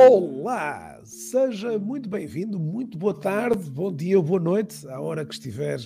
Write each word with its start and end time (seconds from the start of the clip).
Olá, 0.00 1.00
seja 1.02 1.76
muito 1.76 2.08
bem-vindo, 2.08 2.56
muito 2.56 2.96
boa 2.96 3.12
tarde, 3.12 3.68
bom 3.68 3.92
dia 3.92 4.16
ou 4.16 4.22
boa 4.22 4.38
noite, 4.38 4.86
à 4.86 5.00
hora 5.00 5.26
que 5.26 5.34
estiver 5.34 5.80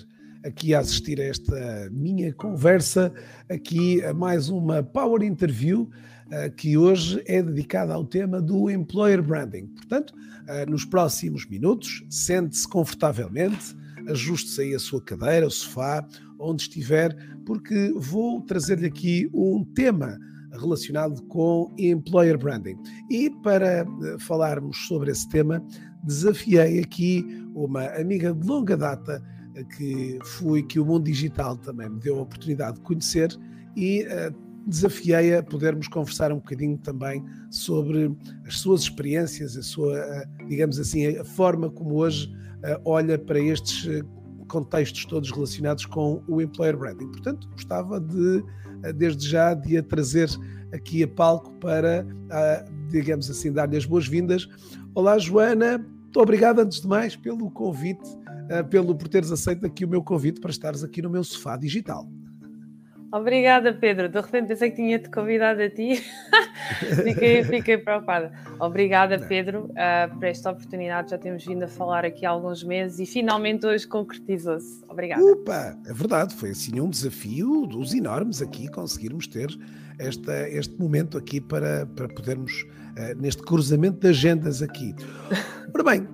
aqui 0.44 0.74
a 0.74 0.80
assistir 0.80 1.18
a 1.18 1.24
esta 1.24 1.88
minha 1.90 2.30
conversa, 2.34 3.10
aqui 3.48 4.04
a 4.04 4.12
mais 4.12 4.50
uma 4.50 4.82
Power 4.82 5.22
Interview, 5.22 5.88
eh, 6.30 6.50
que 6.50 6.76
hoje 6.76 7.22
é 7.26 7.42
dedicada 7.42 7.94
ao 7.94 8.04
tema 8.04 8.42
do 8.42 8.68
Employer 8.68 9.22
Branding. 9.22 9.68
Portanto, 9.68 10.12
eh, 10.46 10.66
nos 10.66 10.84
próximos 10.84 11.48
minutos, 11.48 12.04
sente-se 12.10 12.68
confortavelmente, 12.68 13.74
ajuste-se 14.06 14.60
aí 14.60 14.74
a 14.74 14.78
sua 14.78 15.00
cadeira, 15.00 15.46
o 15.46 15.50
sofá, 15.50 16.06
onde 16.38 16.64
estiver, 16.64 17.16
porque 17.46 17.90
vou 17.96 18.42
trazer-lhe 18.42 18.86
aqui 18.86 19.30
um 19.32 19.64
tema 19.64 20.18
relacionado 20.58 21.22
com 21.24 21.70
employer 21.78 22.38
branding. 22.38 22.76
E 23.10 23.30
para 23.42 23.80
eh, 23.80 23.86
falarmos 24.18 24.86
sobre 24.86 25.10
esse 25.10 25.28
tema, 25.28 25.64
desafiei 26.02 26.80
aqui 26.80 27.24
uma 27.54 27.86
amiga 27.98 28.32
de 28.32 28.46
longa 28.46 28.76
data 28.76 29.22
eh, 29.54 29.64
que 29.76 30.18
fui 30.24 30.62
que 30.62 30.78
o 30.78 30.84
mundo 30.84 31.04
digital 31.04 31.56
também 31.56 31.88
me 31.88 32.00
deu 32.00 32.18
a 32.18 32.22
oportunidade 32.22 32.76
de 32.76 32.82
conhecer 32.82 33.36
e 33.76 34.02
uh, 34.02 34.34
desafiei 34.66 35.34
a 35.34 35.42
podermos 35.42 35.88
conversar 35.88 36.30
um 36.30 36.36
bocadinho 36.36 36.76
também 36.78 37.24
sobre 37.50 38.14
as 38.46 38.58
suas 38.58 38.82
experiências, 38.82 39.56
a 39.56 39.62
sua, 39.62 40.26
digamos 40.46 40.78
assim, 40.78 41.16
a 41.16 41.24
forma 41.24 41.70
como 41.70 41.94
hoje 41.94 42.30
olha 42.84 43.18
para 43.18 43.40
estes 43.40 43.88
contextos 44.52 45.06
todos 45.06 45.30
relacionados 45.30 45.86
com 45.86 46.22
o 46.28 46.40
employer 46.40 46.76
branding. 46.76 47.08
Portanto, 47.08 47.48
gostava 47.52 47.98
de 47.98 48.44
desde 48.94 49.28
já 49.28 49.54
de 49.54 49.76
a 49.78 49.82
trazer 49.82 50.28
aqui 50.72 51.02
a 51.02 51.08
palco 51.08 51.52
para, 51.60 52.06
digamos 52.90 53.30
assim, 53.30 53.52
dar-lhe 53.52 53.76
as 53.76 53.84
boas-vindas. 53.84 54.48
Olá, 54.94 55.18
Joana, 55.18 55.78
muito 55.78 56.20
obrigado 56.20 56.60
antes 56.60 56.80
de 56.80 56.88
mais 56.88 57.16
pelo 57.16 57.50
convite, 57.50 58.08
pelo 58.70 58.94
por 58.94 59.08
teres 59.08 59.30
aceito 59.30 59.64
aqui 59.64 59.84
o 59.84 59.88
meu 59.88 60.02
convite 60.02 60.40
para 60.40 60.50
estares 60.50 60.82
aqui 60.82 61.00
no 61.00 61.08
meu 61.08 61.24
sofá 61.24 61.56
digital. 61.56 62.08
Obrigada, 63.12 63.74
Pedro. 63.74 64.08
De 64.08 64.18
repente 64.18 64.48
pensei 64.48 64.70
que 64.70 64.76
tinha-te 64.76 65.10
convidado 65.10 65.60
a 65.60 65.68
ti. 65.68 66.02
fiquei, 67.04 67.44
fiquei 67.44 67.76
preocupada. 67.76 68.32
Obrigada, 68.58 69.18
Pedro, 69.18 69.70
uh, 69.70 70.14
por 70.14 70.24
esta 70.24 70.50
oportunidade. 70.50 71.10
Já 71.10 71.18
temos 71.18 71.44
vindo 71.44 71.62
a 71.62 71.68
falar 71.68 72.06
aqui 72.06 72.24
há 72.24 72.30
alguns 72.30 72.64
meses 72.64 72.98
e 73.00 73.06
finalmente 73.06 73.66
hoje 73.66 73.86
concretizou-se. 73.86 74.82
Obrigada. 74.88 75.22
Opa, 75.22 75.78
é 75.86 75.92
verdade. 75.92 76.34
Foi 76.34 76.50
assim 76.50 76.80
um 76.80 76.88
desafio 76.88 77.66
dos 77.66 77.92
enormes 77.92 78.40
aqui 78.40 78.66
conseguirmos 78.68 79.26
ter 79.26 79.50
esta, 79.98 80.48
este 80.48 80.80
momento 80.80 81.18
aqui 81.18 81.38
para, 81.38 81.84
para 81.84 82.08
podermos 82.08 82.64
neste 83.16 83.42
cruzamento 83.42 84.00
de 84.00 84.08
agendas 84.08 84.62
aqui. 84.62 84.94
Ora 85.74 85.84
bem, 85.84 86.06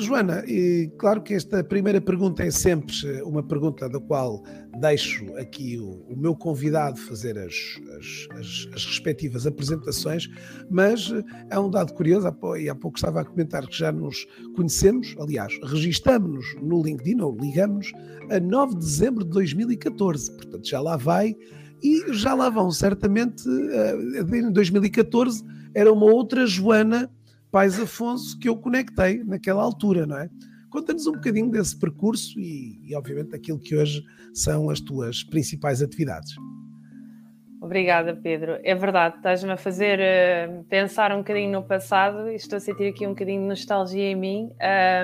Joana, 0.00 0.44
e 0.44 0.90
claro 0.98 1.22
que 1.22 1.34
esta 1.34 1.62
primeira 1.62 2.00
pergunta 2.00 2.42
é 2.42 2.50
sempre 2.50 2.92
eh, 3.04 3.22
uma 3.22 3.44
pergunta 3.44 3.88
da 3.88 4.00
qual 4.00 4.42
deixo 4.80 5.24
aqui 5.36 5.78
o, 5.78 6.04
o 6.08 6.16
meu 6.16 6.34
convidado 6.34 6.98
fazer 6.98 7.38
as, 7.38 7.54
as, 7.96 8.38
as, 8.38 8.68
as, 8.74 8.84
respectivas 8.84 9.46
apresentações, 9.46 10.28
mas 10.68 11.12
é 11.48 11.58
um 11.58 11.70
dado 11.70 11.94
curioso, 11.94 12.26
e 12.58 12.68
há 12.68 12.74
pouco 12.74 12.98
estava 12.98 13.20
a 13.20 13.24
comentar 13.24 13.64
que 13.68 13.78
já 13.78 13.92
nos 13.92 14.26
conhecemos, 14.56 15.14
aliás, 15.20 15.56
registamos-nos 15.62 16.56
no 16.60 16.82
LinkedIn, 16.82 17.20
ou 17.20 17.36
ligamos 17.36 17.92
a 18.30 18.40
9 18.40 18.74
de 18.74 18.80
dezembro 18.80 19.24
de 19.24 19.30
2014, 19.30 20.32
portanto 20.32 20.68
já 20.68 20.80
lá 20.80 20.96
vai, 20.96 21.36
e 21.80 22.12
já 22.12 22.34
lá 22.34 22.50
vão 22.50 22.70
certamente, 22.72 23.44
em 23.48 24.50
2014 24.50 25.44
era 25.74 25.92
uma 25.92 26.06
outra 26.06 26.46
Joana 26.46 27.10
Pais 27.50 27.78
Afonso 27.78 28.38
que 28.38 28.48
eu 28.48 28.56
conectei 28.56 29.22
naquela 29.24 29.62
altura, 29.62 30.06
não 30.06 30.18
é? 30.18 30.28
Conta-nos 30.70 31.06
um 31.06 31.12
bocadinho 31.12 31.50
desse 31.50 31.78
percurso 31.78 32.38
e, 32.38 32.80
e, 32.84 32.96
obviamente, 32.96 33.30
daquilo 33.30 33.60
que 33.60 33.76
hoje 33.76 34.02
são 34.32 34.68
as 34.68 34.80
tuas 34.80 35.22
principais 35.22 35.80
atividades. 35.80 36.34
Obrigada, 37.60 38.14
Pedro. 38.14 38.58
É 38.62 38.74
verdade, 38.74 39.16
estás-me 39.16 39.52
a 39.52 39.56
fazer 39.56 39.98
uh, 39.98 40.64
pensar 40.64 41.12
um 41.12 41.18
bocadinho 41.18 41.52
no 41.52 41.62
passado 41.62 42.28
e 42.28 42.34
estou 42.34 42.56
a 42.58 42.60
sentir 42.60 42.88
aqui 42.88 43.06
um 43.06 43.10
bocadinho 43.10 43.40
de 43.40 43.48
nostalgia 43.48 44.10
em 44.10 44.16
mim. 44.16 44.50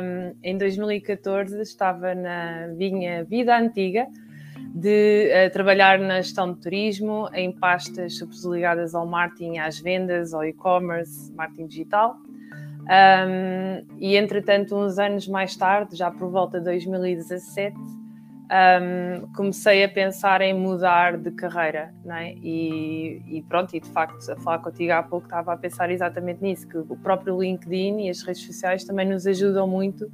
Um, 0.02 0.36
em 0.42 0.58
2014 0.58 1.58
estava 1.62 2.14
na 2.14 2.68
minha 2.76 3.24
vida 3.24 3.56
antiga 3.56 4.06
de 4.74 5.30
uh, 5.30 5.52
trabalhar 5.52 5.98
na 5.98 6.20
gestão 6.20 6.52
de 6.52 6.60
turismo, 6.60 7.28
em 7.34 7.52
pastas 7.52 8.20
ligadas 8.44 8.94
ao 8.94 9.06
marketing, 9.06 9.58
às 9.58 9.78
vendas, 9.78 10.32
ao 10.32 10.44
e-commerce, 10.44 11.32
marketing 11.32 11.66
digital. 11.66 12.16
Um, 12.90 13.86
e 13.98 14.16
entretanto, 14.16 14.76
uns 14.76 14.98
anos 14.98 15.28
mais 15.28 15.54
tarde, 15.56 15.96
já 15.96 16.10
por 16.10 16.30
volta 16.30 16.58
de 16.58 16.64
2017, 16.64 17.76
um, 18.50 19.32
comecei 19.34 19.84
a 19.84 19.88
pensar 19.88 20.40
em 20.40 20.52
mudar 20.52 21.16
de 21.16 21.30
carreira, 21.30 21.94
é? 22.06 22.32
E, 22.34 23.22
e, 23.28 23.42
pronto, 23.48 23.76
e 23.76 23.80
de 23.80 23.88
facto, 23.90 24.18
a 24.30 24.36
falar 24.36 24.58
contigo 24.58 24.92
há 24.92 25.02
pouco, 25.02 25.26
estava 25.26 25.52
a 25.52 25.56
pensar 25.56 25.88
exatamente 25.90 26.42
nisso, 26.42 26.66
que 26.66 26.78
o 26.78 26.96
próprio 26.96 27.40
LinkedIn 27.40 28.06
e 28.06 28.10
as 28.10 28.22
redes 28.22 28.44
sociais 28.44 28.82
também 28.82 29.06
nos 29.06 29.24
ajudam 29.26 29.68
muito 29.68 30.10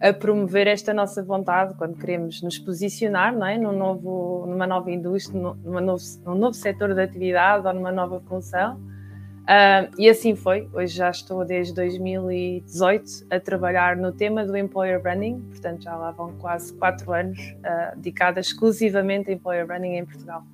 a 0.00 0.12
promover 0.12 0.66
esta 0.66 0.92
nossa 0.92 1.22
vontade 1.22 1.74
quando 1.74 1.96
queremos 1.96 2.42
nos 2.42 2.58
posicionar, 2.58 3.36
não 3.36 3.46
é? 3.46 3.56
Num 3.56 3.76
novo, 3.76 4.46
numa 4.46 4.66
nova 4.66 4.90
indústria, 4.90 5.40
numa 5.40 5.80
novo, 5.80 6.02
num 6.24 6.34
novo 6.34 6.54
setor 6.54 6.94
de 6.94 7.02
atividade 7.02 7.66
ou 7.66 7.72
numa 7.72 7.92
nova 7.92 8.20
função 8.20 8.78
Uh, 9.44 9.92
e 9.98 10.08
assim 10.08 10.34
foi. 10.34 10.66
Hoje 10.72 10.96
já 10.96 11.10
estou 11.10 11.44
desde 11.44 11.74
2018 11.74 13.26
a 13.30 13.38
trabalhar 13.38 13.94
no 13.94 14.10
tema 14.10 14.42
do 14.46 14.56
Employer 14.56 15.02
Branding, 15.02 15.38
portanto 15.50 15.82
já 15.82 15.94
lá 15.94 16.10
vão 16.12 16.32
quase 16.38 16.72
quatro 16.72 17.12
anos 17.12 17.38
uh, 17.38 17.94
dedicada 17.96 18.40
exclusivamente 18.40 19.30
a 19.30 19.34
Employer 19.34 19.66
Branding 19.66 19.96
em 19.96 20.06
Portugal. 20.06 20.46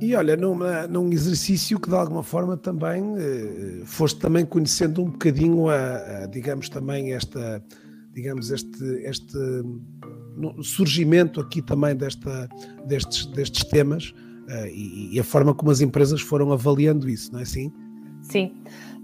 E 0.00 0.12
olha, 0.16 0.36
numa, 0.36 0.88
num 0.88 1.12
exercício 1.12 1.78
que 1.78 1.88
de 1.88 1.94
alguma 1.94 2.24
forma 2.24 2.56
também 2.56 3.14
eh, 3.16 3.82
foste 3.84 4.20
também 4.20 4.44
conhecendo 4.44 5.02
um 5.02 5.10
bocadinho 5.10 5.68
a, 5.68 6.22
a, 6.22 6.26
digamos 6.26 6.68
também 6.68 7.12
esta, 7.12 7.62
digamos 8.18 8.50
este, 8.50 8.84
este 9.04 9.38
surgimento 10.62 11.40
aqui 11.40 11.62
também 11.62 11.94
desta, 11.94 12.48
destes, 12.84 13.26
destes 13.26 13.62
temas 13.64 14.10
uh, 14.10 14.66
e, 14.66 15.14
e, 15.14 15.20
a 15.20 15.24
forma 15.24 15.54
como 15.54 15.70
as 15.70 15.80
empresas 15.80 16.20
foram 16.20 16.50
avaliando 16.52 17.08
isso, 17.08 17.32
não 17.32 17.38
é 17.38 17.42
assim? 17.42 17.72
Sim, 18.22 18.52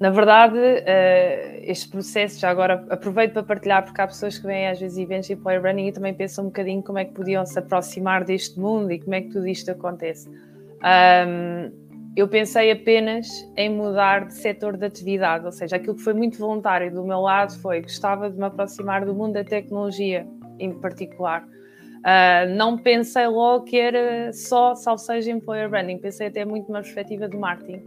na 0.00 0.10
verdade, 0.10 0.58
uh, 0.58 1.60
este 1.62 1.88
processo, 1.88 2.40
já 2.40 2.50
agora 2.50 2.84
aproveito 2.90 3.34
para 3.34 3.44
partilhar, 3.44 3.84
porque 3.84 4.00
há 4.00 4.06
pessoas 4.08 4.36
que 4.36 4.46
vêm 4.46 4.66
às 4.66 4.80
vezes 4.80 4.98
eventos 4.98 5.28
de 5.28 5.34
employer 5.34 5.62
branding 5.62 5.86
e 5.86 5.92
também 5.92 6.12
pensam 6.12 6.44
um 6.44 6.48
bocadinho 6.48 6.82
como 6.82 6.98
é 6.98 7.04
que 7.04 7.12
podiam 7.12 7.46
se 7.46 7.56
aproximar 7.56 8.24
deste 8.24 8.58
mundo 8.58 8.90
e 8.90 8.98
como 8.98 9.14
é 9.14 9.20
que 9.20 9.28
tudo 9.28 9.46
isto 9.46 9.70
acontece. 9.70 10.28
Um, 10.28 11.83
eu 12.16 12.28
pensei 12.28 12.70
apenas 12.70 13.26
em 13.56 13.68
mudar 13.68 14.26
de 14.26 14.34
setor 14.34 14.76
de 14.76 14.86
atividade, 14.86 15.44
ou 15.44 15.52
seja, 15.52 15.76
aquilo 15.76 15.96
que 15.96 16.02
foi 16.02 16.14
muito 16.14 16.38
voluntário 16.38 16.92
do 16.92 17.04
meu 17.04 17.20
lado 17.20 17.58
foi 17.60 17.82
gostava 17.82 18.30
de 18.30 18.36
me 18.36 18.44
aproximar 18.44 19.04
do 19.04 19.14
mundo 19.14 19.34
da 19.34 19.44
tecnologia 19.44 20.26
em 20.58 20.72
particular. 20.72 21.44
Uh, 21.44 22.54
não 22.54 22.76
pensei 22.78 23.26
logo 23.26 23.64
que 23.64 23.78
era 23.78 24.32
só, 24.32 24.74
salvo 24.74 25.00
seja, 25.00 25.30
employer 25.30 25.68
branding, 25.68 25.98
pensei 25.98 26.28
até 26.28 26.44
muito 26.44 26.68
numa 26.68 26.82
perspectiva 26.82 27.28
de 27.28 27.36
marketing 27.36 27.82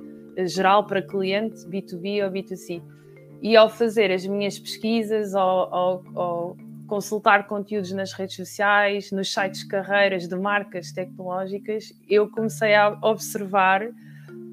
geral 0.45 0.85
para 0.85 1.01
cliente, 1.01 1.65
B2B 1.67 2.23
ou 2.23 2.31
B2C. 2.31 2.81
E 3.41 3.55
ao 3.55 3.69
fazer 3.69 4.11
as 4.11 4.25
minhas 4.25 4.59
pesquisas, 4.59 5.33
ou 5.33 6.57
consultar 6.88 7.47
conteúdos 7.47 7.91
nas 7.91 8.13
redes 8.13 8.35
sociais, 8.35 9.11
nos 9.11 9.31
sites 9.31 9.61
de 9.61 9.67
carreiras 9.67 10.27
de 10.27 10.35
marcas 10.35 10.91
tecnológicas, 10.91 11.94
eu 12.09 12.30
comecei 12.30 12.73
a 12.73 12.97
observar 13.01 13.88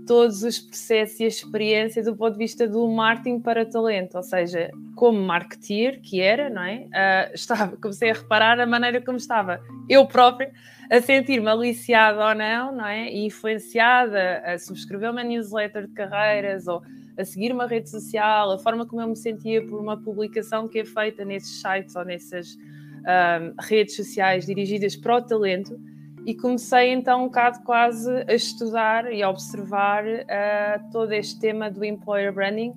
todos 0.07 0.43
os 0.43 0.59
processos 0.59 1.21
e 1.21 1.25
a 1.25 1.29
experiência 1.29 2.03
do 2.03 2.17
ponto 2.17 2.33
de 2.33 2.39
vista 2.39 2.69
do 2.69 2.87
marketing 2.89 3.41
para 3.41 3.65
talento, 3.65 4.17
ou 4.17 4.23
seja, 4.23 4.71
como 4.95 5.21
marketeer 5.21 6.01
que 6.01 6.21
era, 6.21 6.51
não 6.51 6.63
é? 6.63 6.87
Uh, 6.87 7.35
estava, 7.35 7.77
comecei 7.77 8.11
a 8.11 8.15
reparar 8.15 8.61
a 8.61 8.67
maneira 8.67 9.01
como 9.01 9.17
estava 9.17 9.61
eu 9.89 10.07
própria 10.07 10.53
a 10.91 11.01
sentir-me 11.01 11.49
aliciada 11.49 12.27
ou 12.27 12.35
não, 12.35 12.77
não 12.77 12.87
é? 12.87 13.11
E 13.11 13.27
influenciada 13.27 14.43
a 14.45 14.59
subscrever 14.59 15.11
uma 15.11 15.25
newsletter 15.25 15.87
de 15.87 15.93
carreiras 15.95 16.67
ou 16.67 16.83
a 17.17 17.25
seguir 17.25 17.53
uma 17.53 17.67
rede 17.67 17.89
social, 17.89 18.53
a 18.53 18.59
forma 18.59 18.87
como 18.87 19.01
eu 19.01 19.09
me 19.09 19.17
sentia 19.17 19.65
por 19.65 19.81
uma 19.81 19.97
publicação 19.97 20.69
que 20.69 20.81
é 20.81 20.85
feita 20.85 21.25
nesses 21.25 21.61
sites 21.61 21.95
ou 21.95 22.05
nessas 22.05 22.55
uh, 22.55 23.55
redes 23.61 23.97
sociais 23.97 24.47
dirigidas 24.47 24.97
para 24.97 25.17
o 25.17 25.23
talento 25.23 25.79
e 26.27 26.35
comecei 26.35 26.93
então 26.93 27.23
um 27.23 27.27
bocado 27.27 27.61
quase 27.65 28.11
a 28.27 28.33
estudar 28.33 29.13
e 29.13 29.23
a 29.23 29.29
observar 29.29 30.05
uh, 30.05 30.91
todo 30.91 31.13
este 31.13 31.39
tema 31.39 31.71
do 31.71 31.85
employer 31.85 32.33
branding, 32.33 32.73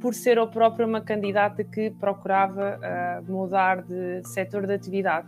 por 0.00 0.14
ser 0.14 0.36
eu 0.36 0.46
própria 0.46 0.86
uma 0.86 1.00
candidata 1.00 1.64
que 1.64 1.90
procurava 1.90 2.78
uh, 2.78 3.32
mudar 3.32 3.82
de 3.82 4.22
setor 4.28 4.66
de 4.66 4.74
atividade. 4.74 5.26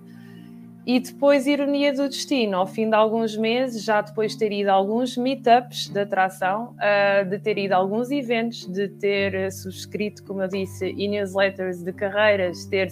E 0.87 1.01
depois, 1.01 1.47
ironia 1.47 1.95
do 1.95 2.07
destino, 2.09 2.59
ao 2.59 2.67
fim 2.67 2.91
de 2.91 2.95
alguns 2.95 3.37
meses, 3.39 3.83
já 3.83 4.03
depois 4.03 4.33
de 4.33 4.39
ter 4.39 4.53
ido 4.53 4.69
a 4.69 4.75
alguns 4.75 5.17
meetups 5.17 5.89
de 5.89 5.99
atração, 5.99 6.77
uh, 6.77 7.29
de 7.29 7.39
ter 7.39 7.57
ido 7.59 7.73
a 7.73 7.79
alguns 7.79 8.11
eventos, 8.11 8.67
de 8.67 8.89
ter 8.89 9.51
subscrito, 9.51 10.23
como 10.25 10.43
eu 10.43 10.49
disse, 10.49 10.95
e-newsletters 10.97 11.83
de 11.83 11.93
carreiras, 11.93 12.67
ter 12.67 12.91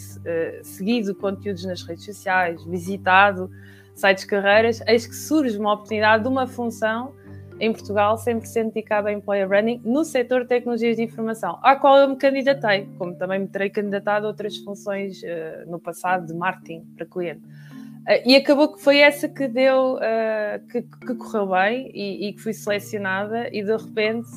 seguido 0.62 1.14
conteúdos 1.14 1.66
nas 1.66 1.82
redes 1.82 2.04
sociais, 2.04 2.64
visitado 2.64 3.50
sites 3.94 4.24
carreiras, 4.24 4.82
eis 4.86 5.06
que 5.06 5.14
surge 5.14 5.58
uma 5.58 5.74
oportunidade 5.74 6.22
de 6.22 6.28
uma 6.28 6.46
função 6.46 7.14
em 7.62 7.72
Portugal 7.72 8.16
100% 8.16 8.72
dedicada 8.72 9.08
a 9.08 9.12
employer 9.12 9.46
branding 9.46 9.80
no 9.84 10.04
setor 10.04 10.42
de 10.42 10.48
tecnologias 10.48 10.96
de 10.96 11.02
informação, 11.04 11.60
à 11.62 11.76
qual 11.76 11.96
eu 11.96 12.08
me 12.08 12.16
candidatei, 12.16 12.88
como 12.98 13.14
também 13.14 13.38
me 13.38 13.46
terei 13.46 13.70
candidatado 13.70 14.26
a 14.26 14.30
outras 14.30 14.56
funções 14.56 15.22
uh, 15.22 15.70
no 15.70 15.78
passado 15.78 16.26
de 16.26 16.34
marketing 16.34 16.84
para 16.96 17.06
cliente. 17.06 17.40
Uh, 17.40 18.18
e 18.26 18.34
acabou 18.34 18.72
que 18.72 18.82
foi 18.82 18.98
essa 18.98 19.28
que 19.28 19.46
deu, 19.46 19.94
uh, 19.94 20.66
que, 20.72 20.82
que, 20.82 21.14
correu 21.14 21.46
bem 21.50 21.88
e, 21.94 22.28
e, 22.28 22.32
que 22.32 22.40
fui 22.40 22.52
selecionada, 22.52 23.48
e 23.52 23.62
de 23.62 23.76
repente 23.76 24.28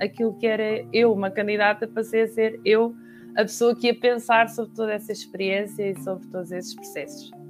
aquilo 0.00 0.32
que 0.38 0.46
era 0.46 0.86
eu, 0.90 1.12
uma 1.12 1.30
candidata, 1.30 1.86
passei 1.86 2.22
a 2.22 2.28
ser 2.28 2.58
eu 2.64 2.94
a 3.36 3.42
pessoa 3.42 3.74
que 3.74 3.88
ia 3.88 3.94
pensar 3.94 4.48
sobre 4.48 4.74
toda 4.74 4.94
essa 4.94 5.12
experiência 5.12 5.90
e 5.90 6.00
sobre 6.00 6.26
todos 6.28 6.50
esses 6.50 6.74
processos. 6.74 7.43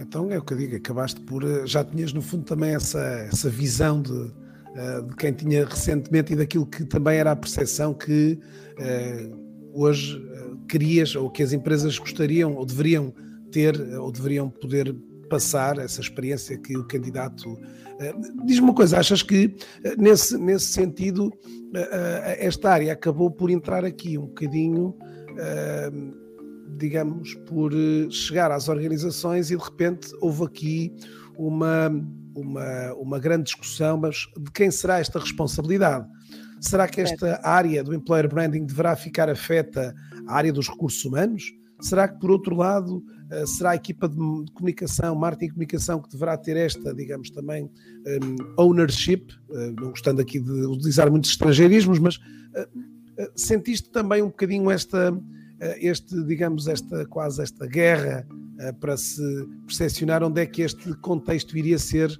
Então 0.00 0.30
é 0.30 0.38
o 0.38 0.42
que 0.42 0.54
eu 0.54 0.58
digo, 0.58 0.76
acabaste 0.76 1.20
por. 1.20 1.44
Já 1.66 1.84
tinhas 1.84 2.12
no 2.12 2.22
fundo 2.22 2.44
também 2.44 2.74
essa, 2.74 2.98
essa 3.30 3.50
visão 3.50 4.00
de, 4.00 4.32
de 5.06 5.16
quem 5.16 5.32
tinha 5.32 5.66
recentemente 5.66 6.32
e 6.32 6.36
daquilo 6.36 6.66
que 6.66 6.84
também 6.84 7.18
era 7.18 7.32
a 7.32 7.36
percepção 7.36 7.92
que 7.92 8.38
hoje 9.74 10.20
querias 10.68 11.14
ou 11.14 11.30
que 11.30 11.42
as 11.42 11.52
empresas 11.52 11.98
gostariam 11.98 12.54
ou 12.54 12.64
deveriam 12.64 13.12
ter 13.52 13.78
ou 13.98 14.10
deveriam 14.10 14.48
poder 14.48 14.94
passar 15.28 15.78
essa 15.78 16.00
experiência 16.00 16.56
que 16.56 16.76
o 16.76 16.86
candidato. 16.86 17.58
Diz-me 18.46 18.64
uma 18.64 18.74
coisa, 18.74 18.98
achas 18.98 19.22
que 19.22 19.54
nesse, 19.98 20.38
nesse 20.38 20.66
sentido 20.66 21.30
esta 22.38 22.70
área 22.70 22.92
acabou 22.92 23.30
por 23.30 23.50
entrar 23.50 23.84
aqui 23.84 24.16
um 24.16 24.26
bocadinho, 24.26 24.96
digamos, 26.76 27.34
por 27.46 27.72
chegar 28.10 28.50
às 28.50 28.68
organizações 28.68 29.50
e 29.50 29.56
de 29.56 29.62
repente 29.62 30.08
houve 30.20 30.44
aqui 30.44 30.92
uma, 31.36 31.88
uma, 32.34 32.94
uma 32.94 33.18
grande 33.18 33.44
discussão, 33.44 33.96
mas 33.96 34.26
de 34.38 34.50
quem 34.52 34.70
será 34.70 34.98
esta 34.98 35.18
responsabilidade? 35.18 36.06
Será 36.60 36.86
que 36.86 37.00
esta 37.00 37.40
área 37.42 37.82
do 37.82 37.94
employer 37.94 38.28
branding 38.28 38.66
deverá 38.66 38.94
ficar 38.94 39.30
afeta 39.30 39.94
à 40.26 40.36
área 40.36 40.52
dos 40.52 40.68
recursos 40.68 41.02
humanos? 41.04 41.44
Será 41.80 42.06
que, 42.06 42.20
por 42.20 42.30
outro 42.30 42.54
lado, 42.54 43.02
eh, 43.30 43.46
será 43.46 43.70
a 43.70 43.74
equipa 43.76 44.08
de, 44.08 44.16
comunicação, 44.52 45.14
marketing 45.14 45.46
e 45.46 45.50
comunicação, 45.50 46.02
que 46.02 46.10
deverá 46.10 46.36
ter 46.36 46.56
esta, 46.56 46.92
digamos, 46.94 47.30
também 47.30 47.64
um, 47.64 48.62
ownership, 48.62 49.28
uh, 49.48 49.72
não 49.80 49.90
gostando 49.90 50.20
aqui 50.20 50.40
de 50.40 50.66
utilizar 50.66 51.10
muitos 51.10 51.30
estrangeirismos, 51.30 51.98
mas 51.98 52.16
uh, 52.16 53.30
sentiste 53.36 53.88
também 53.90 54.20
um 54.20 54.26
bocadinho 54.26 54.70
esta, 54.70 55.16
este, 55.60 56.22
digamos, 56.24 56.66
esta 56.66 57.06
quase 57.06 57.42
esta 57.42 57.66
guerra 57.66 58.26
para 58.80 58.96
se 58.96 59.22
percepcionar 59.66 60.22
onde 60.22 60.40
é 60.40 60.46
que 60.46 60.62
este 60.62 60.94
contexto 60.96 61.56
iria 61.56 61.78
ser 61.78 62.10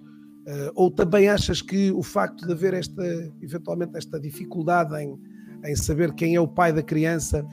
ou 0.75 0.91
também 0.91 1.29
achas 1.29 1.63
que 1.63 1.91
o 1.91 2.03
facto 2.03 2.47
de 2.47 2.53
haver 2.53 2.75
esta, 2.75 3.03
eventualmente, 3.41 3.97
esta 3.97 4.19
dificuldade 4.19 4.95
em, 4.97 5.19
em 5.65 5.77
saber 5.77 6.13
quem 6.15 6.35
é 6.35 6.41
o 6.41 6.49
pai 6.49 6.73
da 6.73 6.83
criança 6.83 7.47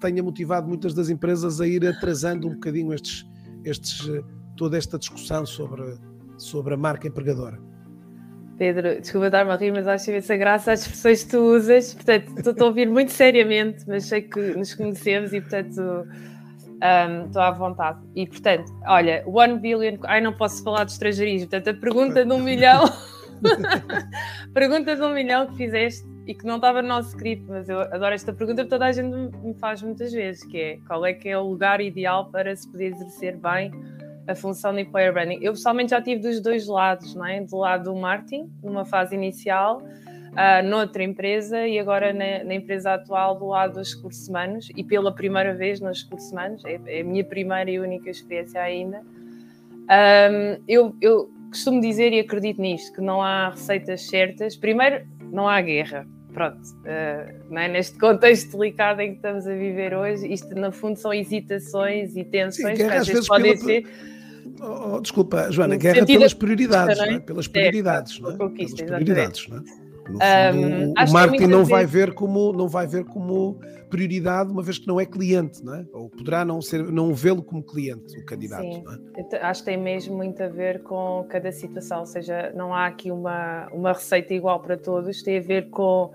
tenha 0.00 0.22
motivado 0.22 0.68
muitas 0.68 0.94
das 0.94 1.08
empresas 1.08 1.60
a 1.60 1.66
ir 1.66 1.86
atrasando 1.86 2.48
um 2.48 2.54
bocadinho 2.54 2.92
estes, 2.92 3.26
estes, 3.64 4.08
eh, 4.08 4.22
toda 4.56 4.76
esta 4.76 4.98
discussão 4.98 5.44
sobre, 5.44 5.82
sobre 6.36 6.74
a 6.74 6.76
marca 6.76 7.06
empregadora. 7.06 7.60
Pedro, 8.58 9.00
desculpa 9.00 9.26
estar-me 9.26 9.52
a 9.52 9.56
rir, 9.56 9.70
mas 9.70 9.86
acho 9.86 10.10
imensa 10.10 10.36
graça 10.36 10.72
as 10.72 10.80
expressões 10.80 11.22
que 11.22 11.30
tu 11.30 11.38
usas. 11.38 11.94
Portanto, 11.94 12.32
estou 12.36 12.64
a 12.64 12.66
ouvir 12.66 12.90
muito 12.90 13.12
seriamente, 13.12 13.84
mas 13.86 14.06
sei 14.06 14.22
que 14.22 14.40
nos 14.56 14.74
conhecemos 14.74 15.32
e, 15.32 15.40
portanto, 15.40 15.80
um, 15.80 17.26
estou 17.26 17.40
à 17.40 17.52
vontade. 17.52 18.00
E, 18.16 18.26
portanto, 18.26 18.72
olha, 18.86 19.22
one 19.26 19.60
billion. 19.60 19.96
Ai, 20.04 20.20
não 20.20 20.32
posso 20.32 20.62
falar 20.64 20.84
de 20.84 20.92
estrangeirismo. 20.92 21.48
Portanto, 21.48 21.76
a 21.76 21.80
pergunta 21.80 22.24
de 22.24 22.32
um 22.32 22.40
milhão. 22.40 22.84
pergunta 24.52 24.96
de 24.96 25.02
um 25.02 25.14
milhão 25.14 25.46
que 25.46 25.56
fizeste 25.56 26.04
e 26.26 26.34
que 26.34 26.44
não 26.44 26.56
estava 26.56 26.82
no 26.82 26.88
nosso 26.88 27.10
script, 27.10 27.44
mas 27.48 27.68
eu 27.68 27.80
adoro 27.80 28.12
esta 28.12 28.32
pergunta 28.32 28.64
que 28.64 28.68
toda 28.68 28.86
a 28.86 28.92
gente 28.92 29.08
me 29.08 29.54
faz 29.54 29.80
muitas 29.82 30.12
vezes, 30.12 30.44
que 30.44 30.60
é 30.60 30.78
qual 30.86 31.06
é 31.06 31.14
que 31.14 31.28
é 31.28 31.38
o 31.38 31.44
lugar 31.44 31.80
ideal 31.80 32.30
para 32.30 32.54
se 32.54 32.70
poder 32.70 32.88
exercer 32.88 33.38
bem 33.38 33.70
a 34.28 34.34
função 34.34 34.74
de 34.74 34.82
employer 34.82 35.12
branding. 35.12 35.38
Eu 35.40 35.52
pessoalmente 35.52 35.90
já 35.90 36.02
tive 36.02 36.20
dos 36.20 36.40
dois 36.40 36.66
lados, 36.66 37.14
não 37.14 37.24
é? 37.24 37.40
Do 37.40 37.56
lado 37.56 37.84
do 37.84 37.96
marketing, 37.96 38.52
numa 38.62 38.84
fase 38.84 39.14
inicial, 39.14 39.78
uh, 39.78 40.62
noutra 40.68 41.02
empresa 41.02 41.66
e 41.66 41.78
agora 41.78 42.12
na, 42.12 42.44
na, 42.44 42.54
empresa 42.54 42.94
atual 42.94 43.38
do 43.38 43.46
lado 43.46 43.74
dos 43.74 43.94
recursos 43.94 44.28
humanos 44.28 44.68
e 44.76 44.84
pela 44.84 45.12
primeira 45.12 45.54
vez 45.54 45.80
nos 45.80 46.04
recursos 46.04 46.30
humanos, 46.30 46.62
é, 46.66 46.78
é 46.86 47.00
a 47.00 47.04
minha 47.04 47.24
primeira 47.24 47.70
e 47.70 47.78
única 47.78 48.10
experiência 48.10 48.60
ainda. 48.60 49.00
Um, 49.00 50.62
eu, 50.68 50.94
eu 51.00 51.30
costumo 51.48 51.80
dizer 51.80 52.12
e 52.12 52.20
acredito 52.20 52.60
nisto, 52.60 52.94
que 52.94 53.00
não 53.00 53.22
há 53.22 53.48
receitas 53.48 54.06
certas. 54.06 54.54
Primeiro, 54.54 55.06
não 55.32 55.48
há 55.48 55.58
guerra 55.62 56.06
pronto, 56.34 56.58
uh, 56.58 57.56
é? 57.56 57.68
neste 57.68 57.98
contexto 57.98 58.56
delicado 58.56 59.00
em 59.00 59.10
que 59.10 59.16
estamos 59.16 59.46
a 59.46 59.54
viver 59.54 59.94
hoje, 59.94 60.30
isto 60.32 60.54
no 60.54 60.70
fundo 60.70 60.96
são 60.96 61.12
hesitações 61.12 62.16
e 62.16 62.22
tensões 62.22 62.78
Sim, 62.78 62.86
que 62.86 62.92
às 62.92 63.08
vezes 63.08 63.26
podem 63.26 63.58
pela... 63.58 63.64
ser. 63.64 64.17
Oh, 64.60 64.96
oh, 64.96 65.00
desculpa, 65.00 65.50
Joana, 65.50 65.76
guerra 65.76 66.04
pelas 66.04 66.34
prioridades, 66.34 66.98
é? 66.98 67.18
Pelas 67.20 67.46
prioridades, 67.46 68.18
é, 68.18 68.22
não 68.22 68.30
é? 68.30 68.36
Pelas 68.36 68.72
prioridades, 68.72 69.48
não 69.48 69.58
é? 69.58 69.88
No 70.08 70.18
fundo, 70.18 70.66
um, 70.66 70.92
o 70.92 71.12
marketing 71.12 71.46
não 71.48 71.64
vai 71.64 71.84
ver 71.84 72.14
como 72.14 72.50
não 72.52 72.66
vai 72.66 72.86
ver 72.86 73.04
como 73.04 73.60
prioridade 73.90 74.50
uma 74.50 74.62
vez 74.62 74.78
que 74.78 74.86
não 74.86 74.98
é 74.98 75.04
cliente, 75.04 75.62
não 75.62 75.74
é? 75.74 75.86
Ou 75.92 76.08
poderá 76.08 76.44
não 76.44 76.62
ser 76.62 76.82
não 76.90 77.12
vê-lo 77.12 77.42
como 77.42 77.62
cliente 77.62 78.18
o 78.18 78.24
candidato. 78.24 78.62
Sim, 78.62 78.84
é? 79.32 79.36
acho 79.42 79.60
que 79.60 79.66
tem 79.66 79.76
mesmo 79.76 80.16
muito 80.16 80.42
a 80.42 80.48
ver 80.48 80.82
com 80.82 81.26
cada 81.28 81.52
situação, 81.52 82.00
ou 82.00 82.06
seja, 82.06 82.52
não 82.54 82.72
há 82.72 82.86
aqui 82.86 83.10
uma 83.10 83.68
uma 83.70 83.92
receita 83.92 84.32
igual 84.32 84.60
para 84.60 84.78
todos, 84.78 85.22
tem 85.22 85.36
a 85.38 85.42
ver 85.42 85.68
com 85.68 86.10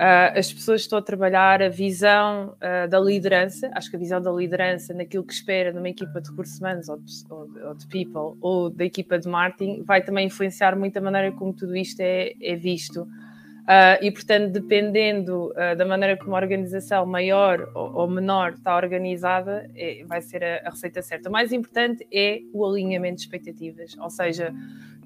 Uh, 0.00 0.32
as 0.34 0.50
pessoas 0.50 0.80
estão 0.80 0.98
a 0.98 1.02
trabalhar 1.02 1.60
a 1.60 1.68
visão 1.68 2.56
uh, 2.56 2.88
da 2.88 2.98
liderança, 2.98 3.70
acho 3.74 3.90
que 3.90 3.96
a 3.96 3.98
visão 3.98 4.18
da 4.18 4.32
liderança 4.32 4.94
naquilo 4.94 5.22
que 5.22 5.34
espera 5.34 5.74
numa 5.74 5.90
equipa 5.90 6.22
de 6.22 6.30
recursos 6.30 6.58
humanos 6.58 6.88
ou 6.88 6.96
de, 6.96 7.12
ou, 7.28 7.50
ou 7.66 7.74
de 7.74 7.86
people 7.86 8.38
ou 8.40 8.70
da 8.70 8.82
equipa 8.86 9.18
de 9.18 9.28
marketing 9.28 9.82
vai 9.82 10.00
também 10.02 10.26
influenciar 10.26 10.74
muito 10.74 10.96
a 10.96 11.02
maneira 11.02 11.30
como 11.32 11.52
tudo 11.52 11.76
isto 11.76 12.00
é, 12.00 12.32
é 12.40 12.56
visto. 12.56 13.02
Uh, 13.02 14.00
e, 14.00 14.10
portanto, 14.10 14.52
dependendo 14.52 15.52
da 15.76 15.84
maneira 15.84 16.16
como 16.16 16.34
a 16.34 16.38
organização 16.38 17.04
maior 17.04 17.70
ou, 17.74 17.96
ou 17.96 18.08
menor 18.08 18.54
está 18.54 18.74
organizada, 18.74 19.70
é, 19.76 20.02
vai 20.06 20.22
ser 20.22 20.42
a, 20.42 20.62
a 20.64 20.70
receita 20.70 21.02
certa. 21.02 21.28
O 21.28 21.32
mais 21.32 21.52
importante 21.52 22.06
é 22.10 22.40
o 22.54 22.66
alinhamento 22.66 23.16
de 23.16 23.20
expectativas, 23.20 23.98
ou 23.98 24.08
seja, 24.08 24.52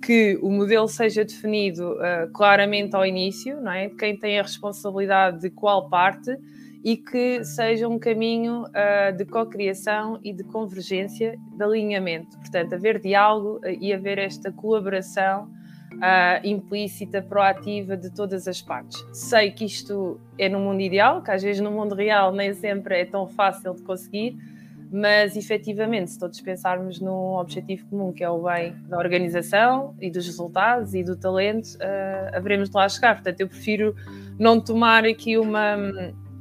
que 0.05 0.39
o 0.43 0.51
modelo 0.51 0.87
seja 0.87 1.25
definido 1.25 1.93
uh, 1.93 2.31
claramente 2.35 2.95
ao 2.95 3.07
início, 3.07 3.59
não 3.59 3.73
é? 3.73 3.89
Quem 3.89 4.15
tem 4.15 4.39
a 4.39 4.43
responsabilidade 4.43 5.41
de 5.41 5.49
qual 5.49 5.89
parte 5.89 6.37
e 6.85 6.95
que 6.99 7.43
seja 7.43 7.89
um 7.89 7.99
caminho 7.99 8.65
uh, 8.65 9.17
de 9.17 9.25
co-criação 9.25 10.21
e 10.23 10.35
de 10.35 10.45
convergência 10.45 11.39
de 11.57 11.65
alinhamento. 11.65 12.39
Portanto, 12.39 12.75
haver 12.75 13.01
diálogo 13.01 13.61
uh, 13.65 13.71
e 13.81 13.95
haver 13.95 14.19
esta 14.19 14.53
colaboração 14.53 15.49
implícita, 16.43 17.23
proativa 17.23 17.97
de 17.97 18.13
todas 18.13 18.49
as 18.49 18.61
partes. 18.61 18.99
Sei 19.13 19.53
que 19.53 19.65
isto 19.65 20.21
é 20.37 20.49
no 20.49 20.59
mundo 20.59 20.81
ideal, 20.81 21.23
que 21.23 21.31
às 21.31 21.41
vezes 21.41 21.63
no 21.63 21.71
mundo 21.71 21.95
real 21.95 22.33
nem 22.33 22.53
sempre 22.53 23.01
é 23.01 23.05
tão 23.05 23.29
fácil 23.29 23.73
de 23.75 23.83
conseguir, 23.85 24.37
mas 24.91 25.37
efetivamente, 25.37 26.13
se 26.13 26.19
todos 26.19 26.41
pensarmos 26.41 27.01
num 27.01 27.37
objetivo 27.37 27.87
comum, 27.87 28.13
que 28.13 28.23
é 28.23 28.31
o 28.31 28.43
bem 28.43 28.75
da 28.89 28.99
organização 28.99 29.95
e 30.01 30.11
dos 30.11 30.27
resultados 30.27 30.95
e 30.95 31.03
do 31.03 31.17
talento, 31.17 31.67
uh, 31.75 32.37
haveremos 32.37 32.71
de 32.71 32.77
lá 32.77 32.89
chegar. 32.89 33.15
Portanto, 33.15 33.41
eu 33.41 33.49
prefiro 33.49 33.95
não 34.39 34.61
tomar 34.61 35.05
aqui 35.05 35.37
uma, 35.37 35.77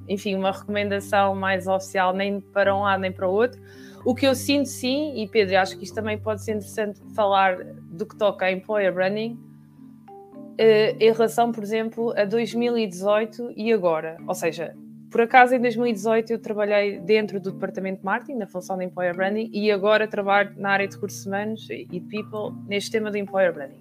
enfim, 0.08 0.36
uma 0.36 0.52
recomendação 0.52 1.36
mais 1.36 1.68
oficial 1.68 2.14
nem 2.14 2.40
para 2.40 2.76
um 2.76 2.82
lado 2.82 3.02
nem 3.02 3.12
para 3.12 3.28
o 3.28 3.32
outro. 3.32 3.62
O 4.06 4.14
que 4.14 4.28
eu 4.28 4.36
sinto 4.36 4.68
sim, 4.68 5.14
e 5.16 5.28
Pedro, 5.28 5.58
acho 5.58 5.78
que 5.78 5.86
isto 5.86 5.96
também 5.96 6.18
pode 6.18 6.44
ser 6.44 6.52
interessante 6.52 7.02
falar 7.16 7.58
do 7.64 8.06
que 8.06 8.16
toca 8.18 8.46
a 8.46 8.52
employer 8.52 8.94
branding, 8.94 9.34
uh, 9.34 10.98
em 11.00 11.12
relação, 11.12 11.52
por 11.52 11.64
exemplo, 11.64 12.14
a 12.18 12.26
2018 12.26 13.54
e 13.56 13.72
agora. 13.72 14.18
Ou 14.28 14.36
seja, 14.36 14.76
por 15.14 15.22
acaso, 15.22 15.54
em 15.54 15.62
2018, 15.62 16.34
eu 16.34 16.40
trabalhei 16.40 17.00
dentro 17.00 17.40
do 17.40 17.52
departamento 17.52 18.00
de 18.00 18.06
marketing, 18.06 18.40
na 18.40 18.48
função 18.48 18.76
de 18.76 18.86
Employer 18.86 19.16
Branding, 19.16 19.48
e 19.54 19.72
agora 19.72 20.08
trabalho 20.08 20.56
na 20.58 20.72
área 20.72 20.88
de 20.88 20.96
recursos 20.96 21.24
humanos 21.24 21.70
e 21.70 21.86
de 21.86 22.00
people 22.00 22.60
neste 22.68 22.90
tema 22.90 23.12
de 23.12 23.20
Employer 23.20 23.54
Branding. 23.54 23.78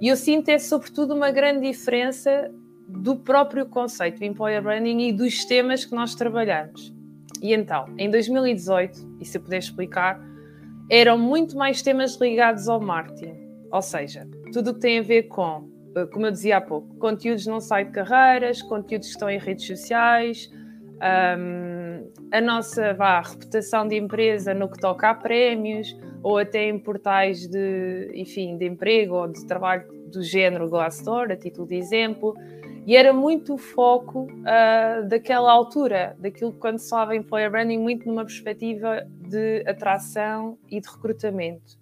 E 0.00 0.08
eu 0.08 0.16
sinto 0.16 0.48
é, 0.48 0.58
sobretudo, 0.58 1.14
uma 1.14 1.30
grande 1.30 1.70
diferença 1.70 2.50
do 2.88 3.14
próprio 3.14 3.66
conceito 3.66 4.20
de 4.20 4.24
Employer 4.24 4.62
Branding 4.62 5.08
e 5.08 5.12
dos 5.12 5.44
temas 5.44 5.84
que 5.84 5.94
nós 5.94 6.14
trabalhamos. 6.14 6.94
E 7.42 7.52
então, 7.52 7.84
em 7.98 8.10
2018, 8.10 9.18
e 9.20 9.24
se 9.26 9.36
eu 9.36 9.42
puder 9.42 9.58
explicar, 9.58 10.18
eram 10.88 11.18
muito 11.18 11.58
mais 11.58 11.82
temas 11.82 12.16
ligados 12.16 12.70
ao 12.70 12.80
marketing, 12.80 13.36
ou 13.70 13.82
seja, 13.82 14.26
tudo 14.50 14.70
o 14.70 14.74
que 14.74 14.80
tem 14.80 14.98
a 14.98 15.02
ver 15.02 15.24
com, 15.24 15.68
como 16.12 16.26
eu 16.26 16.30
dizia 16.30 16.58
há 16.58 16.60
pouco, 16.60 16.94
conteúdos 16.96 17.46
num 17.46 17.60
site 17.60 17.88
de 17.88 17.92
carreiras, 17.94 18.62
conteúdos 18.62 19.08
que 19.08 19.14
estão 19.14 19.30
em 19.30 19.38
redes 19.38 19.66
sociais, 19.66 20.50
um, 21.38 22.10
a 22.32 22.40
nossa 22.40 22.94
vá, 22.94 23.20
reputação 23.20 23.86
de 23.86 23.96
empresa 23.96 24.54
no 24.54 24.68
que 24.68 24.78
toca 24.78 25.10
a 25.10 25.14
prémios, 25.14 25.96
ou 26.22 26.38
até 26.38 26.68
em 26.68 26.78
portais 26.78 27.46
de, 27.46 28.10
enfim, 28.14 28.56
de 28.56 28.66
emprego 28.66 29.14
ou 29.14 29.28
de 29.28 29.44
trabalho 29.46 29.86
do 30.10 30.22
género 30.22 30.68
Glassdoor, 30.68 31.30
a 31.30 31.36
título 31.36 31.66
de 31.66 31.74
exemplo. 31.74 32.34
E 32.86 32.96
era 32.96 33.12
muito 33.12 33.54
o 33.54 33.58
foco 33.58 34.26
uh, 34.26 35.06
daquela 35.08 35.50
altura, 35.50 36.16
daquilo 36.18 36.52
que 36.52 36.58
quando 36.58 36.78
se 36.78 36.88
falava 36.88 37.14
em 37.14 37.20
employer 37.20 37.50
branding, 37.50 37.78
muito 37.78 38.06
numa 38.06 38.24
perspectiva 38.24 39.06
de 39.28 39.64
atração 39.66 40.58
e 40.70 40.80
de 40.80 40.88
recrutamento. 40.88 41.78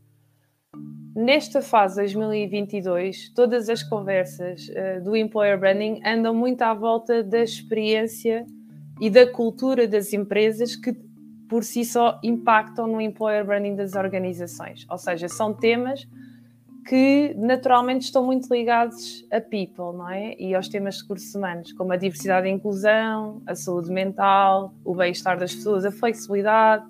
Nesta 1.15 1.61
fase 1.61 1.97
2022, 1.97 3.29
todas 3.35 3.69
as 3.69 3.83
conversas 3.83 4.69
uh, 4.69 5.05
do 5.05 5.15
employer 5.15 5.59
branding 5.59 6.01
andam 6.07 6.35
muito 6.35 6.63
à 6.63 6.73
volta 6.73 7.23
da 7.23 7.43
experiência 7.43 8.47
e 8.99 9.11
da 9.11 9.31
cultura 9.31 9.87
das 9.87 10.15
empresas 10.15 10.75
que 10.75 10.97
por 11.51 11.65
si 11.65 11.85
só 11.85 12.19
impactam 12.23 12.87
no 12.87 12.99
employer 12.99 13.45
branding 13.45 13.77
das 13.77 13.95
organizações. 13.95 14.87
Ou 14.89 14.97
seja, 14.97 15.29
são 15.29 15.53
temas 15.53 16.09
que 16.89 17.35
naturalmente 17.37 18.07
estão 18.07 18.25
muito 18.25 18.53
ligados 18.53 19.23
a 19.31 19.39
people, 19.39 19.93
não 19.95 20.09
é? 20.09 20.35
E 20.39 20.55
aos 20.55 20.67
temas 20.67 20.95
de 20.95 21.03
recursos 21.03 21.35
humanos, 21.35 21.73
como 21.75 21.93
a 21.93 21.97
diversidade 21.97 22.49
e 22.49 22.51
inclusão, 22.51 23.43
a 23.47 23.55
saúde 23.55 23.91
mental, 23.91 24.75
o 24.83 24.95
bem-estar 24.95 25.39
das 25.39 25.55
pessoas, 25.55 25.85
a 25.85 25.93
flexibilidade, 25.93 26.85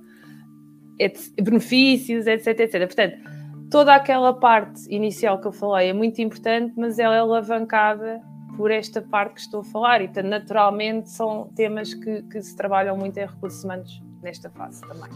benefícios, 1.43 2.29
etc, 2.29 2.61
etc. 2.61 2.87
Portanto, 2.87 3.42
toda 3.73 3.95
aquela 3.95 4.35
parte 4.35 4.83
inicial 4.95 5.41
que 5.41 5.47
eu 5.47 5.53
falei 5.53 5.89
é 5.89 5.93
muito 5.95 6.21
importante, 6.21 6.75
mas 6.77 6.99
ela 6.99 7.17
é 7.17 7.21
alavancada 7.21 8.21
por 8.55 8.71
esta 8.71 9.01
parte 9.01 9.35
que 9.35 9.41
estou 9.41 9.61
a 9.61 9.65
falar 9.65 10.03
e, 10.03 10.09
portanto, 10.09 10.29
naturalmente 10.29 11.11
são 11.11 11.51
temas 11.57 11.95
que, 11.95 12.23
que 12.25 12.43
se 12.43 12.55
trabalham 12.55 12.95
muito 12.99 13.17
em 13.17 13.27
recursos 13.27 13.65
humanos 13.65 14.03
nesta 14.23 14.51
fase 14.51 14.83
também. 14.83 15.09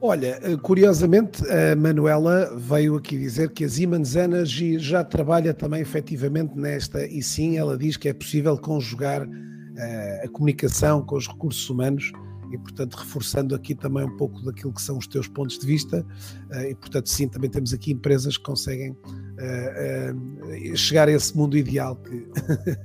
Olha, 0.00 0.38
curiosamente, 0.62 1.42
a 1.46 1.76
Manuela 1.76 2.50
veio 2.56 2.96
aqui 2.96 3.18
dizer 3.18 3.50
que 3.50 3.64
a 3.64 3.68
Siemens 3.68 4.16
Energy 4.16 4.78
já 4.78 5.04
trabalha 5.04 5.52
também 5.52 5.82
efetivamente 5.82 6.56
nesta, 6.56 7.06
e 7.06 7.22
sim, 7.22 7.58
ela 7.58 7.76
diz 7.76 7.98
que 7.98 8.08
é 8.08 8.14
possível 8.14 8.56
conjugar 8.58 9.26
uh, 9.26 10.24
a 10.24 10.28
comunicação 10.28 11.02
com 11.02 11.16
os 11.16 11.28
recursos 11.28 11.68
humanos 11.68 12.12
e, 12.54 12.58
portanto, 12.58 12.94
reforçando 12.94 13.54
aqui 13.54 13.74
também 13.74 14.04
um 14.04 14.16
pouco 14.16 14.40
daquilo 14.42 14.72
que 14.72 14.82
são 14.82 14.98
os 14.98 15.06
teus 15.06 15.28
pontos 15.28 15.58
de 15.58 15.66
vista, 15.66 16.06
uh, 16.50 16.60
e, 16.60 16.74
portanto, 16.74 17.08
sim, 17.08 17.28
também 17.28 17.50
temos 17.50 17.72
aqui 17.72 17.92
empresas 17.92 18.36
que 18.36 18.44
conseguem 18.44 18.92
uh, 18.92 20.76
chegar 20.76 21.08
a 21.08 21.12
esse 21.12 21.36
mundo 21.36 21.56
ideal 21.56 21.96
que, 21.96 22.28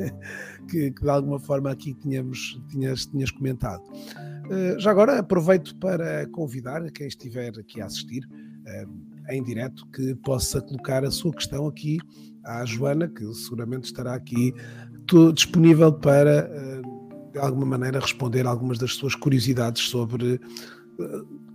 que, 0.69 0.91
que, 0.91 1.01
de 1.01 1.09
alguma 1.09 1.39
forma 1.39 1.71
aqui 1.71 1.93
tínhamos, 1.93 2.61
tinhas, 2.69 3.05
tinhas 3.05 3.31
comentado. 3.31 3.83
Eh, 4.49 4.75
já 4.79 4.89
agora 4.89 5.19
aproveito 5.19 5.75
para 5.75 6.25
convidar 6.27 6.81
quem 6.91 7.07
estiver 7.07 7.51
aqui 7.59 7.81
a 7.81 7.85
assistir 7.85 8.27
eh, 8.65 8.85
em 9.29 9.43
direto 9.43 9.85
que 9.87 10.15
possa 10.15 10.59
colocar 10.59 11.05
a 11.05 11.11
sua 11.11 11.31
questão 11.31 11.67
aqui 11.67 11.99
à 12.43 12.65
Joana, 12.65 13.07
que 13.07 13.23
seguramente 13.35 13.85
estará 13.85 14.15
aqui 14.15 14.53
disponível 15.33 15.93
para, 15.93 16.49
eh, 16.51 16.81
de 17.31 17.39
alguma 17.39 17.65
maneira, 17.65 17.99
responder 17.99 18.45
algumas 18.45 18.77
das 18.77 18.93
suas 18.93 19.15
curiosidades 19.15 19.83
sobre. 19.83 20.39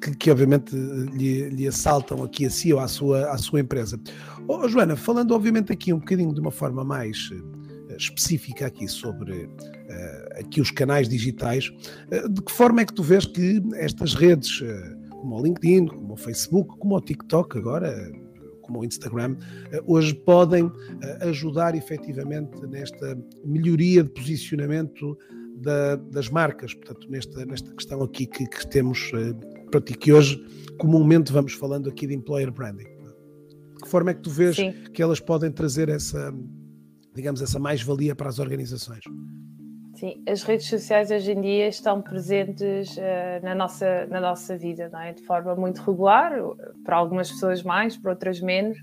Que, 0.00 0.16
que, 0.16 0.30
obviamente 0.30 0.74
lhe, 0.74 1.50
lhe, 1.50 1.68
assaltam 1.68 2.22
aqui 2.22 2.46
a 2.46 2.50
si 2.50 2.72
ou 2.72 2.80
à 2.80 2.88
sua, 2.88 3.30
à 3.30 3.36
sua 3.36 3.60
empresa. 3.60 4.00
Oh, 4.48 4.66
Joana, 4.66 4.96
falando 4.96 5.34
obviamente 5.34 5.70
aqui 5.70 5.92
um 5.92 5.98
bocadinho 5.98 6.32
de 6.32 6.40
uma 6.40 6.50
forma 6.50 6.82
mais 6.82 7.30
específica 7.96 8.66
aqui 8.66 8.88
sobre 8.88 9.44
uh, 9.44 10.40
aqui 10.40 10.60
os 10.60 10.70
canais 10.70 11.08
digitais, 11.08 11.68
uh, 12.12 12.28
de 12.28 12.42
que 12.42 12.52
forma 12.52 12.80
é 12.80 12.84
que 12.84 12.94
tu 12.94 13.02
vês 13.02 13.26
que 13.26 13.62
estas 13.74 14.14
redes, 14.14 14.60
uh, 14.60 15.10
como 15.10 15.38
o 15.38 15.42
LinkedIn, 15.42 15.86
como 15.86 16.14
o 16.14 16.16
Facebook, 16.16 16.76
como 16.78 16.96
o 16.96 17.00
TikTok 17.00 17.58
agora, 17.58 18.12
como 18.62 18.80
o 18.80 18.84
Instagram, 18.84 19.36
hoje 19.86 20.14
podem 20.14 20.72
ajudar 21.20 21.74
efetivamente 21.74 22.66
nesta 22.66 23.18
melhoria 23.44 24.02
de 24.02 24.08
posicionamento 24.08 25.18
da, 25.54 25.96
das 25.96 26.28
marcas, 26.28 26.74
portanto, 26.74 27.06
nesta, 27.10 27.44
nesta 27.44 27.72
questão 27.72 28.02
aqui 28.02 28.26
que, 28.26 28.46
que 28.46 28.66
temos 28.66 29.10
para 29.70 29.80
ti, 29.80 29.94
que 29.94 30.12
hoje 30.12 30.44
comumente 30.78 31.32
vamos 31.32 31.52
falando 31.52 31.88
aqui 31.88 32.06
de 32.06 32.14
employer 32.14 32.50
branding. 32.50 32.84
De 32.84 33.82
que 33.82 33.88
forma 33.88 34.10
é 34.10 34.14
que 34.14 34.22
tu 34.22 34.30
vês 34.30 34.56
Sim. 34.56 34.72
que 34.92 35.02
elas 35.02 35.20
podem 35.20 35.50
trazer 35.50 35.88
essa, 35.88 36.32
digamos, 37.14 37.42
essa 37.42 37.58
mais-valia 37.58 38.14
para 38.14 38.28
as 38.28 38.38
organizações? 38.38 39.00
Sim, 39.94 40.22
as 40.28 40.42
redes 40.42 40.66
sociais 40.66 41.10
hoje 41.10 41.32
em 41.32 41.40
dia 41.40 41.68
estão 41.68 42.02
presentes 42.02 42.96
uh, 42.96 43.44
na, 43.44 43.54
nossa, 43.54 44.06
na 44.06 44.20
nossa 44.20 44.56
vida, 44.56 44.88
não 44.92 45.00
é? 45.00 45.12
de 45.12 45.22
forma 45.22 45.54
muito 45.54 45.82
regular, 45.82 46.32
para 46.84 46.96
algumas 46.96 47.30
pessoas 47.30 47.62
mais, 47.62 47.96
para 47.96 48.10
outras 48.10 48.40
menos, 48.40 48.76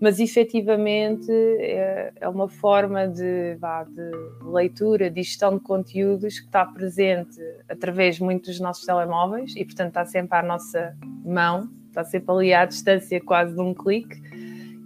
mas 0.00 0.18
efetivamente 0.18 1.30
é, 1.32 2.12
é 2.20 2.28
uma 2.28 2.48
forma 2.48 3.08
de, 3.08 3.56
vá, 3.56 3.84
de 3.84 4.10
leitura, 4.42 5.10
de 5.10 5.22
gestão 5.22 5.56
de 5.56 5.60
conteúdos 5.62 6.40
que 6.40 6.46
está 6.46 6.64
presente 6.66 7.40
através 7.68 8.18
muito 8.18 8.46
dos 8.46 8.60
nossos 8.60 8.84
telemóveis 8.84 9.54
e, 9.56 9.64
portanto, 9.64 9.88
está 9.88 10.04
sempre 10.04 10.36
à 10.36 10.42
nossa 10.42 10.96
mão, 11.24 11.68
está 11.88 12.04
sempre 12.04 12.32
ali 12.32 12.54
à 12.54 12.64
distância 12.64 13.20
quase 13.20 13.54
de 13.54 13.60
um 13.60 13.72
clique 13.72 14.20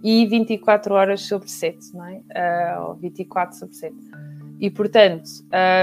e 0.03 0.25
24 0.27 0.93
horas 0.93 1.21
sobre 1.21 1.49
7, 1.49 1.93
não 1.93 2.05
é? 2.05 2.77
Uh, 2.77 2.87
ou 2.89 2.95
24 2.95 3.57
sobre 3.57 3.75
7. 3.75 3.95
E, 4.59 4.69
portanto, 4.69 5.29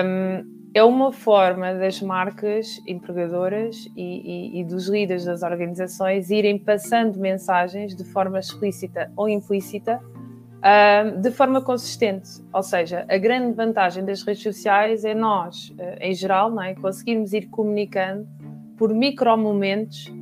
um, 0.05 0.56
é 0.75 0.83
uma 0.83 1.13
forma 1.13 1.73
das 1.75 2.03
marcas 2.03 2.81
empregadoras 2.87 3.89
e, 3.97 4.03
e, 4.57 4.61
e, 4.61 4.65
dos 4.65 4.89
líderes 4.89 5.25
das 5.25 5.43
organizações 5.43 6.31
irem 6.31 6.59
passando 6.59 7.19
mensagens 7.19 7.95
de 7.95 8.05
forma 8.05 8.39
explícita 8.39 9.11
ou 9.17 9.29
implícita 9.29 10.01
um, 10.67 11.21
de 11.21 11.31
forma 11.31 11.63
consistente. 11.63 12.29
Ou 12.53 12.63
seja, 12.63 13.07
a 13.09 13.19
grande 13.19 13.53
vantagem 13.55 14.05
das 14.05 14.23
redes 14.23 14.43
sociais 14.43 15.05
é 15.05 15.15
nós, 15.15 15.71
uh, 15.71 15.97
em 16.01 16.15
geral, 16.15 16.51
não 16.51 16.63
é? 16.63 16.75
conseguirmos 16.75 17.33
ir 17.33 17.49
comunicando 17.49 18.27
por 18.77 18.93
micromomentos 18.93 20.13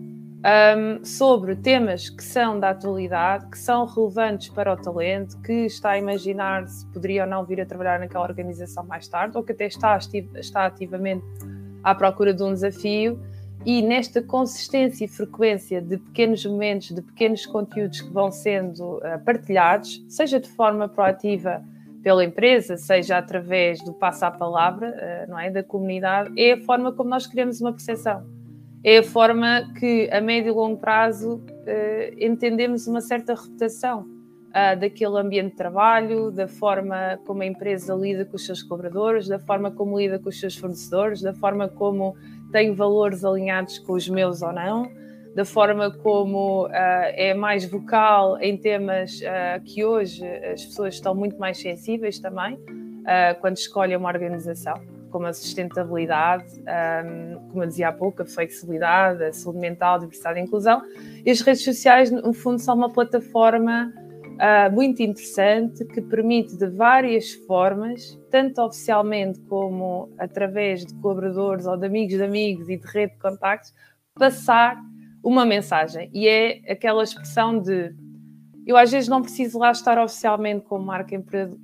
um, 0.44 1.02
sobre 1.02 1.56
temas 1.56 2.10
que 2.10 2.22
são 2.22 2.60
da 2.60 2.70
atualidade, 2.70 3.46
que 3.46 3.58
são 3.58 3.86
relevantes 3.86 4.50
para 4.50 4.74
o 4.74 4.76
talento, 4.76 5.40
que 5.40 5.64
está 5.64 5.92
a 5.92 5.98
imaginar 5.98 6.68
se 6.68 6.86
poderia 6.86 7.24
ou 7.24 7.30
não 7.30 7.44
vir 7.44 7.62
a 7.62 7.66
trabalhar 7.66 7.98
naquela 7.98 8.24
organização 8.24 8.84
mais 8.84 9.08
tarde, 9.08 9.36
ou 9.38 9.42
que 9.42 9.52
até 9.52 9.66
está, 9.66 9.98
está 10.36 10.66
ativamente 10.66 11.24
à 11.82 11.94
procura 11.94 12.34
de 12.34 12.42
um 12.42 12.52
desafio. 12.52 13.18
E 13.64 13.80
nesta 13.80 14.20
consistência 14.20 15.06
e 15.06 15.08
frequência 15.08 15.80
de 15.80 15.96
pequenos 15.96 16.44
momentos, 16.44 16.90
de 16.90 17.00
pequenos 17.00 17.46
conteúdos 17.46 18.02
que 18.02 18.12
vão 18.12 18.30
sendo 18.30 18.98
uh, 18.98 19.18
partilhados, 19.24 20.04
seja 20.06 20.38
de 20.38 20.50
forma 20.50 20.86
proativa 20.86 21.64
pela 22.02 22.22
empresa, 22.22 22.76
seja 22.76 23.16
através 23.16 23.82
do 23.82 23.94
passo 23.94 24.26
à 24.26 24.30
palavra, 24.30 24.90
uh, 24.90 25.30
não 25.30 25.38
é, 25.38 25.50
da 25.50 25.62
comunidade, 25.62 26.38
é 26.38 26.52
a 26.52 26.60
forma 26.60 26.92
como 26.92 27.08
nós 27.08 27.26
criamos 27.26 27.62
uma 27.62 27.72
percepção 27.72 28.33
é 28.84 28.98
a 28.98 29.02
forma 29.02 29.72
que, 29.80 30.10
a 30.12 30.20
médio 30.20 30.50
e 30.50 30.54
longo 30.54 30.76
prazo, 30.76 31.36
uh, 31.36 32.14
entendemos 32.18 32.86
uma 32.86 33.00
certa 33.00 33.34
reputação 33.34 34.02
uh, 34.02 34.78
daquele 34.78 35.18
ambiente 35.18 35.52
de 35.52 35.56
trabalho, 35.56 36.30
da 36.30 36.46
forma 36.46 37.18
como 37.26 37.42
a 37.42 37.46
empresa 37.46 37.94
lida 37.94 38.26
com 38.26 38.36
os 38.36 38.44
seus 38.44 38.62
cobradores, 38.62 39.26
da 39.26 39.38
forma 39.38 39.70
como 39.70 39.98
lida 39.98 40.18
com 40.18 40.28
os 40.28 40.38
seus 40.38 40.54
fornecedores, 40.54 41.22
da 41.22 41.32
forma 41.32 41.66
como 41.66 42.14
tem 42.52 42.74
valores 42.74 43.24
alinhados 43.24 43.78
com 43.78 43.94
os 43.94 44.06
meus 44.06 44.42
ou 44.42 44.52
não, 44.52 44.92
da 45.34 45.46
forma 45.46 45.90
como 45.90 46.66
uh, 46.66 46.70
é 46.70 47.32
mais 47.32 47.64
vocal 47.64 48.38
em 48.38 48.54
temas 48.54 49.18
que 49.64 49.82
hoje 49.82 50.24
as 50.52 50.62
pessoas 50.62 50.94
estão 50.94 51.14
muito 51.14 51.38
mais 51.38 51.58
sensíveis 51.58 52.20
também 52.20 52.58
quando 53.40 53.56
escolhem 53.56 53.96
uma 53.96 54.08
organização 54.08 54.93
como 55.14 55.28
a 55.28 55.32
sustentabilidade, 55.32 56.44
um, 56.58 57.48
como 57.50 57.62
eu 57.62 57.68
dizia 57.68 57.90
há 57.90 57.92
pouco, 57.92 58.22
a 58.22 58.26
flexibilidade, 58.26 59.22
a 59.22 59.32
saúde 59.32 59.60
mental, 59.60 59.94
a 59.94 59.98
diversidade 59.98 60.40
e 60.40 60.42
a 60.42 60.44
inclusão. 60.44 60.82
E 61.24 61.30
as 61.30 61.40
redes 61.40 61.62
sociais, 61.62 62.10
no 62.10 62.32
fundo, 62.32 62.58
são 62.58 62.74
uma 62.74 62.92
plataforma 62.92 63.94
uh, 63.94 64.74
muito 64.74 65.00
interessante 65.04 65.84
que 65.84 66.02
permite, 66.02 66.56
de 66.56 66.66
várias 66.66 67.32
formas, 67.46 68.18
tanto 68.28 68.60
oficialmente 68.60 69.38
como 69.42 70.12
através 70.18 70.84
de 70.84 70.92
colaboradores 70.94 71.64
ou 71.64 71.76
de 71.76 71.86
amigos 71.86 72.16
de 72.16 72.24
amigos 72.24 72.68
e 72.68 72.76
de 72.76 72.86
rede 72.88 73.12
de 73.12 73.20
contactos, 73.20 73.72
passar 74.18 74.76
uma 75.22 75.46
mensagem. 75.46 76.10
E 76.12 76.26
é 76.26 76.60
aquela 76.68 77.04
expressão 77.04 77.60
de 77.60 77.94
eu 78.66 78.76
às 78.76 78.90
vezes 78.90 79.08
não 79.08 79.20
preciso 79.20 79.58
lá 79.58 79.70
estar 79.70 79.98
oficialmente 79.98 80.64
como 80.64 80.86
marca 80.86 81.14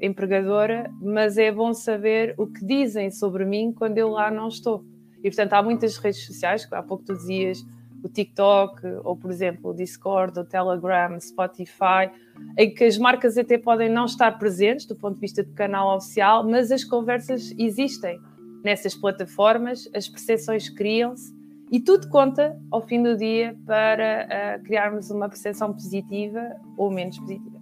empregadora, 0.01 0.91
mas 1.01 1.39
é 1.39 1.51
bom 1.51 1.73
saber 1.73 2.35
o 2.37 2.47
que 2.47 2.65
dizem 2.65 3.11
sobre 3.11 3.45
mim 3.45 3.73
quando 3.73 3.97
eu 3.97 4.11
lá 4.11 4.31
não 4.31 4.49
estou. 4.49 4.85
E 5.19 5.31
portanto 5.31 5.55
há 5.55 5.63
muitas 5.63 5.97
redes 5.97 6.25
sociais, 6.27 6.67
há 6.71 6.83
pouco 6.83 7.05
tu 7.05 7.15
dizias 7.15 7.65
o 8.03 8.09
TikTok, 8.09 8.81
ou 9.05 9.17
por 9.17 9.31
exemplo 9.31 9.71
o 9.71 9.75
Discord, 9.75 10.39
o 10.39 10.45
Telegram, 10.45 11.19
Spotify, 11.21 12.11
em 12.57 12.73
que 12.73 12.85
as 12.85 12.97
marcas 12.97 13.37
até 13.37 13.59
podem 13.59 13.91
não 13.91 14.07
estar 14.07 14.39
presentes 14.39 14.87
do 14.87 14.97
ponto 14.97 15.15
de 15.15 15.21
vista 15.21 15.43
do 15.43 15.53
canal 15.53 15.97
oficial, 15.97 16.47
mas 16.49 16.71
as 16.71 16.83
conversas 16.83 17.55
existem 17.59 18.19
nessas 18.65 18.95
plataformas, 18.95 19.89
as 19.95 20.09
percepções 20.09 20.69
criam-se 20.69 21.40
e 21.71 21.79
tudo 21.79 22.09
conta 22.09 22.57
ao 22.71 22.83
fim 22.83 23.03
do 23.03 23.17
dia 23.17 23.57
para 23.65 24.59
uh, 24.59 24.65
criarmos 24.65 25.11
uma 25.11 25.29
percepção 25.29 25.73
positiva 25.73 26.57
ou 26.77 26.91
menos 26.91 27.19
positiva. 27.19 27.61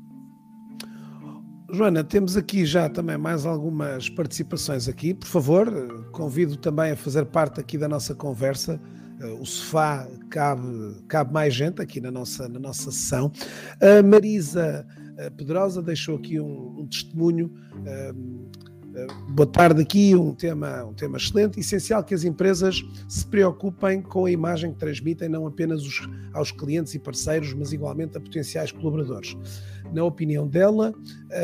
Joana, 1.71 2.03
temos 2.03 2.35
aqui 2.35 2.65
já 2.65 2.88
também 2.88 3.19
mais 3.19 3.45
algumas 3.45 4.09
participações 4.09 4.88
aqui. 4.88 5.12
Por 5.12 5.27
favor, 5.27 6.11
convido 6.12 6.57
também 6.57 6.93
a 6.93 6.97
fazer 6.97 7.27
parte 7.27 7.61
aqui 7.61 7.77
da 7.77 7.87
nossa 7.87 8.15
conversa. 8.15 8.81
Uh, 9.21 9.43
o 9.43 9.45
sofá 9.45 10.09
cabe, 10.31 11.03
cabe 11.09 11.33
mais 11.33 11.53
gente 11.53 11.83
aqui 11.83 12.00
na 12.00 12.11
nossa, 12.11 12.49
na 12.49 12.59
nossa 12.59 12.91
sessão. 12.91 13.31
A 13.81 14.03
Marisa 14.03 14.87
Pedrosa 15.37 15.83
deixou 15.83 16.17
aqui 16.17 16.41
um, 16.41 16.81
um 16.81 16.87
testemunho. 16.87 17.53
Uh, 17.75 18.48
boa 19.28 19.47
tarde 19.47 19.83
aqui, 19.83 20.14
um 20.14 20.35
tema, 20.35 20.85
um 20.85 20.93
tema 20.93 21.17
excelente. 21.17 21.61
Essencial 21.61 22.02
que 22.02 22.14
as 22.14 22.25
empresas 22.25 22.85
se 23.09 23.26
preocupem 23.26 24.00
com 24.02 24.25
a 24.25 24.31
imagem 24.31 24.73
que 24.73 24.78
transmitem, 24.78 25.28
não 25.28 25.47
apenas 25.47 25.83
os, 25.83 26.09
aos 26.33 26.50
clientes 26.50 26.95
e 26.95 26.99
parceiros, 26.99 27.52
mas 27.55 27.73
igualmente 27.73 28.17
a 28.17 28.21
potenciais 28.21 28.73
colaboradores. 28.73 29.37
Na 29.93 30.05
opinião 30.05 30.47
dela, 30.47 30.95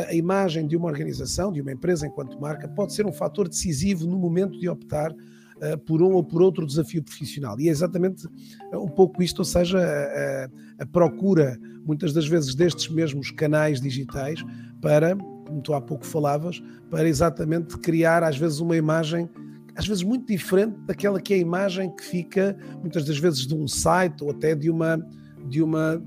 a 0.09 0.15
imagem 0.15 0.67
de 0.67 0.77
uma 0.77 0.87
organização, 0.87 1.53
de 1.53 1.61
uma 1.61 1.73
empresa 1.73 2.07
enquanto 2.07 2.41
marca, 2.41 2.69
pode 2.69 2.93
ser 2.93 3.07
um 3.07 3.13
fator 3.13 3.49
decisivo 3.49 4.07
no 4.07 4.19
momento 4.19 4.59
de 4.59 4.69
optar 4.69 5.13
uh, 5.13 5.79
por 5.87 6.03
um 6.03 6.13
ou 6.13 6.23
por 6.23 6.43
outro 6.43 6.67
desafio 6.67 7.03
profissional. 7.03 7.59
E 7.59 7.69
é 7.69 7.71
exatamente 7.71 8.27
um 8.73 8.89
pouco 8.89 9.23
isto, 9.23 9.39
ou 9.41 9.45
seja, 9.45 9.79
a, 9.79 10.83
a 10.83 10.87
procura, 10.87 11.59
muitas 11.85 12.13
das 12.13 12.27
vezes, 12.27 12.55
destes 12.55 12.89
mesmos 12.89 13.31
canais 13.31 13.81
digitais 13.81 14.45
para, 14.81 15.17
como 15.47 15.61
tu 15.61 15.75
há 15.75 15.81
pouco 15.81 16.07
falavas, 16.07 16.63
para 16.91 17.09
exatamente 17.09 17.79
criar, 17.79 18.23
às 18.23 18.37
vezes, 18.37 18.61
uma 18.61 18.77
imagem 18.77 19.29
às 19.77 19.89
vezes 19.89 20.05
muito 20.05 20.27
diferente 20.27 20.77
daquela 20.87 21.21
que 21.21 21.35
é 21.35 21.37
a 21.37 21.41
imagem 21.41 21.91
que 21.97 22.05
fica 22.05 22.57
muitas 22.81 23.05
das 23.05 23.19
vezes 23.19 23.45
de 23.45 23.55
um 23.57 23.67
site 23.67 24.23
ou 24.23 24.31
até 24.31 24.55
de 24.55 24.71
uma 24.71 25.05
de 25.49 25.61
uma 25.61 26.01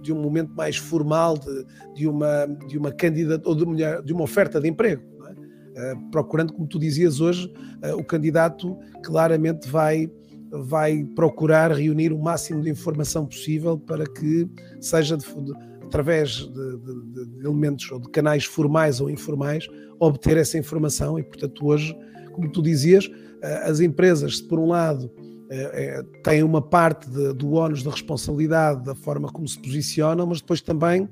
de 0.00 0.12
um 0.12 0.20
momento 0.20 0.52
mais 0.54 0.76
formal 0.76 1.36
de, 1.36 1.66
de 1.94 2.06
uma, 2.06 2.46
de 2.68 2.78
uma 2.78 2.92
candidata 2.92 3.48
ou 3.48 3.54
de 3.54 3.64
uma, 3.64 4.02
de 4.02 4.12
uma 4.12 4.22
oferta 4.22 4.60
de 4.60 4.68
emprego. 4.68 5.02
É? 5.76 5.92
Uh, 5.92 6.10
procurando, 6.10 6.52
como 6.52 6.66
tu 6.66 6.78
dizias 6.78 7.20
hoje, 7.20 7.52
uh, 7.84 7.96
o 7.96 8.04
candidato 8.04 8.78
claramente 9.02 9.68
vai, 9.68 10.10
vai 10.50 11.04
procurar 11.16 11.72
reunir 11.72 12.12
o 12.12 12.18
máximo 12.18 12.62
de 12.62 12.70
informação 12.70 13.26
possível 13.26 13.78
para 13.78 14.04
que 14.04 14.48
seja 14.80 15.16
de, 15.16 15.24
através 15.92 16.36
de, 16.36 16.78
de, 16.78 17.44
elementos 17.44 17.90
ou 17.92 18.00
de 18.00 18.08
canais 18.08 18.46
formais 18.46 18.98
ou 18.98 19.10
informais 19.10 19.68
obter 20.00 20.38
essa 20.38 20.56
informação 20.56 21.18
e, 21.18 21.22
portanto, 21.22 21.66
hoje, 21.66 21.94
como 22.32 22.50
tu 22.50 22.62
dizias, 22.62 23.10
as 23.64 23.78
empresas, 23.78 24.40
por 24.40 24.58
um 24.58 24.68
lado, 24.68 25.10
é, 25.50 25.98
é, 25.98 26.02
têm 26.22 26.42
uma 26.42 26.62
parte 26.62 27.10
de, 27.10 27.34
do 27.34 27.52
ónus 27.52 27.82
da 27.82 27.90
responsabilidade 27.90 28.82
da 28.84 28.94
forma 28.94 29.30
como 29.30 29.46
se 29.46 29.60
posicionam, 29.60 30.26
mas 30.26 30.40
depois 30.40 30.62
também 30.62 31.02
eh, 31.02 31.08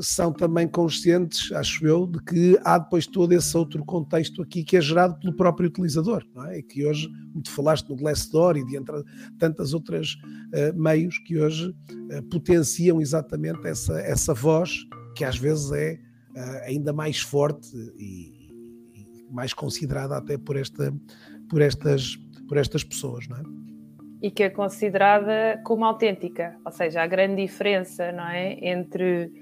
são 0.00 0.32
também 0.32 0.66
conscientes, 0.68 1.52
acho 1.52 1.86
eu, 1.86 2.06
de 2.06 2.22
que 2.22 2.58
há 2.64 2.78
depois 2.78 3.06
todo 3.06 3.32
esse 3.32 3.56
outro 3.56 3.84
contexto 3.84 4.42
aqui 4.42 4.64
que 4.64 4.76
é 4.76 4.80
gerado 4.80 5.18
pelo 5.18 5.34
próprio 5.34 5.68
utilizador, 5.68 6.24
não 6.34 6.44
é? 6.46 6.58
E 6.58 6.62
que 6.62 6.84
hoje, 6.84 7.08
como 7.32 7.48
falaste 7.48 7.88
no 7.88 7.96
Glassdoor 7.96 8.56
e 8.56 8.64
de 8.64 8.76
entre 8.76 9.02
tantas 9.38 9.72
outras 9.72 10.14
uh, 10.14 10.80
meios 10.80 11.18
que 11.18 11.38
hoje 11.38 11.68
uh, 11.68 12.22
potenciam 12.30 13.00
exatamente 13.00 13.66
essa, 13.66 13.98
essa 14.00 14.34
voz 14.34 14.84
que 15.16 15.24
às 15.24 15.36
vezes 15.36 15.70
é 15.72 15.98
uh, 16.36 16.64
ainda 16.64 16.92
mais 16.92 17.20
forte 17.20 17.70
e, 17.98 18.50
e, 18.94 19.26
mais 19.30 19.54
considerada 19.54 20.16
até 20.16 20.36
por, 20.36 20.56
esta, 20.56 20.92
por 21.48 21.60
estas 21.60 22.18
por 22.52 22.58
estas 22.58 22.84
pessoas, 22.84 23.26
não 23.28 23.38
é? 23.38 23.42
E 24.20 24.30
que 24.30 24.42
é 24.42 24.50
considerada 24.50 25.58
como 25.64 25.86
autêntica, 25.86 26.54
ou 26.66 26.70
seja, 26.70 27.00
a 27.00 27.06
grande 27.06 27.40
diferença, 27.40 28.12
não 28.12 28.28
é, 28.28 28.58
entre 28.60 29.32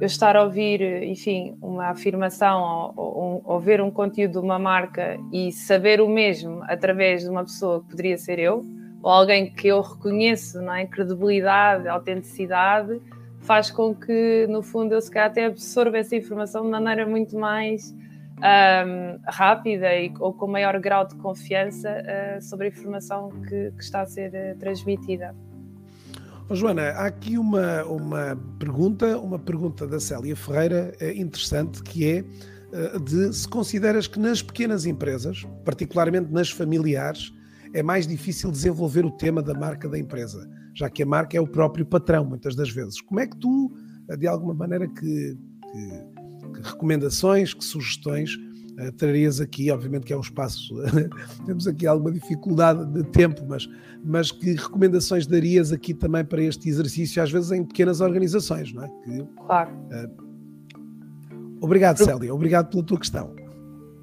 eu 0.00 0.06
estar 0.06 0.36
a 0.36 0.42
ouvir, 0.42 0.82
enfim, 1.04 1.56
uma 1.60 1.88
afirmação 1.88 2.92
ou, 2.96 3.14
ou, 3.16 3.42
ou, 3.44 3.60
ver 3.60 3.80
um 3.80 3.90
conteúdo 3.90 4.32
de 4.32 4.38
uma 4.38 4.58
marca 4.58 5.18
e 5.32 5.50
saber 5.50 6.00
o 6.00 6.08
mesmo 6.08 6.62
através 6.64 7.22
de 7.22 7.28
uma 7.28 7.44
pessoa 7.44 7.80
que 7.80 7.90
poderia 7.90 8.18
ser 8.18 8.38
eu, 8.38 8.64
ou 9.02 9.10
alguém 9.10 9.52
que 9.52 9.68
eu 9.68 9.80
reconheço, 9.80 10.60
não 10.60 10.74
é, 10.74 10.86
credibilidade, 10.86 11.88
autenticidade, 11.88 13.00
faz 13.40 13.70
com 13.70 13.94
que, 13.94 14.46
no 14.48 14.62
fundo, 14.62 14.94
eu 14.94 15.00
se 15.00 15.10
calhar 15.10 15.30
até 15.30 15.46
absorva 15.46 15.96
essa 15.96 16.16
informação 16.16 16.64
de 16.64 16.70
maneira 16.70 17.06
muito 17.06 17.38
mais 17.38 17.94
um, 18.38 19.18
rápida 19.24 19.94
e, 19.94 20.12
ou 20.18 20.32
com 20.32 20.46
maior 20.46 20.78
grau 20.78 21.06
de 21.06 21.14
confiança 21.16 21.90
uh, 21.90 22.42
sobre 22.42 22.66
a 22.66 22.68
informação 22.68 23.30
que, 23.48 23.70
que 23.70 23.82
está 23.82 24.02
a 24.02 24.06
ser 24.06 24.30
uh, 24.30 24.58
transmitida. 24.58 25.34
Oh, 26.48 26.54
Joana, 26.54 26.82
há 26.90 27.06
aqui 27.06 27.36
uma, 27.38 27.84
uma 27.84 28.36
pergunta, 28.58 29.18
uma 29.18 29.38
pergunta 29.38 29.86
da 29.86 29.98
Célia 29.98 30.36
Ferreira 30.36 30.94
eh, 31.00 31.14
interessante, 31.14 31.82
que 31.82 32.06
é 32.06 32.24
de 33.04 33.32
se 33.32 33.48
consideras 33.48 34.06
que 34.06 34.18
nas 34.18 34.42
pequenas 34.42 34.86
empresas, 34.86 35.46
particularmente 35.64 36.30
nas 36.30 36.50
familiares, 36.50 37.32
é 37.72 37.82
mais 37.82 38.06
difícil 38.06 38.50
desenvolver 38.50 39.04
o 39.04 39.10
tema 39.10 39.42
da 39.42 39.54
marca 39.54 39.88
da 39.88 39.98
empresa, 39.98 40.48
já 40.74 40.90
que 40.90 41.02
a 41.02 41.06
marca 41.06 41.36
é 41.36 41.40
o 41.40 41.46
próprio 41.46 41.86
patrão, 41.86 42.24
muitas 42.24 42.54
das 42.54 42.70
vezes. 42.70 43.00
Como 43.00 43.18
é 43.18 43.26
que 43.26 43.36
tu, 43.36 43.72
de 44.18 44.26
alguma 44.26 44.52
maneira, 44.52 44.86
que, 44.86 45.38
que 45.72 46.16
que 46.56 46.70
recomendações, 46.70 47.54
que 47.54 47.64
sugestões 47.64 48.36
uh, 48.78 48.92
trarias 48.92 49.40
aqui? 49.40 49.70
Obviamente 49.70 50.04
que 50.04 50.12
é 50.12 50.16
um 50.16 50.20
espaço, 50.20 50.74
temos 51.46 51.66
aqui 51.66 51.86
alguma 51.86 52.12
dificuldade 52.12 52.84
de 52.92 53.04
tempo, 53.04 53.42
mas, 53.46 53.68
mas 54.04 54.30
que 54.30 54.54
recomendações 54.54 55.26
darias 55.26 55.72
aqui 55.72 55.94
também 55.94 56.24
para 56.24 56.42
este 56.42 56.68
exercício, 56.68 57.22
às 57.22 57.30
vezes 57.30 57.52
em 57.52 57.64
pequenas 57.64 58.00
organizações, 58.00 58.72
não 58.72 58.84
é? 58.84 58.88
Que, 59.04 59.26
claro. 59.46 59.70
Uh, 59.70 61.58
obrigado, 61.60 61.98
Célia, 61.98 62.34
obrigado 62.34 62.70
pela 62.70 62.82
tua 62.82 62.98
questão. 62.98 63.34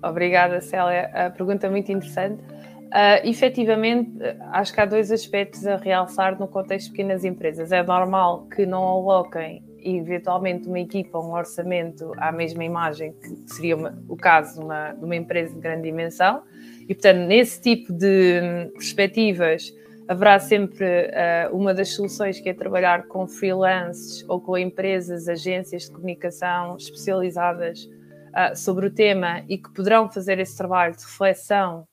Obrigada, 0.03 0.59
Célia. 0.59 1.09
A 1.13 1.29
pergunta 1.29 1.67
é 1.67 1.69
muito 1.69 1.91
interessante. 1.91 2.41
Uh, 2.41 3.27
efetivamente, 3.27 4.11
acho 4.51 4.73
que 4.73 4.81
há 4.81 4.85
dois 4.85 5.11
aspectos 5.11 5.65
a 5.65 5.77
realçar 5.77 6.37
no 6.39 6.47
contexto 6.47 6.87
de 6.87 6.91
pequenas 6.91 7.23
empresas. 7.23 7.71
É 7.71 7.81
normal 7.81 8.47
que 8.47 8.65
não 8.65 8.83
aloquem 8.83 9.63
eventualmente 9.83 10.67
uma 10.67 10.79
equipa, 10.79 11.19
um 11.19 11.33
orçamento 11.33 12.11
à 12.17 12.31
mesma 12.31 12.63
imagem 12.63 13.13
que 13.13 13.53
seria 13.53 13.75
uma, 13.75 13.97
o 14.07 14.15
caso 14.15 14.59
de 14.59 14.65
uma, 14.65 14.93
de 14.93 15.03
uma 15.03 15.15
empresa 15.15 15.53
de 15.53 15.59
grande 15.59 15.83
dimensão. 15.83 16.43
E, 16.81 16.93
portanto, 16.93 17.27
nesse 17.27 17.61
tipo 17.61 17.93
de 17.93 18.41
hum, 18.41 18.71
perspectivas, 18.73 19.73
haverá 20.07 20.39
sempre 20.39 20.85
uh, 20.85 21.55
uma 21.55 21.73
das 21.73 21.89
soluções 21.89 22.39
que 22.39 22.49
é 22.49 22.53
trabalhar 22.53 23.07
com 23.07 23.27
freelances 23.27 24.25
ou 24.27 24.39
com 24.39 24.57
empresas, 24.57 25.27
agências 25.27 25.83
de 25.83 25.91
comunicação 25.91 26.75
especializadas 26.75 27.85
uh, 27.85 28.55
sobre 28.55 28.87
o 28.87 28.91
tema 28.91 29.43
e 29.47 29.57
que 29.57 29.71
poderão 29.71 30.09
fazer 30.09 30.39
esse 30.39 30.57
trabalho 30.57 30.95
de 30.95 31.03
reflexão 31.03 31.87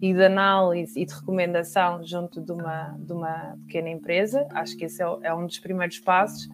e 0.00 0.12
de 0.12 0.22
análise 0.22 1.00
e 1.00 1.04
de 1.04 1.14
recomendação 1.14 2.04
junto 2.04 2.40
de 2.40 2.52
uma, 2.52 2.96
de 2.98 3.12
uma 3.12 3.56
pequena 3.66 3.88
empresa. 3.88 4.46
Acho 4.52 4.76
que 4.76 4.84
esse 4.84 5.02
é, 5.02 5.06
é 5.22 5.34
um 5.34 5.46
dos 5.46 5.58
primeiros 5.58 5.98
passos. 5.98 6.48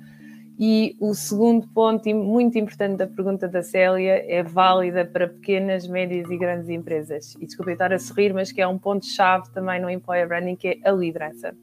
E 0.58 0.96
o 1.00 1.14
segundo 1.14 1.66
ponto, 1.68 2.08
muito 2.14 2.58
importante 2.58 2.98
da 2.98 3.06
pergunta 3.06 3.48
da 3.48 3.62
Célia, 3.62 4.24
é 4.28 4.42
válida 4.42 5.04
para 5.04 5.26
pequenas, 5.26 5.86
médias 5.88 6.30
e 6.30 6.36
grandes 6.36 6.68
empresas. 6.68 7.34
E 7.40 7.46
desculpe 7.46 7.72
estar 7.72 7.92
a 7.92 7.98
sorrir, 7.98 8.32
mas 8.32 8.52
que 8.52 8.60
é 8.60 8.66
um 8.66 8.78
ponto-chave 8.78 9.50
também 9.52 9.80
no 9.80 9.88
Employer 9.88 10.28
Branding, 10.28 10.56
que 10.56 10.68
é 10.68 10.88
a 10.88 10.92
liderança. 10.92 11.54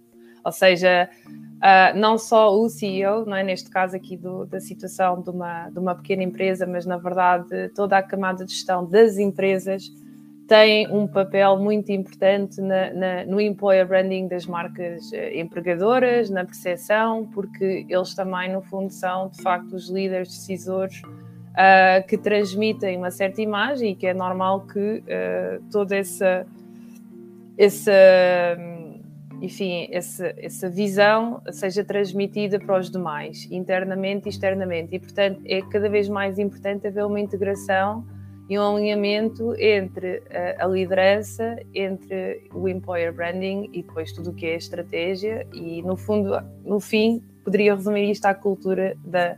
Ou 0.44 0.52
seja, 0.52 1.10
uh, 1.28 1.98
não 1.98 2.18
só 2.18 2.54
o 2.58 2.68
CEO, 2.70 3.26
não 3.26 3.36
é, 3.36 3.44
neste 3.44 3.70
caso 3.70 3.96
aqui 3.96 4.18
do, 4.18 4.46
da 4.46 4.60
situação 4.60 5.22
de 5.22 5.30
uma, 5.30 5.70
de 5.70 5.80
uma 5.80 5.96
pequena 5.96 6.24
empresa, 6.24 6.66
mas 6.66 6.86
na 6.86 6.98
verdade 6.98 7.70
toda 7.76 7.98
a 7.98 8.04
camada 8.04 8.46
de 8.46 8.54
gestão 8.54 8.86
das 8.86 9.18
empresas 9.18 9.92
tem 10.50 10.92
um 10.92 11.08
papel 11.08 11.58
muito 11.58 11.92
importante 11.92 12.60
na, 12.60 12.92
na, 12.92 13.26
no 13.26 13.40
employer 13.40 13.88
branding 13.88 14.28
das 14.28 14.48
marcas 14.48 15.14
eh, 15.14 15.40
empregadoras, 15.40 16.32
na 16.32 16.44
percepção, 16.44 17.28
porque 17.28 17.86
eles 17.88 18.16
também, 18.16 18.52
no 18.52 18.60
fundo, 18.64 18.92
são 18.92 19.30
de 19.30 19.40
facto 19.44 19.74
os 19.74 19.92
líderes 19.92 20.30
decisores 20.30 21.04
uh, 21.04 22.06
que 22.08 22.18
transmitem 22.18 22.98
uma 22.98 23.12
certa 23.12 23.44
imagem 23.44 23.92
e 23.92 23.96
que 23.96 24.08
é 24.08 24.14
normal 24.14 24.62
que 24.62 25.04
uh, 25.04 25.64
toda 25.72 25.96
essa, 25.96 26.48
essa, 27.56 27.92
enfim, 29.44 29.88
essa, 29.92 30.34
essa 30.36 30.68
visão 30.68 31.44
seja 31.52 31.84
transmitida 31.84 32.60
para 32.60 32.80
os 32.80 32.90
demais, 32.90 33.48
internamente 33.52 34.28
e 34.28 34.30
externamente. 34.30 34.96
E, 34.96 35.00
portanto, 35.00 35.42
é 35.46 35.62
cada 35.62 35.88
vez 35.88 36.10
mais 36.10 36.40
importante 36.40 36.88
haver 36.88 37.06
uma 37.06 37.20
integração 37.20 38.04
e 38.50 38.58
um 38.58 38.76
alinhamento 38.76 39.54
entre 39.60 40.24
a, 40.58 40.66
a 40.66 40.68
liderança, 40.68 41.58
entre 41.74 42.50
o 42.52 42.68
employer 42.68 43.14
branding 43.14 43.70
e 43.72 43.84
depois 43.84 44.12
tudo 44.12 44.32
o 44.32 44.34
que 44.34 44.48
é 44.48 44.56
estratégia 44.56 45.46
e 45.54 45.84
no 45.84 45.96
fundo, 45.96 46.32
no 46.66 46.80
fim, 46.80 47.22
poderia 47.44 47.76
resumir 47.76 48.10
isto 48.10 48.26
à 48.26 48.34
cultura 48.34 48.98
da, 49.06 49.38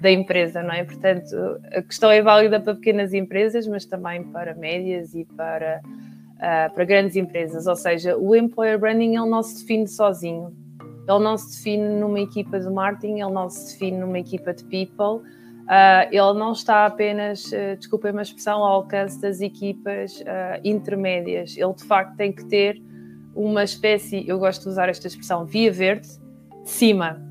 da 0.00 0.10
empresa, 0.12 0.62
não 0.62 0.72
é? 0.72 0.84
Portanto, 0.84 1.34
a 1.72 1.82
questão 1.82 2.08
é 2.08 2.22
válida 2.22 2.60
para 2.60 2.74
pequenas 2.74 3.12
empresas, 3.12 3.66
mas 3.66 3.84
também 3.84 4.22
para 4.22 4.54
médias 4.54 5.12
e 5.12 5.24
para, 5.24 5.82
uh, 5.84 6.72
para 6.72 6.84
grandes 6.84 7.16
empresas. 7.16 7.66
Ou 7.66 7.76
seja, 7.76 8.16
o 8.16 8.34
employer 8.36 8.78
branding 8.78 9.16
ele 9.16 9.28
não 9.28 9.42
se 9.42 9.60
define 9.60 9.88
sozinho. 9.88 10.56
Ele 11.08 11.18
não 11.18 11.36
se 11.36 11.56
define 11.56 11.88
numa 11.98 12.20
equipa 12.20 12.60
de 12.60 12.70
marketing, 12.70 13.20
ele 13.20 13.32
não 13.32 13.50
se 13.50 13.72
define 13.72 13.98
numa 13.98 14.20
equipa 14.20 14.54
de 14.54 14.62
people 14.64 15.28
Uh, 15.72 16.04
ele 16.10 16.38
não 16.38 16.52
está 16.52 16.84
apenas, 16.84 17.46
uh, 17.46 17.78
desculpem 17.78 18.12
uma 18.12 18.20
expressão, 18.20 18.62
ao 18.62 18.74
alcance 18.74 19.18
das 19.18 19.40
equipas 19.40 20.20
uh, 20.20 20.60
intermédias. 20.62 21.56
Ele 21.56 21.72
de 21.72 21.84
facto 21.84 22.14
tem 22.14 22.30
que 22.30 22.44
ter 22.44 22.76
uma 23.34 23.64
espécie, 23.64 24.22
eu 24.28 24.38
gosto 24.38 24.64
de 24.64 24.68
usar 24.68 24.90
esta 24.90 25.06
expressão, 25.06 25.46
via 25.46 25.72
verde, 25.72 26.06
de 26.62 26.70
cima. 26.70 27.26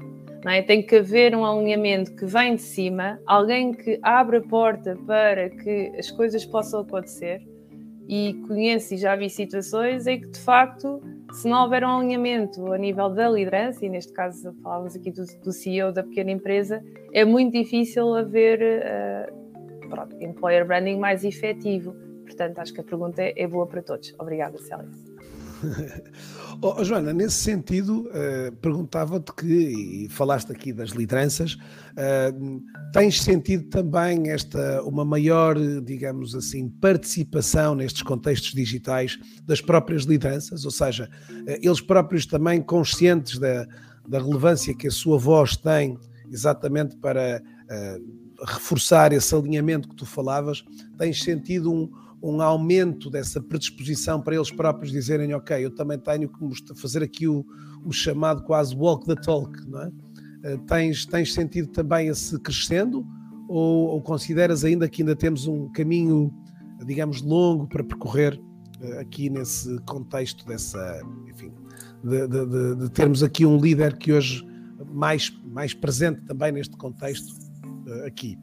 É? 0.48 0.60
Tem 0.64 0.82
que 0.82 0.96
haver 0.96 1.36
um 1.36 1.46
alinhamento 1.46 2.16
que 2.16 2.26
vem 2.26 2.56
de 2.56 2.64
cima, 2.64 3.20
alguém 3.28 3.74
que 3.74 4.00
abre 4.02 4.38
a 4.38 4.42
porta 4.42 4.98
para 5.06 5.52
que 5.52 5.94
as 5.96 6.10
coisas 6.10 6.44
possam 6.44 6.82
acontecer. 6.82 7.48
E 8.08 8.34
conheço 8.48 8.96
e 8.96 8.98
já 8.98 9.16
vi 9.16 9.30
situações 9.30 10.08
em 10.08 10.20
que 10.20 10.30
de 10.30 10.40
facto 10.40 11.00
se 11.34 11.48
não 11.48 11.64
houver 11.64 11.84
um 11.84 11.98
alinhamento 11.98 12.72
a 12.72 12.78
nível 12.78 13.10
da 13.10 13.30
liderança, 13.30 13.86
e 13.86 13.90
neste 13.90 14.12
caso 14.14 14.54
falávamos 14.62 14.96
aqui 14.96 15.12
do, 15.12 15.24
do 15.44 15.52
CEO 15.52 15.92
da 15.92 16.04
pequena 16.04 16.32
empresa, 16.32 16.84
é 17.14 17.24
muito 17.24 17.54
difícil 17.54 18.16
haver 18.16 18.60
uh, 18.62 19.90
pronto, 19.90 20.16
employer 20.22 20.66
branding 20.66 20.98
mais 20.98 21.24
efetivo. 21.24 21.96
Portanto, 22.26 22.60
acho 22.60 22.74
que 22.74 22.82
a 22.82 22.84
pergunta 22.84 23.22
é, 23.22 23.48
boa 23.48 23.68
para 23.68 23.82
todos. 23.82 24.14
Obrigada, 24.20 24.58
Célia. 24.58 24.88
oh, 26.62 26.84
Joana, 26.84 27.14
nesse 27.14 27.36
sentido, 27.36 28.10
uh, 28.10 28.56
perguntava-te 28.58 29.32
que, 29.34 30.06
e 30.06 30.10
falaste 30.10 30.52
aqui 30.52 30.74
das 30.74 30.90
lideranças, 30.90 31.54
uh, 31.54 32.62
tens 32.92 33.22
sentido 33.22 33.70
também 33.70 34.30
esta 34.30 34.82
uma 34.84 35.06
maior, 35.06 35.58
digamos 35.82 36.36
assim, 36.36 36.70
participação 36.70 37.76
nestes 37.76 38.02
contextos 38.02 38.54
digitais 38.54 39.18
das 39.46 39.62
próprias 39.62 40.04
lideranças, 40.04 40.66
ou 40.66 40.72
seja, 40.72 41.10
uh, 41.30 41.58
eles 41.62 41.82
próprios 41.82 42.26
também 42.26 42.62
conscientes 42.62 43.38
da, 43.40 43.68
da 44.08 44.20
relevância 44.20 44.74
que 44.74 44.88
a 44.88 44.92
sua 44.92 45.18
voz 45.18 45.56
tem 45.56 45.98
exatamente 46.30 46.96
para 46.98 47.42
reforçar 48.46 49.14
esse 49.14 49.36
alinhamento 49.36 49.88
que 49.88 49.96
tu 49.96 50.06
falavas, 50.06 50.64
tens 50.98 51.22
sentido 51.24 51.72
um 51.72 51.90
um 52.22 52.42
aumento 52.42 53.10
dessa 53.10 53.42
predisposição 53.42 54.22
para 54.22 54.36
eles 54.36 54.52
próprios 54.52 54.92
dizerem, 54.92 55.34
ok, 55.34 55.66
eu 55.66 55.74
também 55.74 55.98
tenho 55.98 56.30
que 56.30 56.76
fazer 56.76 57.02
aqui 57.02 57.28
o, 57.28 57.46
o 57.84 57.92
chamado 57.92 58.44
quase 58.44 58.76
walk 58.76 59.06
the 59.06 59.16
talk, 59.16 59.52
não 59.68 59.82
é? 59.82 59.88
Uh, 59.88 60.58
tens, 60.66 61.06
tens 61.06 61.34
sentido 61.34 61.68
também 61.68 62.08
esse 62.08 62.40
crescendo 62.40 63.06
ou, 63.48 63.90
ou, 63.90 64.02
consideras 64.02 64.64
ainda 64.64 64.90
que 64.90 65.04
ainda 65.04 65.16
temos 65.16 65.46
um 65.46 65.70
caminho, 65.72 66.34
digamos, 66.86 67.22
longo 67.22 67.68
para 67.68 67.84
percorrer 67.84 68.40
uh, 68.82 69.00
aqui 69.00 69.30
nesse 69.30 69.78
contexto 69.82 70.46
dessa, 70.46 71.02
enfim, 71.30 71.52
de, 72.04 72.28
de, 72.28 72.46
de, 72.46 72.76
de, 72.76 72.90
termos 72.90 73.22
aqui 73.22 73.46
um 73.46 73.60
líder 73.60 73.98
que 73.98 74.12
hoje 74.12 74.44
mais, 74.92 75.32
mais 75.46 75.74
presente 75.76 76.22
também 76.22 76.52
neste 76.52 76.76
contexto 76.76 77.32
uh, 77.88 78.06
aqui? 78.06 78.38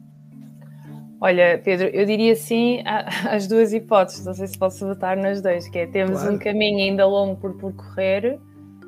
Olha, 1.21 1.59
Pedro, 1.63 1.87
eu 1.87 2.05
diria 2.05 2.35
sim 2.35 2.81
às 3.29 3.47
duas 3.47 3.73
hipóteses, 3.73 4.25
não 4.25 4.33
sei 4.33 4.47
se 4.47 4.57
posso 4.57 4.87
votar 4.87 5.17
nas 5.17 5.41
duas, 5.41 5.67
que 5.67 5.79
é 5.79 5.87
temos 5.87 6.21
claro. 6.21 6.35
um 6.35 6.39
caminho 6.39 6.79
ainda 6.79 7.05
longo 7.05 7.35
por 7.35 7.53
percorrer, 7.55 8.39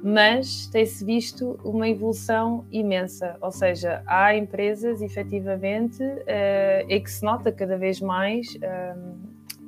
mas 0.04 0.68
tem-se 0.68 1.06
visto 1.06 1.60
uma 1.64 1.88
evolução 1.88 2.66
imensa, 2.72 3.36
ou 3.42 3.52
seja, 3.52 4.02
há 4.08 4.36
empresas 4.36 5.02
efetivamente 5.02 6.02
uh, 6.02 6.90
e 6.90 7.00
que 7.00 7.12
se 7.12 7.24
nota 7.24 7.52
cada 7.52 7.78
vez 7.78 8.02
mais 8.02 8.48
uh, 8.56 9.16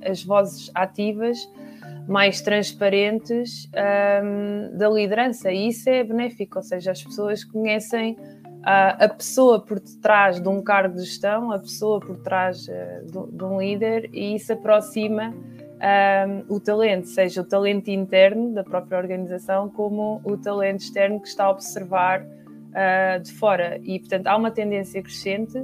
as 0.03 0.23
vozes 0.23 0.71
ativas 0.73 1.37
mais 2.07 2.41
transparentes 2.41 3.69
um, 3.73 4.77
da 4.77 4.89
liderança. 4.89 5.51
E 5.51 5.69
isso 5.69 5.89
é 5.89 6.03
benéfico, 6.03 6.57
ou 6.57 6.63
seja, 6.63 6.91
as 6.91 7.01
pessoas 7.01 7.43
conhecem 7.43 8.17
a 8.63 9.09
pessoa 9.09 9.59
por 9.59 9.79
detrás 9.79 10.39
de 10.39 10.47
um 10.47 10.61
cargo 10.61 10.95
de 10.95 11.01
gestão, 11.01 11.51
a 11.51 11.59
pessoa 11.59 11.99
por 11.99 12.17
trás 12.17 12.67
uh, 12.67 13.27
de, 13.31 13.43
um 13.43 13.59
líder, 13.59 14.09
e 14.13 14.35
isso 14.35 14.53
aproxima 14.53 15.33
o 16.47 16.61
talento, 16.61 17.09
seja 17.09 17.41
o 17.41 17.43
talento 17.43 17.89
interno 17.89 18.53
da 18.53 18.63
própria 18.63 18.97
organização, 18.97 19.69
como 19.69 20.21
o 20.23 20.37
talento 20.37 20.79
externo 20.79 21.19
que 21.19 21.27
está 21.27 21.43
a 21.43 21.51
observar 21.51 22.25
uh, 22.73 23.21
de 23.21 23.31
fora. 23.33 23.79
E, 23.83 23.99
portanto, 23.99 24.27
há 24.27 24.35
uma 24.35 24.51
tendência 24.51 25.01
crescente 25.01 25.61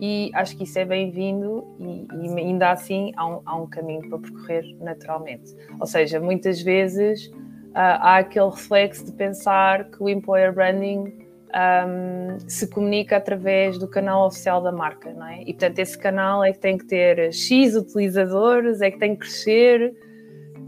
e 0.00 0.30
acho 0.34 0.56
que 0.56 0.64
isso 0.64 0.78
é 0.78 0.84
bem-vindo 0.84 1.66
e, 1.78 2.06
e, 2.22 2.38
ainda 2.38 2.70
assim 2.70 3.12
há 3.16 3.26
um, 3.26 3.40
há 3.44 3.56
um, 3.56 3.66
caminho 3.66 4.08
para 4.08 4.18
percorrer 4.18 4.76
naturalmente. 4.80 5.54
Ou 5.80 5.86
seja, 5.86 6.20
muitas 6.20 6.62
vezes 6.62 7.26
uh, 7.26 7.72
há 7.74 8.18
aquele 8.18 8.50
reflexo 8.50 9.04
de 9.06 9.12
pensar 9.12 9.90
que 9.90 10.02
o 10.02 10.08
employer 10.08 10.52
branding 10.52 11.27
um, 11.54 12.38
se 12.48 12.68
comunica 12.68 13.16
através 13.16 13.78
do 13.78 13.88
canal 13.88 14.26
oficial 14.26 14.62
da 14.62 14.72
marca, 14.72 15.12
não 15.12 15.26
é? 15.26 15.42
E 15.42 15.46
portanto, 15.46 15.78
esse 15.78 15.98
canal 15.98 16.44
é 16.44 16.52
que 16.52 16.58
tem 16.58 16.76
que 16.76 16.86
ter 16.86 17.32
X 17.32 17.74
utilizadores, 17.74 18.80
é 18.80 18.90
que 18.90 18.98
tem 18.98 19.14
que 19.14 19.20
crescer 19.20 19.94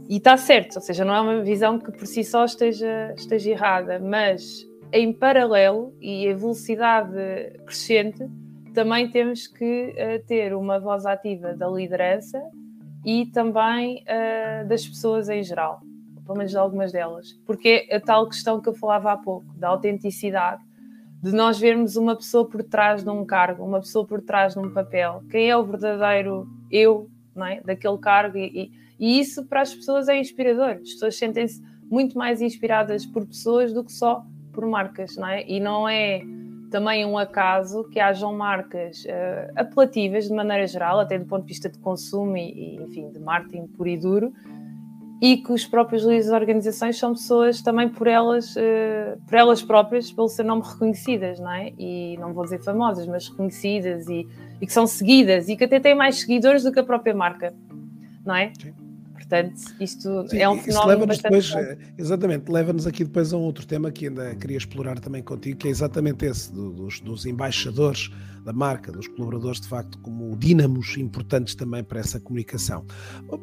e 0.08 0.16
está 0.16 0.36
certo, 0.36 0.76
ou 0.76 0.82
seja, 0.82 1.04
não 1.04 1.14
é 1.14 1.20
uma 1.20 1.42
visão 1.42 1.78
que 1.78 1.92
por 1.92 2.06
si 2.06 2.24
só 2.24 2.44
esteja, 2.44 3.14
esteja 3.16 3.50
errada, 3.50 4.00
mas 4.00 4.66
em 4.92 5.12
paralelo 5.12 5.94
e 6.00 6.28
a 6.28 6.34
velocidade 6.34 7.14
crescente, 7.64 8.28
também 8.74 9.08
temos 9.10 9.46
que 9.46 9.94
uh, 9.94 10.26
ter 10.26 10.54
uma 10.54 10.80
voz 10.80 11.06
ativa 11.06 11.54
da 11.54 11.68
liderança 11.68 12.40
e 13.04 13.26
também 13.26 14.02
uh, 14.02 14.66
das 14.66 14.86
pessoas 14.86 15.28
em 15.28 15.42
geral, 15.42 15.80
pelo 16.24 16.38
menos 16.38 16.50
de 16.50 16.58
algumas 16.58 16.90
delas, 16.90 17.32
porque 17.46 17.86
é 17.88 17.96
a 17.96 18.00
tal 18.00 18.28
questão 18.28 18.60
que 18.60 18.68
eu 18.68 18.74
falava 18.74 19.12
há 19.12 19.16
pouco, 19.16 19.46
da 19.56 19.68
autenticidade 19.68 20.62
de 21.22 21.32
nós 21.32 21.58
vermos 21.58 21.96
uma 21.96 22.16
pessoa 22.16 22.48
por 22.48 22.62
trás 22.62 23.04
de 23.04 23.10
um 23.10 23.24
cargo, 23.26 23.64
uma 23.64 23.80
pessoa 23.80 24.06
por 24.06 24.22
trás 24.22 24.54
de 24.54 24.58
um 24.58 24.70
papel. 24.70 25.22
Quem 25.30 25.50
é 25.50 25.56
o 25.56 25.64
verdadeiro 25.64 26.48
eu 26.70 27.10
não 27.34 27.46
é? 27.46 27.60
daquele 27.60 27.98
cargo? 27.98 28.38
E, 28.38 28.72
e, 28.98 29.20
isso 29.20 29.44
para 29.44 29.60
as 29.60 29.74
pessoas 29.74 30.08
é 30.08 30.18
inspirador. 30.18 30.78
As 30.82 30.92
pessoas 30.92 31.16
sentem-se 31.16 31.62
muito 31.90 32.16
mais 32.16 32.40
inspiradas 32.40 33.04
por 33.04 33.26
pessoas 33.26 33.72
do 33.72 33.84
que 33.84 33.92
só 33.92 34.24
por 34.52 34.64
marcas, 34.66 35.16
não 35.16 35.28
é? 35.28 35.44
E 35.46 35.60
não 35.60 35.88
é 35.88 36.22
também 36.70 37.04
um 37.04 37.18
acaso 37.18 37.84
que 37.84 38.00
hajam 38.00 38.34
marcas 38.34 39.04
uh, 39.04 39.52
apelativas 39.56 40.28
de 40.28 40.32
maneira 40.32 40.66
geral, 40.66 41.00
até 41.00 41.18
do 41.18 41.26
ponto 41.26 41.42
de 41.42 41.48
vista 41.48 41.68
de 41.68 41.78
consumo 41.78 42.36
e, 42.36 42.76
e 42.76 42.82
enfim, 42.82 43.10
de 43.10 43.18
marketing 43.18 43.66
puro 43.66 43.88
e 43.88 43.96
duro, 43.98 44.32
e 45.20 45.36
que 45.36 45.52
os 45.52 45.66
próprios 45.66 46.02
líderes 46.02 46.26
das 46.26 46.40
organizações 46.40 46.98
são 46.98 47.12
pessoas 47.12 47.60
também 47.60 47.88
por 47.88 48.06
elas, 48.06 48.56
uh, 48.56 49.20
por 49.26 49.34
elas 49.34 49.62
próprias, 49.62 50.10
pelo 50.10 50.28
seu 50.28 50.44
nome 50.44 50.62
reconhecidas, 50.64 51.38
não 51.38 51.52
é? 51.52 51.72
E 51.78 52.16
não 52.18 52.32
vou 52.32 52.44
dizer 52.44 52.62
famosas, 52.62 53.06
mas 53.06 53.28
reconhecidas 53.28 54.08
e, 54.08 54.26
e 54.60 54.66
que 54.66 54.72
são 54.72 54.86
seguidas 54.86 55.48
e 55.48 55.56
que 55.56 55.64
até 55.64 55.78
têm 55.78 55.94
mais 55.94 56.20
seguidores 56.20 56.62
do 56.62 56.72
que 56.72 56.80
a 56.80 56.84
própria 56.84 57.14
marca, 57.14 57.52
não 58.24 58.34
é? 58.34 58.52
Sim. 58.58 58.79
Portanto, 59.30 59.60
isto 59.78 60.28
Sim, 60.28 60.38
é 60.38 60.48
um 60.48 60.58
fenómeno 60.58 61.06
bastante 61.06 61.22
depois, 61.22 61.54
eh, 61.54 61.78
Exatamente, 61.96 62.50
leva-nos 62.50 62.84
aqui 62.84 63.04
depois 63.04 63.32
a 63.32 63.36
um 63.36 63.42
outro 63.42 63.64
tema 63.64 63.92
que 63.92 64.08
ainda 64.08 64.34
queria 64.34 64.58
explorar 64.58 64.98
também 64.98 65.22
contigo, 65.22 65.56
que 65.56 65.68
é 65.68 65.70
exatamente 65.70 66.26
esse, 66.26 66.52
dos, 66.52 66.98
dos 66.98 67.24
embaixadores 67.24 68.10
da 68.44 68.52
marca, 68.52 68.90
dos 68.90 69.06
colaboradores, 69.06 69.60
de 69.60 69.68
facto, 69.68 69.98
como 69.98 70.36
dínamos 70.36 70.96
importantes 70.96 71.54
também 71.54 71.84
para 71.84 72.00
essa 72.00 72.18
comunicação. 72.18 72.84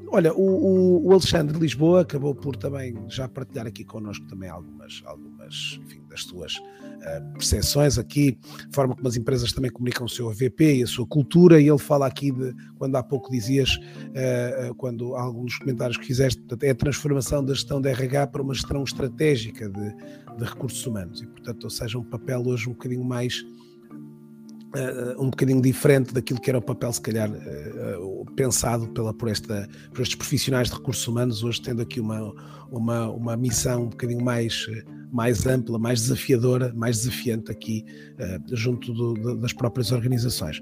Olha, 0.09 0.33
o, 0.33 1.07
o, 1.07 1.11
Alexandre 1.13 1.53
de 1.53 1.61
Lisboa 1.61 2.01
acabou 2.01 2.35
por 2.35 2.57
também 2.57 2.93
já 3.07 3.29
partilhar 3.29 3.65
aqui 3.65 3.85
connosco 3.85 4.25
também 4.27 4.49
algumas, 4.49 5.01
algumas 5.05 5.36
enfim, 5.83 6.01
das 6.09 6.23
suas 6.23 6.55
uh, 6.55 7.33
percepções 7.33 7.97
aqui, 7.97 8.37
forma 8.71 8.95
como 8.95 9.07
as 9.07 9.15
empresas 9.15 9.51
também 9.53 9.71
comunicam 9.71 10.05
o 10.05 10.09
seu 10.09 10.29
AVP 10.29 10.77
e 10.77 10.83
a 10.83 10.87
sua 10.87 11.05
cultura, 11.05 11.59
e 11.61 11.67
ele 11.67 11.77
fala 11.77 12.07
aqui 12.07 12.31
de, 12.31 12.53
quando 12.77 12.95
há 12.95 13.03
pouco 13.03 13.31
dizias, 13.31 13.75
uh, 13.75 14.71
uh, 14.71 14.75
quando 14.75 15.15
alguns 15.15 15.57
comentários 15.57 15.97
que 15.97 16.05
fizeste, 16.05 16.43
é 16.61 16.69
a 16.69 16.75
transformação 16.75 17.43
da 17.43 17.53
gestão 17.53 17.81
de 17.81 17.89
RH 17.89 18.27
para 18.27 18.41
uma 18.41 18.53
gestão 18.53 18.83
estratégica 18.83 19.69
de, 19.69 19.95
de 20.37 20.43
recursos 20.43 20.85
humanos, 20.85 21.21
e 21.21 21.27
portanto, 21.27 21.63
ou 21.63 21.69
seja, 21.69 21.97
um 21.97 22.03
papel 22.03 22.43
hoje 22.45 22.67
um 22.67 22.73
bocadinho 22.73 23.03
mais 23.03 23.43
uh, 24.75 25.21
um 25.21 25.29
bocadinho 25.29 25.61
diferente 25.61 26.13
daquilo 26.13 26.39
que 26.39 26.49
era 26.49 26.59
o 26.59 26.61
papel, 26.61 26.91
se 26.91 27.01
calhar, 27.01 27.29
uh, 27.29 28.25
pensado 28.35 28.87
pela, 28.89 29.13
por, 29.13 29.29
esta, 29.29 29.67
por 29.91 30.01
estes 30.01 30.15
profissionais 30.15 30.69
de 30.69 30.75
recursos 30.75 31.07
humanos, 31.07 31.43
hoje 31.43 31.61
tendo 31.61 31.81
aqui 31.81 31.99
uma, 31.99 32.33
uma, 32.71 33.09
uma 33.09 33.37
missão 33.37 33.83
um 33.83 33.89
bocadinho 33.89 34.23
mais, 34.23 34.67
mais 35.11 35.45
ampla, 35.45 35.79
mais 35.79 36.01
desafiadora, 36.01 36.73
mais 36.75 36.97
desafiante 36.97 37.51
aqui 37.51 37.85
uh, 38.19 38.55
junto 38.55 38.93
do, 38.93 39.37
das 39.37 39.53
próprias 39.53 39.91
organizações. 39.91 40.61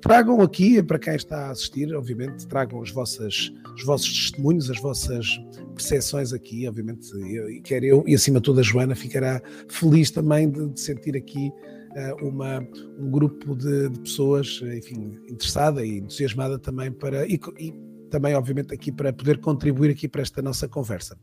tragam 0.00 0.40
aqui, 0.40 0.82
para 0.82 0.98
quem 0.98 1.14
está 1.14 1.48
a 1.48 1.50
assistir, 1.50 1.94
obviamente, 1.94 2.46
tragam 2.46 2.80
as 2.82 2.90
vossas, 2.90 3.52
os 3.74 3.84
vossos 3.84 4.12
testemunhos, 4.12 4.70
as 4.70 4.80
vossas 4.80 5.38
percepções 5.74 6.32
aqui, 6.32 6.66
obviamente, 6.66 7.08
eu, 7.12 7.62
quer 7.62 7.84
eu 7.84 8.02
e 8.06 8.14
acima 8.14 8.38
de 8.40 8.44
tudo 8.44 8.60
a 8.60 8.62
Joana 8.62 8.94
ficará 8.94 9.42
feliz 9.68 10.10
também 10.10 10.50
de, 10.50 10.68
de 10.70 10.80
sentir 10.80 11.16
aqui 11.16 11.52
eh, 11.62 11.75
uma, 12.22 12.60
um 12.98 13.10
grupo 13.10 13.54
de, 13.54 13.88
de, 13.88 14.00
pessoas, 14.00 14.60
enfim, 14.62 15.18
interessada 15.28 15.84
e 15.84 15.98
entusiasmada 15.98 16.58
também 16.58 16.92
para, 16.92 17.26
e, 17.26 17.40
e, 17.58 17.72
também, 18.10 18.34
obviamente, 18.34 18.72
aqui 18.72 18.92
para 18.92 19.12
poder 19.12 19.38
contribuir 19.38 19.90
aqui 19.90 20.08
para 20.08 20.22
esta 20.22 20.42
nossa 20.42 20.68
conversa. 20.68 21.16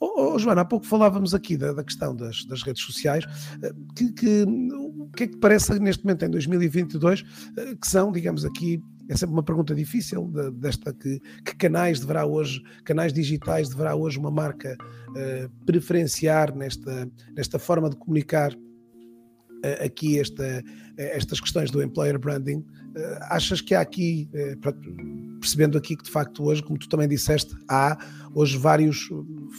Oh, 0.00 0.34
oh, 0.34 0.38
Joana, 0.38 0.60
há 0.60 0.64
pouco 0.64 0.86
falávamos 0.86 1.34
aqui 1.34 1.56
da, 1.56 1.72
da 1.72 1.82
questão 1.82 2.14
das, 2.14 2.44
das, 2.44 2.62
redes 2.62 2.82
sociais, 2.82 3.24
eh, 3.62 3.72
que, 3.96 4.12
que, 4.12 4.42
o 4.44 5.10
que 5.10 5.24
é 5.24 5.26
que 5.26 5.36
parece 5.36 5.78
neste 5.80 6.04
momento, 6.04 6.24
em 6.24 6.30
2022, 6.30 7.24
eh, 7.56 7.74
que 7.74 7.86
são, 7.86 8.12
digamos 8.12 8.44
aqui, 8.44 8.80
é 9.08 9.16
sempre 9.16 9.32
uma 9.32 9.42
pergunta 9.42 9.74
difícil 9.74 10.30
desta 10.52 10.92
que, 10.92 11.20
que, 11.44 11.56
canais 11.56 11.98
deverá 11.98 12.26
hoje, 12.26 12.62
canais 12.84 13.12
digitais 13.12 13.70
deverá 13.70 13.96
hoje 13.96 14.18
uma 14.18 14.30
marca 14.30 14.76
uh, 15.08 15.64
preferenciar 15.64 16.54
nesta, 16.54 17.10
nesta 17.34 17.58
forma 17.58 17.88
de 17.88 17.96
comunicar 17.96 18.54
aqui 19.84 20.18
esta, 20.18 20.62
estas 20.96 21.40
questões 21.40 21.70
do 21.70 21.82
employer 21.82 22.18
branding, 22.18 22.64
eh, 22.98 23.18
achas 23.30 23.60
que 23.60 23.74
há 23.74 23.80
aqui, 23.80 24.28
eh, 24.32 24.56
percebendo 25.40 25.78
aqui 25.78 25.96
que 25.96 26.04
de 26.04 26.10
facto 26.10 26.44
hoje, 26.44 26.62
como 26.62 26.78
tu 26.78 26.88
também 26.88 27.06
disseste, 27.06 27.54
há 27.68 27.96
hoje 28.34 28.56
vários 28.56 29.08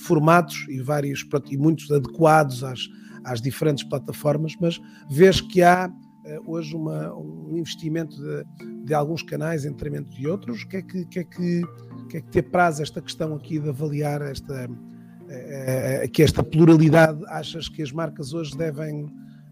formatos 0.04 0.66
e 0.68 0.82
vários 0.82 1.26
e 1.50 1.58
muitos 1.58 1.90
adequados 1.92 2.64
às, 2.64 2.82
às 3.24 3.42
diferentes 3.42 3.84
plataformas, 3.84 4.54
mas 4.60 4.80
vês 5.10 5.40
que 5.40 5.62
há 5.62 5.92
eh, 6.26 6.40
hoje 6.46 6.76
uma, 6.76 7.16
um 7.16 7.58
investimento 7.58 8.18
de, 8.18 8.86
de, 8.86 8.94
alguns 8.94 9.24
canais 9.24 9.64
em 9.64 9.72
detrimento 9.72 10.10
de 10.12 10.28
outros? 10.28 10.64
O 10.64 10.68
que 10.68 10.78
é 10.78 10.82
que, 10.82 11.06
que, 11.06 11.20
é 11.20 11.24
que, 11.24 11.62
que, 12.10 12.18
é 12.18 12.22
que 12.22 12.30
te 12.30 12.40
apraz 12.40 12.80
esta 12.80 13.02
questão 13.02 13.36
aqui 13.36 13.60
de 13.60 13.70
avaliar 13.70 14.22
esta, 14.22 14.70
que 16.12 16.24
esta 16.24 16.44
pluralidade? 16.44 17.24
Achas 17.28 17.70
que 17.70 17.82
as 17.82 17.92
marcas 17.92 18.34
hoje 18.34 18.58
devem 18.58 19.08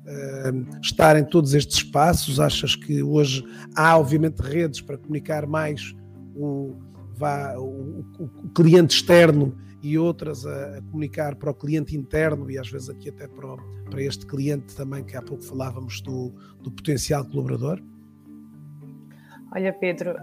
uh, 0.08 0.82
estar 0.82 1.17
em 1.17 1.24
todos 1.24 1.54
estes 1.54 1.78
espaços? 1.78 2.39
Achas 2.39 2.76
que 2.76 3.04
hoje 3.04 3.43
há, 3.76 3.98
obviamente, 3.98 4.39
redes 4.39 4.82
para 4.82 4.98
comunicar 4.98 5.46
mais 5.46 5.96
o, 6.36 6.76
vá, 7.15 7.56
o, 7.58 8.06
o, 8.20 8.50
cliente 8.54 8.96
externo 8.96 9.56
e 9.82 9.98
outras 9.98 10.46
a, 10.46 10.78
a, 10.78 10.82
comunicar 10.82 11.36
para 11.36 11.52
o 11.52 11.54
cliente 11.54 11.96
interno 11.96 12.50
e 12.50 12.58
às 12.58 12.70
vezes 12.70 12.89
aqui 12.89 13.10
até 13.10 13.28
para, 13.28 13.54
o, 13.54 13.58
para 13.89 14.02
este 14.02 14.26
cliente 14.26 14.76
também 14.76 15.04
que 15.04 15.15
há 15.15 15.22
pouco 15.22 15.43
falávamos 15.43 16.02
do, 16.02 16.34
do 16.62 16.72
potencial 16.72 17.26
colaborador? 17.26 17.82
Olha, 19.54 19.74
Pedro, 19.74 20.15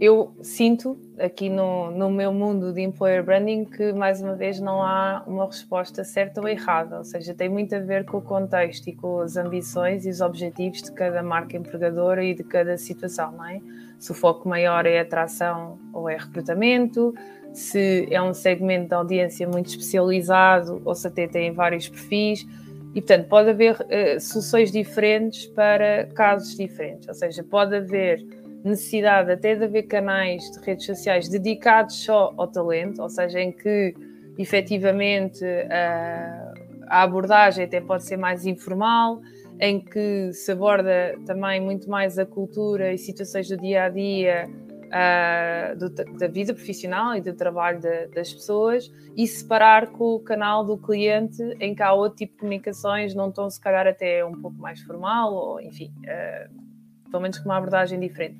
eu 0.00 0.32
sinto 0.42 0.96
aqui 1.18 1.48
no, 1.48 1.90
no 1.90 2.10
meu 2.10 2.32
mundo 2.32 2.72
de 2.72 2.80
employer 2.80 3.24
branding 3.24 3.64
que, 3.64 3.92
mais 3.92 4.22
uma 4.22 4.34
vez, 4.34 4.60
não 4.60 4.80
há 4.80 5.24
uma 5.26 5.46
resposta 5.46 6.04
certa 6.04 6.40
ou 6.40 6.48
errada, 6.48 6.98
ou 6.98 7.04
seja, 7.04 7.34
tem 7.34 7.48
muito 7.48 7.74
a 7.74 7.80
ver 7.80 8.04
com 8.04 8.18
o 8.18 8.22
contexto 8.22 8.88
e 8.88 8.92
com 8.94 9.20
as 9.20 9.36
ambições 9.36 10.06
e 10.06 10.10
os 10.10 10.20
objetivos 10.20 10.82
de 10.82 10.92
cada 10.92 11.22
marca 11.22 11.56
empregadora 11.56 12.22
e 12.22 12.34
de 12.34 12.44
cada 12.44 12.76
situação, 12.76 13.32
não 13.32 13.44
é? 13.44 13.60
Se 13.98 14.12
o 14.12 14.14
foco 14.14 14.48
maior 14.48 14.86
é 14.86 15.00
atração 15.00 15.78
ou 15.92 16.08
é 16.08 16.16
recrutamento, 16.16 17.12
se 17.52 18.06
é 18.10 18.22
um 18.22 18.32
segmento 18.32 18.88
de 18.88 18.94
audiência 18.94 19.48
muito 19.48 19.66
especializado 19.70 20.80
ou 20.84 20.94
se 20.94 21.08
até 21.08 21.26
tem 21.26 21.52
vários 21.52 21.88
perfis. 21.88 22.46
E, 22.94 23.00
portanto, 23.02 23.28
pode 23.28 23.50
haver 23.50 23.74
uh, 23.74 24.20
soluções 24.20 24.72
diferentes 24.72 25.46
para 25.46 26.06
casos 26.14 26.56
diferentes, 26.56 27.06
ou 27.06 27.14
seja, 27.14 27.42
pode 27.44 27.76
haver 27.76 28.24
necessidade 28.64 29.30
até 29.30 29.54
de 29.54 29.64
haver 29.64 29.84
canais 29.84 30.50
de 30.50 30.58
redes 30.64 30.86
sociais 30.86 31.28
dedicados 31.28 32.04
só 32.04 32.32
ao 32.36 32.46
talento, 32.46 33.00
ou 33.02 33.08
seja, 33.08 33.40
em 33.40 33.52
que 33.52 33.94
efetivamente 34.38 35.44
a, 35.44 36.54
a 36.88 37.02
abordagem 37.02 37.64
até 37.64 37.80
pode 37.80 38.04
ser 38.04 38.16
mais 38.16 38.46
informal, 38.46 39.20
em 39.60 39.80
que 39.80 40.32
se 40.32 40.52
aborda 40.52 41.18
também 41.26 41.60
muito 41.60 41.90
mais 41.90 42.18
a 42.18 42.24
cultura 42.24 42.92
e 42.92 42.98
situações 42.98 43.48
do 43.48 43.56
dia 43.56 43.84
a 43.84 43.88
dia 43.88 44.48
uh, 44.88 45.76
do, 45.76 45.90
da 45.90 46.28
vida 46.28 46.54
profissional 46.54 47.16
e 47.16 47.20
do 47.20 47.34
trabalho 47.34 47.80
de, 47.80 48.06
das 48.08 48.32
pessoas 48.32 48.90
e 49.16 49.26
separar 49.26 49.88
com 49.88 50.14
o 50.14 50.20
canal 50.20 50.64
do 50.64 50.76
cliente 50.78 51.42
em 51.60 51.74
que 51.74 51.82
há 51.82 51.92
outro 51.92 52.18
tipo 52.18 52.34
de 52.34 52.38
comunicações, 52.38 53.14
não 53.14 53.28
estão 53.28 53.50
se 53.50 53.60
calhar 53.60 53.86
até 53.86 54.24
um 54.24 54.40
pouco 54.40 54.56
mais 54.58 54.80
formal 54.82 55.34
ou 55.34 55.60
enfim, 55.60 55.92
uh, 56.04 56.67
pelo 57.10 57.22
menos 57.22 57.38
com 57.38 57.46
uma 57.46 57.56
abordagem 57.56 57.98
diferente. 57.98 58.38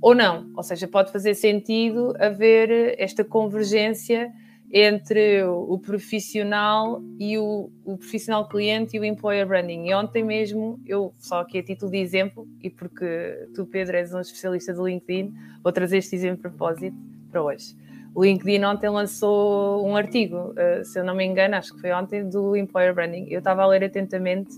Ou 0.00 0.14
não, 0.14 0.50
ou 0.54 0.62
seja, 0.62 0.86
pode 0.86 1.10
fazer 1.10 1.34
sentido 1.34 2.14
haver 2.18 2.94
esta 2.98 3.24
convergência 3.24 4.32
entre 4.72 5.44
o, 5.44 5.78
profissional 5.78 7.02
e 7.18 7.38
o, 7.38 7.70
o, 7.84 7.96
profissional 7.96 8.48
cliente 8.48 8.96
e 8.96 9.00
o 9.00 9.04
employer 9.04 9.46
branding. 9.46 9.86
E 9.86 9.94
ontem 9.94 10.24
mesmo, 10.24 10.80
eu, 10.84 11.14
só 11.18 11.40
aqui 11.40 11.58
a 11.58 11.62
título 11.62 11.90
de 11.90 11.98
exemplo, 11.98 12.46
e 12.60 12.68
porque 12.68 13.48
tu, 13.54 13.64
Pedro, 13.64 13.96
és 13.96 14.12
um 14.12 14.20
especialista 14.20 14.74
do 14.74 14.86
LinkedIn, 14.86 15.32
vou 15.62 15.72
trazer 15.72 15.98
este 15.98 16.16
exemplo 16.16 16.36
de 16.36 16.42
propósito 16.42 16.96
para 17.30 17.42
hoje. 17.42 17.76
O 18.14 18.24
LinkedIn 18.24 18.64
ontem 18.64 18.88
lançou 18.88 19.86
um 19.86 19.94
artigo, 19.94 20.52
uh, 20.52 20.84
se 20.84 20.98
eu 20.98 21.04
não 21.04 21.14
me 21.14 21.24
engano, 21.24 21.54
acho 21.54 21.74
que 21.74 21.80
foi 21.80 21.92
ontem, 21.92 22.28
do 22.28 22.56
employer 22.56 22.94
branding. 22.94 23.26
Eu 23.30 23.38
estava 23.38 23.62
a 23.62 23.66
ler 23.66 23.84
atentamente 23.84 24.50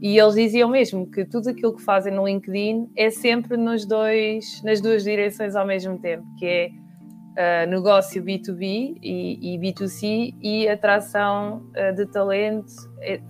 e 0.00 0.18
eles 0.18 0.34
diziam 0.34 0.68
mesmo 0.68 1.06
que 1.10 1.24
tudo 1.24 1.50
aquilo 1.50 1.76
que 1.76 1.82
fazem 1.82 2.12
no 2.12 2.26
LinkedIn 2.26 2.90
é 2.96 3.10
sempre 3.10 3.56
nos 3.56 3.84
dois, 3.84 4.62
nas 4.62 4.80
duas 4.80 5.04
direções 5.04 5.54
ao 5.54 5.66
mesmo 5.66 5.98
tempo, 5.98 6.24
que 6.38 6.46
é 6.46 6.70
uh, 7.30 7.70
negócio 7.70 8.22
B2B 8.22 8.96
e, 9.02 9.54
e, 9.54 9.58
B2C 9.58 10.34
e 10.40 10.68
atração 10.68 11.70
uh, 11.76 11.94
de 11.94 12.06
talento 12.06 12.72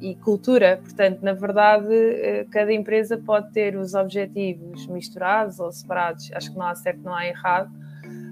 e, 0.00 0.14
cultura. 0.16 0.78
Portanto, 0.82 1.22
na 1.22 1.32
verdade, 1.32 1.92
uh, 1.92 2.48
cada 2.50 2.72
empresa 2.72 3.18
pode 3.18 3.52
ter 3.52 3.76
os 3.76 3.94
objetivos 3.94 4.86
misturados 4.86 5.58
ou 5.58 5.72
separados. 5.72 6.30
Acho 6.32 6.52
que 6.52 6.58
não 6.58 6.66
há 6.66 6.74
certo, 6.76 7.02
não 7.02 7.14
há 7.14 7.26
errado. 7.26 7.70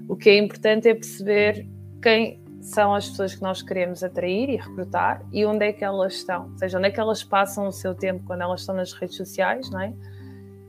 O 0.07 0.15
que 0.15 0.29
é 0.29 0.37
importante 0.37 0.87
é 0.87 0.93
perceber 0.93 1.67
quem 2.01 2.41
são 2.69 2.93
as 2.93 3.09
pessoas 3.09 3.33
que 3.33 3.41
nós 3.41 3.61
queremos 3.61 4.03
atrair 4.03 4.49
e 4.49 4.55
recrutar 4.55 5.23
e 5.31 5.43
onde 5.45 5.65
é 5.65 5.73
que 5.73 5.83
elas 5.83 6.13
estão, 6.13 6.49
ou 6.51 6.57
seja, 6.57 6.77
onde 6.77 6.87
é 6.87 6.91
que 6.91 6.99
elas 6.99 7.23
passam 7.23 7.67
o 7.67 7.71
seu 7.71 7.95
tempo 7.95 8.23
quando 8.25 8.41
elas 8.41 8.61
estão 8.61 8.75
nas 8.75 8.93
redes 8.93 9.17
sociais, 9.17 9.69
não 9.71 9.81
é? 9.81 9.91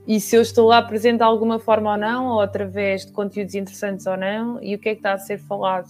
E 0.06 0.18
se 0.18 0.34
eu 0.34 0.40
estou 0.40 0.66
lá 0.66 0.82
presente 0.82 1.18
de 1.18 1.22
alguma 1.22 1.58
forma 1.58 1.92
ou 1.92 1.98
não, 1.98 2.26
ou 2.28 2.40
através 2.40 3.04
de 3.04 3.12
conteúdos 3.12 3.54
interessantes 3.54 4.06
ou 4.06 4.16
não, 4.16 4.62
e 4.62 4.74
o 4.74 4.78
que 4.78 4.88
é 4.88 4.94
que 4.94 5.00
está 5.00 5.12
a 5.12 5.18
ser 5.18 5.38
falado. 5.38 5.88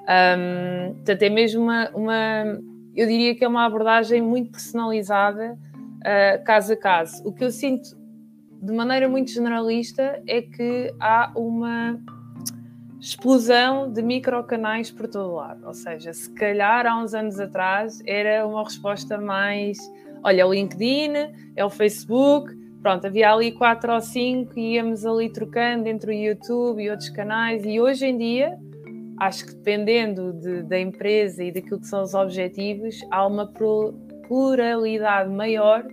Um, 0.00 0.94
portanto, 0.94 1.22
é 1.22 1.28
mesmo 1.28 1.62
uma, 1.62 1.90
uma, 1.90 2.60
eu 2.96 3.06
diria 3.06 3.34
que 3.34 3.44
é 3.44 3.48
uma 3.48 3.66
abordagem 3.66 4.22
muito 4.22 4.50
personalizada, 4.50 5.58
uh, 5.76 6.44
caso 6.44 6.72
a 6.72 6.76
caso. 6.76 7.22
O 7.28 7.32
que 7.32 7.44
eu 7.44 7.50
sinto 7.50 7.90
de 8.62 8.72
maneira 8.72 9.08
muito 9.08 9.30
generalista 9.30 10.22
é 10.26 10.40
que 10.40 10.92
há 10.98 11.30
uma 11.36 12.00
explosão 13.00 13.90
de 13.90 14.02
microcanais 14.02 14.90
por 14.90 15.08
todo 15.08 15.34
lado. 15.34 15.66
Ou 15.66 15.74
seja, 15.74 16.12
se 16.12 16.30
calhar 16.34 16.86
há 16.86 17.02
uns 17.02 17.14
anos 17.14 17.40
atrás 17.40 18.00
era 18.06 18.46
uma 18.46 18.62
resposta 18.62 19.18
mais: 19.18 19.78
olha, 20.22 20.42
é 20.42 20.44
o 20.44 20.52
LinkedIn, 20.52 21.12
é 21.56 21.64
o 21.64 21.70
Facebook, 21.70 22.54
pronto, 22.82 23.06
havia 23.06 23.32
ali 23.32 23.52
quatro 23.52 23.92
ou 23.92 24.00
cinco 24.00 24.58
e 24.58 24.74
íamos 24.74 25.06
ali 25.06 25.30
trocando 25.30 25.88
entre 25.88 26.10
o 26.10 26.14
YouTube 26.14 26.82
e 26.82 26.90
outros 26.90 27.08
canais, 27.08 27.64
e 27.64 27.80
hoje 27.80 28.06
em 28.06 28.18
dia. 28.18 28.58
Acho 29.18 29.44
que 29.44 29.54
dependendo 29.54 30.32
de, 30.32 30.62
da 30.62 30.80
empresa 30.80 31.44
e 31.44 31.52
daquilo 31.52 31.78
que 31.78 31.86
são 31.86 32.02
os 32.02 32.14
objetivos, 32.14 33.04
há 33.10 33.26
uma 33.26 33.52
pluralidade 34.26 35.28
maior 35.28 35.86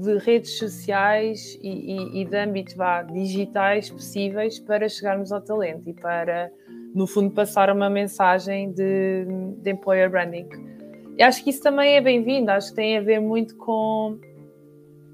de 0.00 0.18
redes 0.18 0.58
sociais 0.58 1.58
e, 1.60 1.68
e, 1.68 2.22
e 2.22 2.24
de 2.24 2.36
âmbitos 2.36 2.74
vá, 2.74 3.02
digitais 3.02 3.90
possíveis 3.90 4.58
para 4.60 4.88
chegarmos 4.88 5.32
ao 5.32 5.40
talento 5.40 5.88
e 5.88 5.92
para, 5.92 6.50
no 6.94 7.06
fundo, 7.06 7.34
passar 7.34 7.70
uma 7.70 7.90
mensagem 7.90 8.70
de, 8.72 9.26
de 9.60 9.70
employer 9.70 10.08
branding. 10.08 10.48
E 11.16 11.22
acho 11.22 11.42
que 11.42 11.50
isso 11.50 11.60
também 11.62 11.96
é 11.96 12.00
bem-vindo, 12.00 12.50
acho 12.50 12.70
que 12.70 12.76
tem 12.76 12.96
a 12.96 13.00
ver 13.00 13.20
muito 13.20 13.56
com 13.56 14.20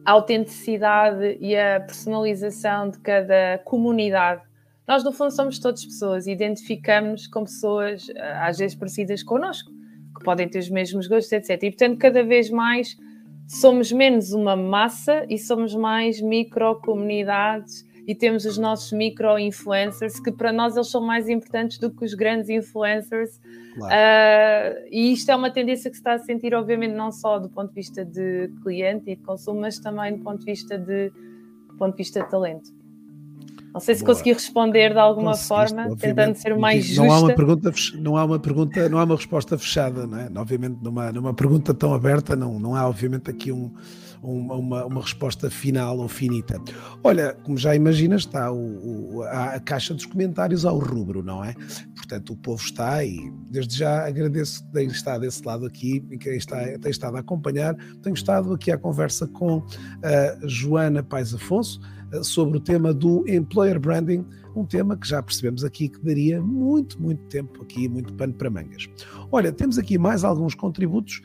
a 0.04 0.12
autenticidade 0.12 1.38
e 1.40 1.56
a 1.56 1.80
personalização 1.80 2.90
de 2.90 2.98
cada 2.98 3.58
comunidade. 3.64 4.42
Nós, 4.86 5.02
no 5.02 5.12
fundo, 5.12 5.30
somos 5.30 5.58
todas 5.58 5.82
pessoas, 5.82 6.26
identificamos 6.26 7.26
com 7.26 7.44
pessoas, 7.44 8.06
às 8.42 8.58
vezes 8.58 8.76
parecidas 8.76 9.22
connosco, 9.22 9.70
que 10.18 10.22
podem 10.22 10.46
ter 10.46 10.58
os 10.58 10.68
mesmos 10.68 11.06
gostos, 11.06 11.32
etc. 11.32 11.62
E, 11.62 11.70
portanto, 11.70 11.96
cada 11.96 12.22
vez 12.22 12.50
mais 12.50 12.94
somos 13.46 13.92
menos 13.92 14.32
uma 14.32 14.56
massa 14.56 15.26
e 15.28 15.38
somos 15.38 15.74
mais 15.74 16.20
micro 16.20 16.76
comunidades 16.80 17.84
e 18.06 18.14
temos 18.14 18.44
os 18.44 18.58
nossos 18.58 18.92
micro 18.92 19.38
influencers 19.38 20.20
que 20.20 20.30
para 20.30 20.52
nós 20.52 20.76
eles 20.76 20.90
são 20.90 21.00
mais 21.00 21.28
importantes 21.28 21.78
do 21.78 21.90
que 21.90 22.04
os 22.04 22.14
grandes 22.14 22.50
influencers 22.50 23.40
claro. 23.74 23.94
uh, 23.94 24.88
e 24.90 25.12
isto 25.12 25.30
é 25.30 25.36
uma 25.36 25.50
tendência 25.50 25.90
que 25.90 25.96
se 25.96 26.00
está 26.00 26.14
a 26.14 26.18
sentir 26.18 26.54
obviamente 26.54 26.94
não 26.94 27.10
só 27.10 27.38
do 27.38 27.48
ponto 27.48 27.68
de 27.68 27.74
vista 27.74 28.04
de 28.04 28.50
cliente 28.62 29.10
e 29.10 29.16
de 29.16 29.22
consumo 29.22 29.60
mas 29.60 29.78
também 29.78 30.16
do 30.16 30.22
ponto 30.22 30.40
de 30.40 30.46
vista 30.46 30.78
de, 30.78 31.10
do 31.68 31.76
ponto 31.78 31.92
de 31.92 31.98
vista 31.98 32.22
de 32.22 32.30
talento 32.30 32.83
não 33.74 33.80
sei 33.80 33.96
se 33.96 34.04
Boa. 34.04 34.12
consegui 34.12 34.32
responder 34.32 34.92
de 34.92 35.00
alguma 35.00 35.34
forma, 35.34 35.96
tentando 35.96 36.36
ser 36.36 36.52
o 36.52 36.60
mais 36.60 36.84
justa. 36.84 37.02
Não 37.02 37.12
há 37.12 37.18
uma 37.18 37.34
pergunta, 37.34 37.72
não 37.98 38.16
há 38.16 38.24
uma 38.24 38.38
pergunta, 38.38 38.88
não 38.88 38.98
há 39.00 39.04
uma 39.04 39.16
resposta 39.16 39.58
fechada, 39.58 40.06
não 40.06 40.16
é? 40.16 40.30
Obviamente, 40.36 40.78
numa, 40.80 41.10
numa 41.10 41.34
pergunta 41.34 41.74
tão 41.74 41.92
aberta, 41.92 42.36
não, 42.36 42.60
não 42.60 42.76
há 42.76 42.88
obviamente 42.88 43.28
aqui 43.28 43.50
um, 43.50 43.72
uma, 44.22 44.84
uma 44.84 45.00
resposta 45.00 45.50
final 45.50 45.98
ou 45.98 46.08
finita. 46.08 46.60
Olha, 47.02 47.34
como 47.42 47.58
já 47.58 47.74
imaginas, 47.74 48.20
está 48.20 48.52
o, 48.52 49.16
o, 49.16 49.22
a, 49.24 49.58
caixa 49.58 49.92
dos 49.92 50.06
comentários 50.06 50.64
ao 50.64 50.78
rubro, 50.78 51.20
não 51.20 51.44
é? 51.44 51.52
Portanto, 51.96 52.32
o 52.32 52.36
povo 52.36 52.62
está 52.62 53.04
e 53.04 53.32
desde 53.50 53.76
já 53.76 54.06
agradeço 54.06 54.64
quem 54.72 54.86
está 54.86 55.18
desse 55.18 55.44
lado 55.44 55.66
aqui 55.66 56.00
e 56.12 56.16
quem 56.16 56.36
está, 56.36 56.58
tem 56.78 56.90
estado 56.92 57.16
a 57.16 57.20
acompanhar. 57.20 57.74
Tenho 58.02 58.14
estado 58.14 58.52
aqui 58.52 58.70
à 58.70 58.78
conversa 58.78 59.26
com 59.26 59.64
a 60.02 60.46
Joana 60.46 61.02
Pais 61.02 61.34
Afonso 61.34 61.80
eh, 61.82 62.03
sobre 62.22 62.58
o 62.58 62.60
tema 62.60 62.92
do 62.92 63.24
employer 63.28 63.78
branding, 63.78 64.24
um 64.54 64.64
tema 64.64 64.96
que 64.96 65.08
já 65.08 65.22
percebemos 65.22 65.64
aqui 65.64 65.88
que 65.88 65.98
daria 66.00 66.40
muito, 66.40 67.00
muito 67.00 67.22
tempo 67.24 67.62
aqui, 67.62 67.88
muito 67.88 68.12
pano 68.14 68.34
para 68.34 68.48
mangas. 68.48 68.88
Olha, 69.32 69.52
temos 69.52 69.78
aqui 69.78 69.98
mais 69.98 70.22
alguns 70.22 70.54
contributos. 70.54 71.22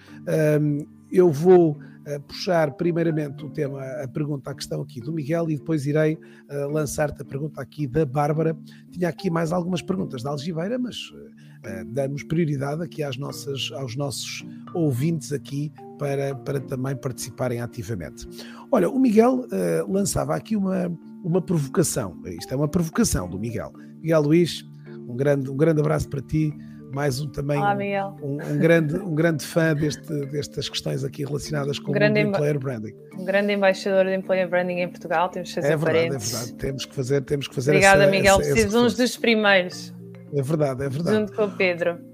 Eu 1.11 1.31
vou 1.31 1.77
eh, 2.09 2.17
puxar 2.17 2.71
primeiramente 2.71 3.45
o 3.45 3.49
tema, 3.49 3.83
a 4.01 4.07
pergunta, 4.07 4.49
a 4.49 4.55
questão 4.55 4.81
aqui 4.81 4.99
do 4.99 5.13
Miguel 5.13 5.47
e 5.51 5.57
depois 5.57 5.85
irei 5.85 6.15
uh, 6.15 6.67
lançar-te 6.71 7.21
a 7.21 7.25
pergunta 7.25 7.61
aqui 7.61 7.85
da 7.85 8.03
Bárbara. 8.03 8.57
Tinha 8.89 9.09
aqui 9.09 9.29
mais 9.29 9.51
algumas 9.51 9.83
perguntas 9.83 10.23
da 10.23 10.31
Algibeira, 10.31 10.79
mas 10.79 10.95
uh, 10.95 11.85
damos 11.85 12.23
prioridade 12.23 12.81
aqui 12.81 13.03
às 13.03 13.15
nossas, 13.15 13.69
aos 13.73 13.95
nossos 13.95 14.43
ouvintes 14.73 15.31
aqui 15.31 15.71
para, 15.99 16.33
para 16.33 16.59
também 16.59 16.95
participarem 16.95 17.61
ativamente. 17.61 18.27
Olha, 18.71 18.89
o 18.89 18.97
Miguel 18.97 19.41
uh, 19.41 19.91
lançava 19.91 20.35
aqui 20.35 20.55
uma, 20.55 20.91
uma 21.23 21.41
provocação. 21.41 22.19
Isto 22.25 22.53
é 22.53 22.57
uma 22.57 22.67
provocação 22.67 23.29
do 23.29 23.37
Miguel. 23.37 23.71
Miguel 24.01 24.21
Luís, 24.21 24.65
um 25.07 25.15
grande, 25.15 25.49
um 25.51 25.57
grande 25.57 25.81
abraço 25.81 26.09
para 26.09 26.21
ti 26.21 26.51
mais 26.91 27.21
um 27.21 27.29
também 27.29 27.59
Olá, 27.59 27.75
um, 28.21 28.33
um, 28.33 28.57
grande, 28.57 28.95
um 28.95 29.13
grande 29.13 29.45
fã 29.45 29.75
deste, 29.75 30.11
destas 30.27 30.67
questões 30.67 31.03
aqui 31.03 31.23
relacionadas 31.23 31.77
com 31.77 31.91
um 31.91 31.95
o 31.95 32.17
employer 32.17 32.59
branding. 32.59 32.93
Um 33.17 33.25
grande 33.25 33.53
embaixador 33.53 34.05
de 34.05 34.15
employer 34.15 34.49
branding 34.49 34.79
em 34.79 34.89
Portugal, 34.89 35.29
temos 35.29 35.49
que 35.49 35.55
fazer 35.55 35.73
é 35.73 35.77
verdade, 35.77 36.07
parentes. 36.07 36.33
É 36.33 36.37
verdade, 36.37 36.57
temos 36.57 36.85
que 36.85 36.95
fazer, 36.95 37.21
temos 37.21 37.47
que 37.47 37.55
fazer 37.55 37.71
Obrigada, 37.71 38.03
essa, 38.03 38.11
Miguel, 38.11 38.37
preciso 38.37 38.79
uns 38.83 38.95
dos 38.95 39.17
primeiros. 39.17 39.93
É 40.33 40.41
verdade, 40.41 40.83
é 40.83 40.89
verdade. 40.89 41.17
Junto 41.17 41.33
com 41.33 41.43
o 41.43 41.51
Pedro. 41.51 42.08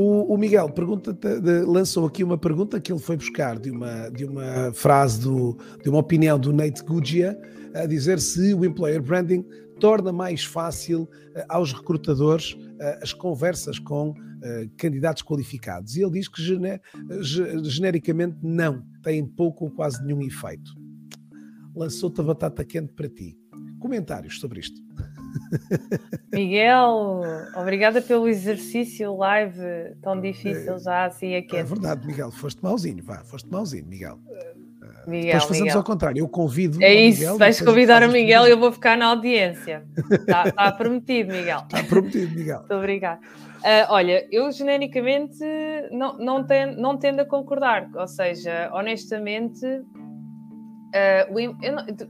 O, 0.00 0.32
o 0.32 0.38
Miguel 0.38 0.70
pergunta 0.70 1.18
lançou 1.66 2.06
aqui 2.06 2.22
uma 2.22 2.38
pergunta 2.38 2.80
que 2.80 2.92
ele 2.92 3.00
foi 3.00 3.16
buscar 3.16 3.58
de 3.58 3.72
uma, 3.72 4.08
de 4.10 4.24
uma 4.24 4.72
frase, 4.72 5.20
do, 5.20 5.58
de 5.82 5.88
uma 5.88 5.98
opinião 5.98 6.38
do 6.38 6.52
Nate 6.52 6.84
Guggia, 6.84 7.36
a 7.74 7.84
dizer 7.84 8.20
se 8.20 8.54
o 8.54 8.64
employer 8.64 9.02
branding 9.02 9.44
torna 9.80 10.12
mais 10.12 10.44
fácil 10.44 11.02
uh, 11.02 11.08
aos 11.48 11.72
recrutadores 11.72 12.52
uh, 12.52 13.02
as 13.02 13.12
conversas 13.12 13.80
com 13.80 14.10
uh, 14.10 14.14
candidatos 14.76 15.24
qualificados. 15.24 15.96
E 15.96 16.02
ele 16.02 16.12
diz 16.12 16.28
que 16.28 16.40
gener 16.40 16.80
genericamente 17.64 18.36
não, 18.40 18.84
tem 19.02 19.26
pouco 19.26 19.64
ou 19.64 19.70
quase 19.72 20.00
nenhum 20.04 20.22
efeito. 20.22 20.76
Lançou-te 21.74 22.20
a 22.20 22.24
batata 22.24 22.64
quente 22.64 22.92
para 22.92 23.08
ti. 23.08 23.36
Comentários 23.80 24.38
sobre 24.38 24.60
isto. 24.60 24.80
Miguel, 26.32 27.22
obrigada 27.56 28.00
pelo 28.02 28.28
exercício 28.28 29.16
live 29.16 29.94
tão 30.02 30.20
difícil 30.20 30.74
é, 30.74 30.78
já 30.78 31.04
assim 31.04 31.34
aqui. 31.34 31.56
É 31.56 31.62
verdade, 31.62 32.06
Miguel, 32.06 32.30
foste 32.30 32.62
mauzinho, 32.62 33.02
vá, 33.02 33.24
foste 33.24 33.50
mauzinho, 33.50 33.86
Miguel. 33.86 34.18
Miguel, 35.06 35.32
Depois 35.32 35.44
fazemos 35.44 35.60
Miguel. 35.60 35.78
ao 35.78 35.84
contrário, 35.84 36.18
eu 36.20 36.28
convido. 36.28 36.82
É 36.82 36.92
isso, 36.92 37.20
Miguel, 37.20 37.38
vais 37.38 37.60
convidar 37.60 38.02
o 38.02 38.12
Miguel 38.12 38.46
e 38.46 38.50
eu 38.50 38.58
vou 38.58 38.70
ficar 38.70 38.96
na 38.96 39.06
audiência. 39.06 39.82
Está, 40.10 40.48
está 40.48 40.72
prometido, 40.72 41.32
Miguel. 41.32 41.60
Está 41.60 41.82
prometido, 41.84 42.34
Miguel. 42.34 42.58
Muito 42.58 42.74
obrigada. 42.74 43.20
Uh, 43.58 43.90
olha, 43.90 44.28
eu 44.30 44.52
genericamente 44.52 45.44
não, 45.90 46.16
não, 46.16 46.44
tendo, 46.44 46.80
não 46.80 46.96
tendo 46.96 47.20
a 47.20 47.24
concordar, 47.24 47.90
ou 47.94 48.06
seja, 48.06 48.70
honestamente, 48.72 49.66
uh, 50.88 51.38
eu, 51.38 51.56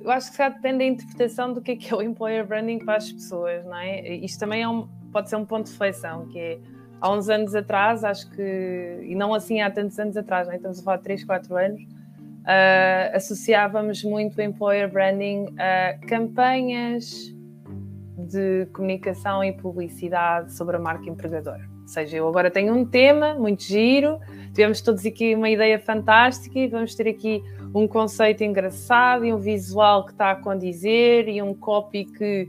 eu, 0.00 0.10
acho 0.10 0.30
que 0.30 0.36
se 0.36 0.50
depende 0.50 0.78
da 0.78 0.84
interpretação 0.84 1.52
do 1.52 1.60
que 1.60 1.72
é, 1.72 1.76
que 1.76 1.92
é 1.92 1.96
o 1.96 2.02
employer 2.02 2.46
branding 2.46 2.78
para 2.78 2.96
as 2.96 3.10
pessoas, 3.10 3.64
não 3.64 3.76
é? 3.76 4.16
Isto 4.16 4.40
também 4.40 4.62
é 4.62 4.68
um, 4.68 4.88
pode 5.12 5.28
ser 5.28 5.36
um 5.36 5.44
ponto 5.44 5.66
de 5.66 5.72
reflexão, 5.72 6.26
que 6.28 6.38
é 6.38 6.58
há 7.00 7.12
uns 7.12 7.28
anos 7.28 7.54
atrás, 7.54 8.04
acho 8.04 8.30
que, 8.30 9.00
e 9.02 9.14
não 9.14 9.34
assim 9.34 9.60
há 9.60 9.70
tantos 9.70 9.98
anos 9.98 10.16
atrás, 10.16 10.46
não 10.46 10.54
é? 10.54 10.56
estamos 10.56 10.80
a 10.80 10.82
falar 10.82 10.96
de 10.98 11.04
3, 11.04 11.24
4 11.24 11.56
anos, 11.56 11.82
uh, 11.82 13.16
associávamos 13.16 14.02
muito 14.02 14.38
o 14.38 14.42
employer 14.42 14.90
branding 14.90 15.46
a 15.58 15.98
campanhas 16.06 17.34
de 18.16 18.66
comunicação 18.72 19.42
e 19.44 19.52
publicidade 19.52 20.52
sobre 20.54 20.76
a 20.76 20.78
marca 20.78 21.08
empregadora. 21.08 21.77
Ou 21.88 21.92
seja, 21.92 22.18
eu 22.18 22.28
agora 22.28 22.50
tenho 22.50 22.74
um 22.74 22.84
tema 22.84 23.32
muito 23.32 23.62
giro, 23.62 24.20
tivemos 24.48 24.82
todos 24.82 25.06
aqui 25.06 25.34
uma 25.34 25.48
ideia 25.48 25.78
fantástica 25.78 26.58
e 26.58 26.68
vamos 26.68 26.94
ter 26.94 27.08
aqui 27.08 27.42
um 27.74 27.88
conceito 27.88 28.44
engraçado 28.44 29.24
e 29.24 29.32
um 29.32 29.38
visual 29.38 30.04
que 30.04 30.12
está 30.12 30.32
a 30.32 30.36
condizer 30.36 31.30
e 31.30 31.40
um 31.40 31.54
copy 31.54 32.04
que 32.04 32.46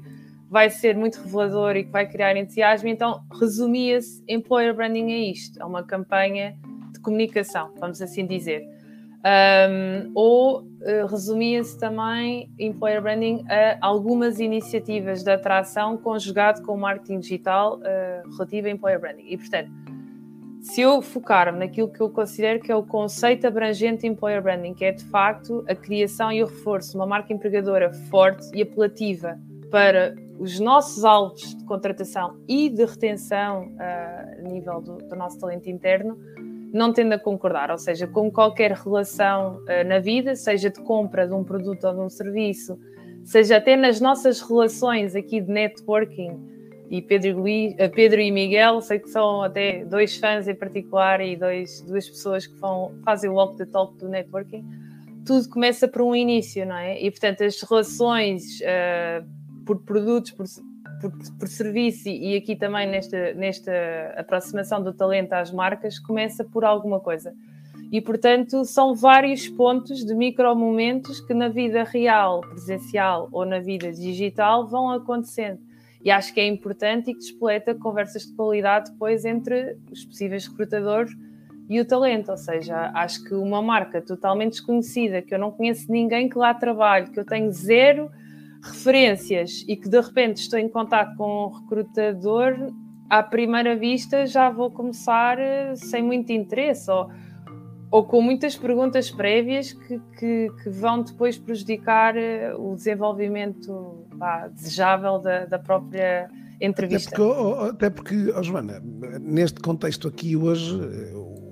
vai 0.50 0.70
ser 0.70 0.94
muito 0.98 1.22
revelador 1.22 1.78
e 1.78 1.86
que 1.86 1.90
vai 1.90 2.06
criar 2.06 2.36
entusiasmo. 2.36 2.90
Então, 2.90 3.22
resumia-se: 3.40 4.22
employer 4.28 4.76
branding 4.76 5.10
é 5.10 5.20
isto, 5.32 5.62
é 5.62 5.64
uma 5.64 5.84
campanha 5.84 6.58
de 6.92 7.00
comunicação, 7.00 7.72
vamos 7.80 8.02
assim 8.02 8.26
dizer. 8.26 8.68
Um, 9.20 10.12
ou 10.16 10.62
uh, 10.62 11.06
resumia-se 11.10 11.78
também 11.78 12.50
employer 12.58 13.02
branding 13.02 13.44
a 13.50 13.78
algumas 13.82 14.40
iniciativas 14.40 15.24
de 15.24 15.32
atração 15.32 15.98
conjugado 15.98 16.62
com 16.62 16.76
o 16.76 16.78
marketing 16.78 17.20
digital 17.20 17.80
uh, 17.80 18.30
relativo 18.32 18.68
a 18.68 18.70
employer 18.70 19.00
branding. 19.00 19.26
E 19.28 19.38
portanto, 19.38 19.70
se 20.62 20.82
eu 20.82 21.02
focar-me 21.02 21.60
naquilo 21.60 21.90
que 21.90 22.00
eu 22.00 22.10
considero 22.10 22.62
que 22.62 22.72
é 22.72 22.76
o 22.76 22.84
conceito 22.84 23.46
abrangente 23.46 24.02
de 24.02 24.08
employer 24.08 24.42
branding, 24.42 24.74
que 24.74 24.86
é 24.86 24.94
de 24.94 25.04
facto 25.06 25.66
a 25.68 25.76
criação 25.76 26.32
e 26.32 26.42
o 26.42 26.46
reforço 26.46 26.92
de 26.92 26.96
uma 26.96 27.06
marca 27.06 27.34
empregadora 27.34 27.92
forte 28.10 28.50
e 28.54 28.62
apelativa 28.62 29.38
para 29.70 30.16
os 30.40 30.60
nossos 30.62 31.04
alvos 31.04 31.56
de 31.56 31.66
contratação 31.66 32.38
e 32.48 32.70
de 32.70 32.86
retenção 32.86 33.68
uh, 33.74 34.40
a 34.40 34.42
nível 34.42 34.80
do, 34.80 34.98
do 34.98 35.16
nosso 35.16 35.38
talento 35.38 35.70
interno, 35.70 36.18
não 36.72 36.94
tendo 36.94 37.14
a 37.14 37.20
concordar, 37.20 37.72
ou 37.72 37.78
seja, 37.78 38.08
com 38.08 38.32
qualquer 38.32 38.72
relação 38.72 39.58
uh, 39.58 39.88
na 39.88 40.00
vida, 40.00 40.36
seja 40.36 40.70
de 40.70 40.82
compra 40.82 41.28
de 41.28 41.34
um 41.34 41.44
produto 41.44 41.86
ou 41.86 41.94
de 41.94 42.00
um 42.00 42.10
serviço, 42.10 42.80
seja 43.24 43.58
até 43.58 43.76
nas 43.76 44.00
nossas 44.00 44.42
relações 44.42 45.16
aqui 45.16 45.42
de 45.42 45.52
networking, 45.52 46.48
e 46.90 47.02
Pedro, 47.02 47.42
Luís, 47.42 47.74
uh, 47.74 47.90
Pedro 47.94 48.20
e 48.20 48.32
Miguel, 48.32 48.82
sei 48.82 49.00
que 49.00 49.10
são 49.10 49.44
até 49.44 49.86
dois 49.86 50.18
fãs 50.18 50.48
em 50.48 50.56
particular 50.56 51.22
e 51.22 51.36
dois, 51.36 51.82
duas 51.82 52.08
pessoas 52.10 52.48
que 52.48 52.56
vão, 52.60 52.94
fazem 53.04 53.30
o 53.30 53.34
walk 53.34 53.58
the 53.58 53.66
talk 53.66 53.98
do 53.98 54.08
networking, 54.08 54.66
tudo 55.26 55.48
começa 55.50 55.88
por 55.88 56.02
um 56.02 56.16
início, 56.16 56.66
não 56.66 56.78
é? 56.78 57.00
E 57.02 57.12
portanto 57.12 57.44
as 57.44 57.62
relações 57.62 58.60
uh, 58.62 59.26
por 59.66 59.84
produtos, 59.84 60.32
por, 60.32 60.46
por, 61.02 61.12
por, 61.38 61.48
serviço 61.48 62.10
e 62.10 62.36
aqui 62.36 62.56
também 62.56 62.88
nesta, 62.88 63.34
nesta 63.34 63.72
aproximação 64.18 64.84
do 64.84 64.94
talento 64.94 65.34
às 65.34 65.52
marcas 65.52 66.00
começa 66.00 66.44
por 66.44 66.64
alguma 66.64 67.00
coisa. 67.00 67.34
E, 67.92 68.00
portanto, 68.00 68.66
são 68.66 68.94
vários 68.94 69.50
pontos 69.50 70.06
de 70.06 70.14
micromomentos 70.14 71.20
que 71.22 71.34
na 71.34 71.50
vida 71.50 71.84
real, 71.84 72.42
presencial 72.42 73.28
ou 73.32 73.46
na 73.46 73.60
vida 73.60 73.92
digital 73.92 74.68
vão 74.68 74.92
acontecendo. 74.92 75.60
E 76.04 76.12
acho 76.12 76.34
que 76.34 76.40
é 76.40 76.48
importante 76.48 77.10
e 77.10 77.14
que 77.14 77.20
despoleta 77.20 77.74
conversas 77.74 78.28
de 78.28 78.34
qualidade 78.34 78.92
depois 78.92 79.26
entre 79.26 79.78
os 79.92 80.06
possíveis 80.06 80.48
recrutadores 80.48 81.12
e 81.68 81.80
o 81.80 81.86
talento. 81.86 82.30
Ou 82.30 82.38
seja, 82.38 82.92
acho 82.94 83.24
que 83.24 83.34
uma 83.34 83.62
marca 83.62 84.02
totalmente 84.02 84.52
desconhecida, 84.52 85.22
que 85.22 85.34
eu 85.34 85.40
não 85.40 85.52
conheço 85.52 85.92
ninguém 85.92 86.30
que 86.30 86.38
lá 86.38 86.54
trabalhe, 86.54 87.10
que 87.10 87.20
eu 87.20 87.26
tenho 87.26 87.52
zero 87.52 88.12
referências 88.62 89.64
e 89.68 89.76
que 89.76 89.90
de 89.90 90.00
repente 90.00 90.38
estou 90.38 90.60
em 90.60 90.70
contato 90.70 91.16
com 91.16 91.46
um 91.46 91.50
recrutador, 91.50 92.72
à 93.10 93.24
primeira 93.24 93.76
vista 93.76 94.26
já 94.26 94.50
vou 94.50 94.70
começar 94.70 95.40
eh, 95.40 95.74
sem 95.76 96.04
muito 96.04 96.32
interesse 96.32 96.90
ou, 96.92 97.10
ou 97.90 98.04
com 98.04 98.22
muitas 98.22 98.56
perguntas 98.56 99.10
prévias 99.10 99.74
que, 99.74 100.00
que, 100.18 100.48
que 100.62 100.70
vão 100.70 101.02
depois 101.02 101.38
prejudicar 101.38 102.16
eh, 102.16 102.54
o 102.56 102.76
desenvolvimento 102.76 104.06
pá, 104.18 104.48
desejável 104.48 105.20
da, 105.20 105.46
da 105.46 105.58
própria 105.58 106.30
entrevista. 106.62 107.10
Até 107.10 107.18
porque, 107.18 107.70
até 107.70 107.90
porque 107.90 108.34
oh, 108.36 108.44
Joana, 108.44 108.82
neste 109.22 109.60
contexto 109.62 110.08
aqui 110.08 110.36
hoje, 110.36 110.78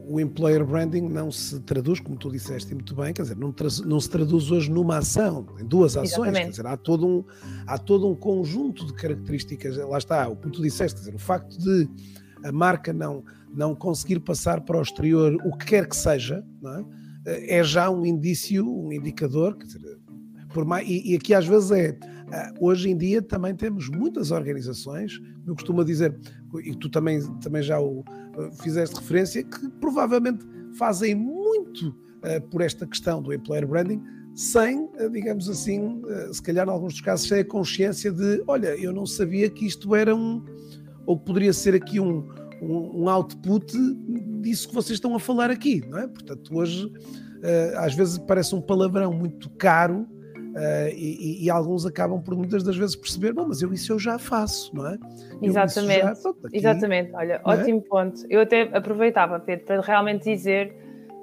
o 0.10 0.20
employer 0.20 0.66
branding 0.66 1.02
não 1.02 1.32
se 1.32 1.60
traduz, 1.62 2.00
como 2.00 2.18
tu 2.18 2.32
disseste 2.32 2.74
muito 2.74 2.96
bem, 2.96 3.14
quer 3.14 3.24
dizer, 3.24 3.38
não, 3.38 3.54
não 3.86 4.00
se 4.00 4.10
traduz 4.10 4.50
hoje 4.50 4.72
numa 4.72 4.98
ação, 4.98 5.46
em 5.60 5.66
duas 5.66 5.98
ações, 5.98 6.12
Exatamente. 6.12 6.44
quer 6.44 6.50
dizer, 6.52 6.68
há 6.68 6.78
todo, 6.78 7.06
um, 7.06 7.24
há 7.66 7.78
todo 7.78 8.08
um 8.08 8.16
conjunto 8.16 8.86
de 8.86 8.94
características, 8.94 9.78
lá 9.78 9.98
está, 9.98 10.26
como 10.26 10.52
tu 10.52 10.62
disseste, 10.62 10.96
quer 10.96 11.06
dizer, 11.06 11.16
o 11.16 11.20
facto 11.20 11.58
de 11.58 11.90
a 12.44 12.52
marca 12.52 12.94
não, 12.94 13.24
não 13.54 13.76
conseguir 13.76 14.20
passar 14.20 14.62
para 14.62 14.78
o 14.78 14.82
exterior 14.82 15.36
o 15.44 15.58
que 15.58 15.66
quer 15.66 15.88
que 15.88 15.96
seja, 15.96 16.46
é? 17.26 17.60
é? 17.60 17.64
já 17.64 17.90
um 17.90 18.06
indício, 18.06 18.66
um 18.66 18.92
indicador, 18.94 19.58
quer 19.58 19.66
dizer, 19.66 20.00
por 20.54 20.64
mais, 20.64 20.88
e, 20.88 21.12
e 21.12 21.16
aqui 21.16 21.34
às 21.34 21.46
vezes 21.46 21.72
é, 21.72 21.98
ah, 22.32 22.54
hoje 22.60 22.90
em 22.90 22.98
dia 22.98 23.22
também 23.22 23.56
temos 23.56 23.90
muitas 23.90 24.32
organizações, 24.32 25.20
eu 25.46 25.54
costumo 25.54 25.84
dizer, 25.84 26.18
e 26.64 26.76
tu 26.76 26.90
também, 26.90 27.22
também 27.40 27.62
já 27.62 27.80
o 27.80 28.04
fizeste 28.62 28.96
referência, 28.96 29.44
que 29.44 29.70
provavelmente 29.80 30.46
fazem 30.78 31.16
muito 31.16 31.90
uh, 31.90 32.42
por 32.50 32.62
esta 32.62 32.86
questão 32.86 33.22
do 33.22 33.34
employer 33.34 33.68
branding, 33.68 34.02
sem, 34.36 34.84
uh, 34.84 35.10
digamos 35.12 35.50
assim, 35.50 36.02
uh, 36.04 36.34
se 36.34 36.42
calhar 36.42 36.68
em 36.68 36.72
alguns 36.72 36.94
dos 36.94 37.02
casos, 37.02 37.28
sem 37.28 37.40
a 37.40 37.46
consciência 37.46 38.12
de, 38.12 38.44
olha, 38.48 38.76
eu 38.80 38.94
não 38.94 39.06
sabia 39.06 39.50
que 39.50 39.66
isto 39.66 39.96
era 39.96 40.16
um, 40.16 40.44
ou 41.06 41.18
poderia 41.18 41.54
ser 41.54 41.74
aqui 41.74 42.00
um, 42.00 42.28
um, 42.62 43.04
um 43.04 43.10
output 43.10 43.74
disso 44.42 44.68
que 44.68 44.76
vocês 44.76 44.98
estão 44.98 45.16
a 45.16 45.20
falar 45.20 45.50
aqui, 45.50 45.84
não 45.88 46.00
é? 46.00 46.08
Portanto, 46.08 46.56
hoje, 46.56 46.92
às 47.78 47.94
vezes 47.94 48.18
parece 48.18 48.54
um 48.56 48.62
palavrão 48.62 49.14
muito 49.14 49.50
caro, 49.52 50.08
Uh, 50.58 50.90
e, 50.96 51.46
e, 51.46 51.50
alguns 51.52 51.86
acabam 51.86 52.20
por 52.20 52.36
muitas 52.36 52.64
das 52.64 52.76
vezes 52.76 52.96
perceber, 52.96 53.32
bom, 53.32 53.46
mas 53.48 53.62
eu 53.62 53.72
isso 53.72 53.94
eu 53.94 54.00
já 54.00 54.18
faço, 54.18 54.76
não 54.76 54.88
é? 54.88 54.98
Exatamente, 55.40 56.02
já, 56.02 56.16
pronto, 56.16 56.48
aqui, 56.48 56.58
exatamente. 56.58 57.14
Olha, 57.14 57.34
é? 57.34 57.42
ótimo 57.44 57.80
ponto. 57.84 58.26
Eu 58.28 58.42
até 58.42 58.64
aproveitava, 58.76 59.40
Pedro, 59.40 59.66
para 59.68 59.82
realmente 59.82 60.24
dizer 60.24 60.74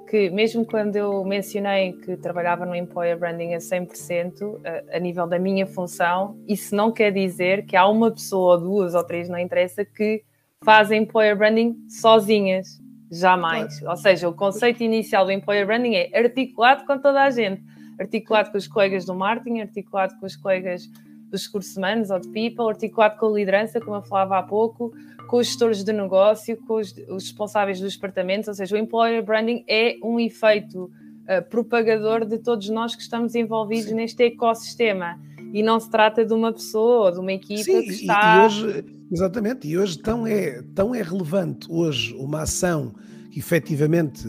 que 0.09 0.29
mesmo 0.29 0.65
quando 0.65 0.95
eu 0.95 1.21
mencionei 1.25 1.91
que 1.91 2.15
trabalhava 2.15 2.65
no 2.65 2.73
Employer 2.73 3.19
Branding 3.19 3.55
a 3.55 3.57
100%, 3.57 4.61
a, 4.63 4.95
a 4.95 4.99
nível 4.99 5.27
da 5.27 5.37
minha 5.37 5.67
função, 5.67 6.41
isso 6.47 6.73
não 6.73 6.89
quer 6.89 7.11
dizer 7.11 7.65
que 7.65 7.75
há 7.75 7.85
uma 7.85 8.11
pessoa, 8.11 8.55
ou 8.55 8.61
duas 8.61 8.95
ou 8.95 9.03
três, 9.03 9.27
não 9.27 9.37
interessa, 9.37 9.83
que 9.83 10.23
fazem 10.63 11.03
Employer 11.03 11.37
Branding 11.37 11.75
sozinhas. 11.89 12.79
Jamais. 13.11 13.79
Claro. 13.79 13.91
Ou 13.91 13.97
seja, 14.01 14.29
o 14.29 14.33
conceito 14.33 14.81
inicial 14.81 15.25
do 15.25 15.31
Employer 15.31 15.65
Branding 15.65 15.95
é 15.95 16.17
articulado 16.17 16.85
com 16.85 16.97
toda 16.97 17.21
a 17.21 17.29
gente 17.29 17.61
articulado 17.99 18.51
com 18.51 18.57
os 18.57 18.67
colegas 18.67 19.05
do 19.05 19.15
marketing, 19.15 19.61
articulado 19.61 20.15
com 20.19 20.25
os 20.25 20.35
colegas 20.35 20.89
dos 21.29 21.45
recursos 21.45 21.75
humanos 21.75 22.09
ou 22.09 22.19
de 22.19 22.29
people, 22.29 22.67
articulado 22.67 23.17
com 23.17 23.27
a 23.27 23.31
liderança, 23.31 23.79
como 23.79 23.95
eu 23.95 24.03
falava 24.03 24.37
há 24.37 24.43
pouco, 24.43 24.93
com 25.27 25.37
os 25.37 25.47
gestores 25.47 25.83
de 25.83 25.91
negócio, 25.91 26.57
com 26.65 26.75
os, 26.75 26.93
os 27.09 27.23
responsáveis 27.23 27.79
dos 27.79 27.95
departamentos, 27.95 28.47
ou 28.47 28.53
seja, 28.53 28.75
o 28.75 28.79
employer 28.79 29.23
branding 29.23 29.63
é 29.67 29.97
um 30.03 30.19
efeito 30.19 30.85
uh, 30.85 31.49
propagador 31.49 32.25
de 32.25 32.37
todos 32.37 32.69
nós 32.69 32.95
que 32.95 33.01
estamos 33.01 33.35
envolvidos 33.35 33.89
Sim. 33.89 33.95
neste 33.95 34.23
ecossistema 34.23 35.19
e 35.53 35.63
não 35.63 35.79
se 35.79 35.89
trata 35.89 36.25
de 36.25 36.33
uma 36.33 36.51
pessoa 36.51 37.05
ou 37.05 37.11
de 37.11 37.19
uma 37.19 37.33
equipa 37.33 37.63
Sim, 37.63 37.81
que 37.81 37.91
está. 37.91 38.43
E 38.43 38.45
hoje, 38.45 38.85
exatamente, 39.11 39.67
e 39.67 39.77
hoje 39.77 39.97
tão 39.97 40.27
é, 40.27 40.61
tão 40.73 40.93
é 40.93 41.01
relevante 41.01 41.67
hoje 41.69 42.13
uma 42.15 42.41
ação 42.41 42.93
que 43.31 43.39
efetivamente 43.39 44.27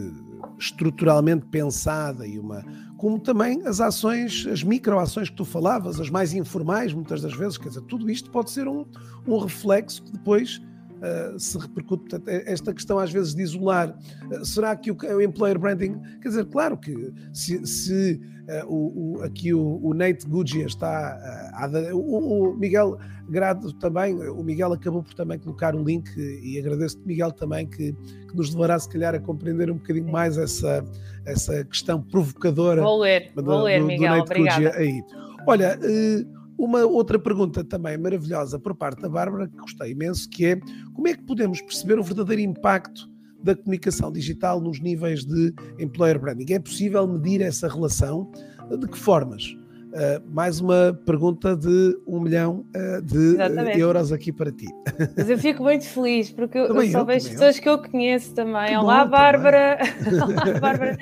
estruturalmente 0.59 1.47
pensada 1.47 2.27
e 2.27 2.39
uma 2.39 2.65
como 2.97 3.19
também 3.21 3.63
as 3.67 3.81
ações, 3.81 4.47
as 4.51 4.63
microações 4.63 5.29
que 5.29 5.37
tu 5.37 5.45
falavas, 5.45 6.01
as 6.01 6.09
mais 6.09 6.33
informais, 6.33 6.93
muitas 6.93 7.21
das 7.21 7.35
vezes, 7.35 7.59
quer 7.59 7.69
dizer, 7.69 7.83
tudo 7.83 8.11
isto 8.11 8.31
pode 8.31 8.51
ser 8.51 8.67
um, 8.67 8.87
um 9.27 9.39
reflexo 9.39 10.03
que 10.03 10.13
depois 10.13 10.63
uh, 10.97 11.39
se 11.39 11.59
repercute. 11.59 12.09
Portanto, 12.09 12.29
é, 12.29 12.51
esta 12.51 12.73
questão 12.73 12.99
às 12.99 13.13
vezes 13.13 13.35
de 13.35 13.43
isolar, 13.43 13.97
uh, 14.31 14.45
será 14.45 14.75
que 14.75 14.91
o, 14.91 14.97
o, 14.97 15.21
employer 15.21 15.59
branding, 15.59 16.01
quer 16.23 16.29
dizer, 16.29 16.47
claro 16.47 16.77
que 16.77 17.13
se, 17.33 17.67
se 17.67 18.21
o, 18.67 19.19
o, 19.19 19.23
aqui 19.23 19.53
o, 19.53 19.81
o 19.83 19.93
Nate 19.93 20.27
Guggia 20.27 20.67
está, 20.67 21.19
a, 21.55 21.69
o, 21.95 22.51
o 22.51 22.57
Miguel 22.57 22.99
Grado 23.29 23.73
também, 23.73 24.15
o 24.15 24.43
Miguel 24.43 24.73
acabou 24.73 25.03
por 25.03 25.13
também 25.15 25.39
colocar 25.39 25.75
o 25.75 25.83
link 25.83 26.09
e 26.17 26.59
agradeço-te, 26.59 27.05
Miguel, 27.05 27.33
também 27.33 27.67
que, 27.67 27.93
que, 27.93 28.37
nos 28.37 28.55
levará, 28.55 28.79
se 28.79 28.89
calhar, 28.89 29.15
a 29.15 29.19
compreender 29.19 29.71
um 29.71 29.77
bocadinho 29.77 30.11
mais 30.11 30.39
essa, 30.39 30.85
essa 31.25 31.65
questão 31.65 32.01
provocadora 32.01 32.83
vou 32.83 33.01
ler, 33.01 33.33
do, 33.35 33.43
vou 33.43 33.63
ler, 33.65 33.81
do, 33.81 33.87
Miguel, 33.87 34.17
do 34.17 34.23
obrigada. 34.23 34.77
aí. 34.77 35.03
Olha, 35.45 35.77
eh, 35.83 36.25
uma 36.57 36.87
outra 36.87 37.19
pergunta 37.19 37.65
também 37.65 37.99
maravilhosa 37.99 38.59
por 38.61 38.75
parte 38.75 39.03
da 39.03 39.09
Bárbara, 39.09 39.49
que 39.49 39.57
gostei 39.57 39.91
imenso, 39.91 40.29
que 40.31 40.47
é 40.47 40.61
como 40.95 41.09
é 41.09 41.15
que 41.15 41.23
podemos 41.25 41.61
perceber 41.61 41.99
o 41.99 42.03
verdadeiro 42.03 42.43
impacto 42.43 43.09
da 43.43 43.55
comunicação 43.55 44.11
digital 44.13 44.61
nos 44.61 44.81
níveis 44.81 45.25
de 45.25 45.53
employer 45.79 46.19
branding? 46.19 46.53
É 46.53 46.59
possível 46.59 47.07
medir 47.07 47.41
essa 47.41 47.69
relação? 47.69 48.31
De 48.79 48.89
que 48.89 48.99
formas? 48.99 49.57
Uh, 49.97 50.21
mais 50.31 50.61
uma 50.61 50.93
pergunta 51.07 51.57
de 51.57 51.97
um 52.07 52.21
milhão 52.21 52.67
uh, 52.77 53.01
de 53.01 53.37
uh, 53.37 53.79
euros 53.79 54.13
aqui 54.13 54.31
para 54.31 54.53
ti. 54.53 54.67
Mas 55.17 55.31
eu 55.31 55.39
fico 55.39 55.63
muito 55.63 55.87
feliz 55.87 56.31
porque 56.31 56.59
eu, 56.59 56.67
eu 56.67 56.91
só 56.91 57.03
vejo 57.03 57.31
pessoas 57.31 57.57
eu. 57.57 57.63
que 57.63 57.69
eu 57.69 57.79
conheço 57.79 58.35
também. 58.35 58.67
Que 58.67 58.77
Olá, 58.77 59.05
bom, 59.05 59.13
Bárbara! 59.13 59.79
Olá, 60.23 60.61
Bárbara! 60.61 60.99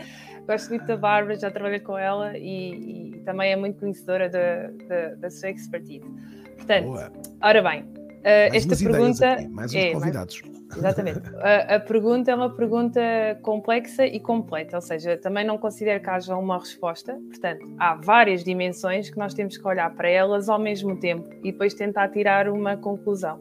Gosto 0.46 0.68
muito 0.68 0.86
da 0.86 0.96
Bárbara, 0.96 1.36
já 1.36 1.50
trabalhei 1.50 1.80
com 1.80 1.98
ela 1.98 2.38
e, 2.38 3.16
e 3.16 3.18
também 3.24 3.50
é 3.50 3.56
muito 3.56 3.80
conhecedora 3.80 4.28
da, 4.28 4.70
da, 4.86 5.14
da 5.16 5.30
sua 5.30 5.50
expertise. 5.50 6.04
Portanto, 6.56 6.84
Boa. 6.84 7.12
ora 7.42 7.62
bem, 7.62 7.84
esta 8.22 8.76
pergunta. 8.76 9.32
Aqui, 9.32 9.48
mais 9.48 9.72
uns 9.72 9.76
é, 9.76 9.92
convidados. 9.92 10.42
Mais 10.42 10.63
Exatamente. 10.76 11.20
A, 11.36 11.76
a, 11.76 11.80
pergunta 11.80 12.30
é 12.30 12.34
uma 12.34 12.50
pergunta 12.50 13.00
complexa 13.42 14.06
e 14.06 14.18
completa, 14.20 14.76
ou 14.76 14.82
seja, 14.82 15.16
também 15.16 15.44
não 15.44 15.58
considero 15.58 16.02
que 16.02 16.10
haja 16.10 16.36
uma 16.36 16.58
resposta. 16.58 17.18
Portanto, 17.28 17.66
há 17.78 17.94
várias 17.94 18.42
dimensões 18.42 19.10
que 19.10 19.18
nós 19.18 19.34
temos 19.34 19.56
que 19.56 19.66
olhar 19.66 19.94
para 19.94 20.08
elas 20.08 20.48
ao 20.48 20.58
mesmo 20.58 20.98
tempo 20.98 21.28
e 21.42 21.52
depois 21.52 21.74
tentar 21.74 22.08
tirar 22.08 22.48
uma 22.48 22.76
conclusão. 22.76 23.40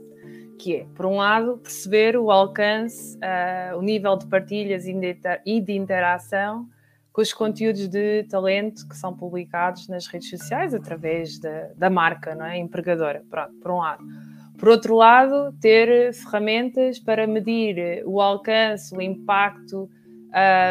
Que 0.59 0.77
é, 0.77 0.85
por 0.95 1.05
um 1.05 1.17
lado, 1.17 1.57
perceber 1.57 2.15
o 2.15 2.31
alcance, 2.31 3.17
uh, 3.17 3.77
o 3.77 3.81
nível 3.81 4.15
de 4.15 4.27
partilhas 4.27 4.85
e 4.85 5.61
de 5.61 5.73
interação 5.73 6.67
com 7.13 7.21
os 7.21 7.31
conteúdos 7.31 7.87
de 7.87 8.23
talento 8.23 8.87
que 8.87 8.97
são 8.97 9.15
publicados 9.15 9.87
nas 9.87 10.07
redes 10.07 10.29
sociais 10.29 10.73
através 10.73 11.39
da, 11.39 11.69
da 11.75 11.89
marca 11.89 12.33
não 12.33 12.45
é? 12.45 12.57
empregadora. 12.57 13.23
Pronto, 13.29 13.53
por 13.61 13.71
um 13.71 13.77
lado. 13.77 14.03
Por 14.63 14.69
outro 14.69 14.95
lado, 14.95 15.53
ter 15.59 16.13
ferramentas 16.13 16.97
para 16.97 17.27
medir 17.27 18.01
o 18.05 18.21
alcance, 18.21 18.95
o 18.95 19.01
impacto 19.01 19.89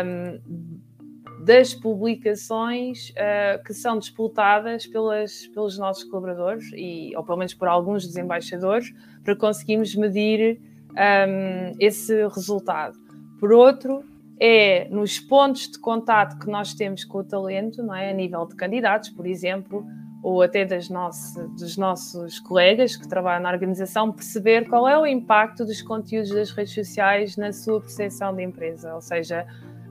um, 0.02 1.44
das 1.44 1.74
publicações 1.74 3.10
uh, 3.10 3.62
que 3.62 3.74
são 3.74 3.98
disputadas 3.98 4.86
pelas, 4.86 5.46
pelos 5.48 5.76
nossos 5.78 6.04
colaboradores, 6.04 6.70
e, 6.74 7.14
ou 7.14 7.22
pelo 7.22 7.36
menos 7.36 7.52
por 7.52 7.68
alguns 7.68 8.06
dos 8.06 8.16
embaixadores, 8.16 8.94
para 9.22 9.36
conseguirmos 9.36 9.94
medir 9.94 10.58
um, 10.92 11.76
esse 11.78 12.26
resultado. 12.28 12.96
Por 13.38 13.52
outro, 13.52 14.02
é 14.40 14.88
nos 14.88 15.20
pontos 15.20 15.70
de 15.70 15.78
contato 15.78 16.38
que 16.38 16.50
nós 16.50 16.72
temos 16.72 17.04
com 17.04 17.18
o 17.18 17.24
talento, 17.24 17.82
não 17.82 17.94
é? 17.94 18.08
a 18.08 18.14
nível 18.14 18.46
de 18.46 18.56
candidatos, 18.56 19.10
por 19.10 19.26
exemplo, 19.26 19.84
ou 20.22 20.40
até 20.40 20.64
das 20.64 20.88
nosso, 20.88 21.48
dos 21.48 21.76
nossos 21.76 22.38
colegas 22.38 22.96
que 22.96 23.08
trabalham 23.08 23.42
na 23.42 23.50
organização, 23.50 24.12
perceber 24.12 24.68
qual 24.68 24.88
é 24.88 24.96
o 24.96 25.04
impacto 25.04 25.64
dos 25.64 25.82
conteúdos 25.82 26.30
das 26.30 26.50
redes 26.52 26.72
sociais 26.72 27.36
na 27.36 27.52
sua 27.52 27.80
percepção 27.80 28.34
de 28.34 28.42
empresa. 28.42 28.94
Ou 28.94 29.00
seja, 29.00 29.44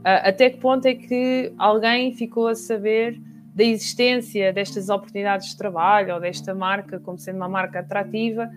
até 0.03 0.49
que 0.49 0.57
ponto 0.57 0.85
é 0.85 0.95
que 0.95 1.53
alguém 1.57 2.13
ficou 2.13 2.47
a 2.47 2.55
saber 2.55 3.21
da 3.53 3.63
existência 3.63 4.53
destas 4.53 4.87
oportunidades 4.87 5.49
de 5.49 5.57
trabalho 5.57 6.13
ou 6.13 6.21
desta 6.21 6.55
marca 6.55 6.99
como 6.99 7.17
sendo 7.17 7.35
uma 7.35 7.49
marca 7.49 7.79
atrativa. 7.79 8.49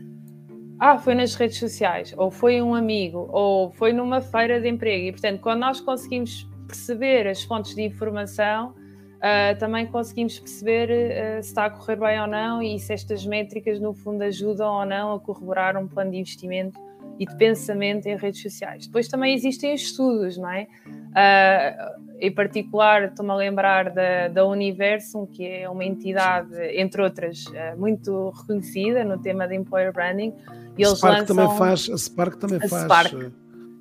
Ah, 0.78 0.98
foi 0.98 1.14
nas 1.14 1.34
redes 1.34 1.58
sociais, 1.58 2.14
ou 2.16 2.30
foi 2.30 2.60
um 2.62 2.74
amigo, 2.74 3.28
ou 3.32 3.72
foi 3.72 3.92
numa 3.92 4.20
feira 4.20 4.60
de 4.60 4.68
emprego. 4.68 5.06
E, 5.06 5.12
portanto, 5.12 5.40
quando 5.40 5.60
nós 5.60 5.80
conseguimos 5.80 6.48
perceber 6.66 7.26
as 7.26 7.42
fontes 7.42 7.74
de 7.74 7.82
informação, 7.82 8.74
uh, 9.16 9.58
também 9.58 9.86
conseguimos 9.86 10.38
perceber 10.38 10.90
uh, 10.90 11.42
se 11.42 11.48
está 11.48 11.66
a 11.66 11.70
correr 11.70 11.96
bem 11.96 12.20
ou 12.20 12.26
não 12.26 12.62
e 12.62 12.78
se 12.78 12.92
estas 12.92 13.24
métricas, 13.26 13.80
no 13.80 13.94
fundo, 13.94 14.22
ajudam 14.22 14.72
ou 14.72 14.86
não 14.86 15.14
a 15.14 15.20
corroborar 15.20 15.76
um 15.76 15.86
plano 15.86 16.10
de 16.10 16.18
investimento 16.18 16.80
e 17.18 17.26
de 17.26 17.36
pensamento 17.36 18.06
em 18.06 18.16
redes 18.16 18.42
sociais. 18.42 18.86
Depois 18.86 19.06
também 19.08 19.34
existem 19.34 19.72
estudos, 19.74 20.36
não 20.36 20.50
é? 20.50 20.66
Uh, 20.86 22.04
em 22.20 22.32
particular, 22.32 23.04
estou-me 23.04 23.30
a 23.30 23.34
lembrar 23.34 23.90
da, 23.90 24.28
da 24.28 24.46
Universum, 24.46 25.26
que 25.26 25.46
é 25.46 25.68
uma 25.68 25.84
entidade, 25.84 26.56
entre 26.76 27.02
outras, 27.02 27.44
muito 27.76 28.30
reconhecida 28.30 29.04
no 29.04 29.18
tema 29.18 29.46
de 29.46 29.54
employer 29.54 29.92
branding. 29.92 30.32
E 30.76 30.82
eles 30.82 30.98
Spark 30.98 31.20
lançam... 31.20 31.36
também 31.36 31.58
faz, 31.58 31.90
a 31.90 31.98
Spark 31.98 32.36
também 32.36 32.58
a 32.62 32.68
faz. 32.68 33.12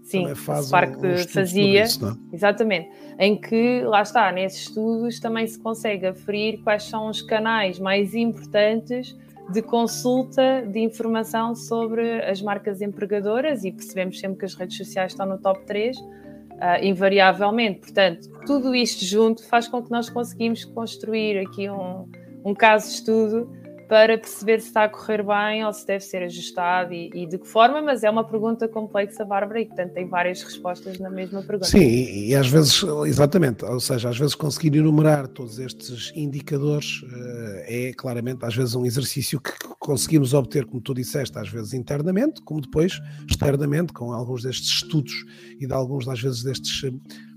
Sim, 0.04 0.36
faz 0.36 0.68
Spark 0.68 0.98
um, 0.98 1.18
fazia, 1.30 1.84
isso, 1.84 2.06
é? 2.06 2.36
exatamente, 2.36 2.90
em 3.18 3.40
que, 3.40 3.82
lá 3.84 4.02
está, 4.02 4.32
nesses 4.32 4.64
estudos 4.64 5.20
também 5.20 5.48
se 5.48 5.58
consegue 5.58 6.08
aferir 6.08 6.62
quais 6.62 6.84
são 6.84 7.08
os 7.08 7.22
canais 7.22 7.80
mais 7.80 8.14
importantes 8.14 9.16
de 9.50 9.62
consulta 9.62 10.62
de 10.62 10.80
informação 10.80 11.56
sobre 11.56 12.22
as 12.24 12.42
marcas 12.42 12.82
empregadoras 12.82 13.64
e 13.64 13.72
percebemos 13.72 14.20
sempre 14.20 14.40
que 14.40 14.46
as 14.46 14.56
redes 14.56 14.78
sociais 14.78 15.14
estão 15.14 15.26
no 15.26 15.38
top 15.38 15.66
3, 15.66 15.98
uh, 15.98 16.02
uh, 16.04 16.84
invariavelmente. 16.84 17.80
Portanto, 17.80 18.30
tudo 18.46 18.76
isto 18.76 19.04
junto 19.06 19.46
faz 19.48 19.68
com 19.68 19.82
que 19.82 19.92
nós 19.92 20.10
conseguimos 20.10 20.64
construir 20.66 21.40
aqui 21.40 21.70
um, 21.70 22.08
um 22.44 22.54
caso 22.54 22.88
de 22.88 22.94
estudo 22.96 23.63
para 23.94 24.18
perceber 24.18 24.60
se 24.60 24.70
está 24.70 24.86
a 24.86 24.90
correr 24.90 25.22
bem 25.24 25.64
ou 25.64 25.72
se 25.72 25.86
deve 25.86 26.04
ser 26.04 26.24
ajustado 26.24 26.92
e, 26.92 27.12
e, 27.14 27.28
de 27.28 27.38
que 27.38 27.48
forma, 27.48 27.80
mas 27.80 28.04
é 28.04 28.10
uma 28.10 28.24
pergunta 28.24 28.68
complexa, 28.68 29.24
Bárbara, 29.24 29.62
e 29.62 29.68
portanto 29.68 29.92
tem 29.92 30.10
várias 30.10 30.42
respostas 30.42 30.98
na 30.98 31.12
mesma 31.12 31.44
pergunta. 31.44 31.70
Sim, 31.70 31.86
e, 31.86 32.34
às 32.34 32.48
vezes, 32.50 32.84
exatamente, 33.06 33.64
ou 33.64 33.80
seja, 33.80 34.10
às 34.10 34.18
vezes 34.18 34.34
conseguir 34.34 34.76
enumerar 34.76 35.28
todos 35.28 35.60
estes 35.60 36.12
indicadores 36.16 37.04
uh, 37.04 37.66
é 37.68 37.94
claramente, 37.96 38.44
às 38.44 38.56
vezes, 38.56 38.74
um 38.74 38.84
exercício 38.84 39.40
que 39.40 39.52
conseguimos 39.78 40.34
obter, 40.34 40.66
como 40.66 40.82
tu 40.82 40.96
disseste, 40.96 41.38
às 41.38 41.50
vezes 41.50 41.76
internamente, 41.76 42.42
como 42.42 42.62
depois 42.62 43.00
externamente, 43.30 43.94
com 43.94 44.12
alguns 44.12 44.42
destes 44.42 44.72
estudos 44.72 45.14
e 45.60 45.68
de 45.68 45.74
alguns, 45.74 46.08
às 46.08 46.20
vezes, 46.20 46.42
destes 46.42 46.82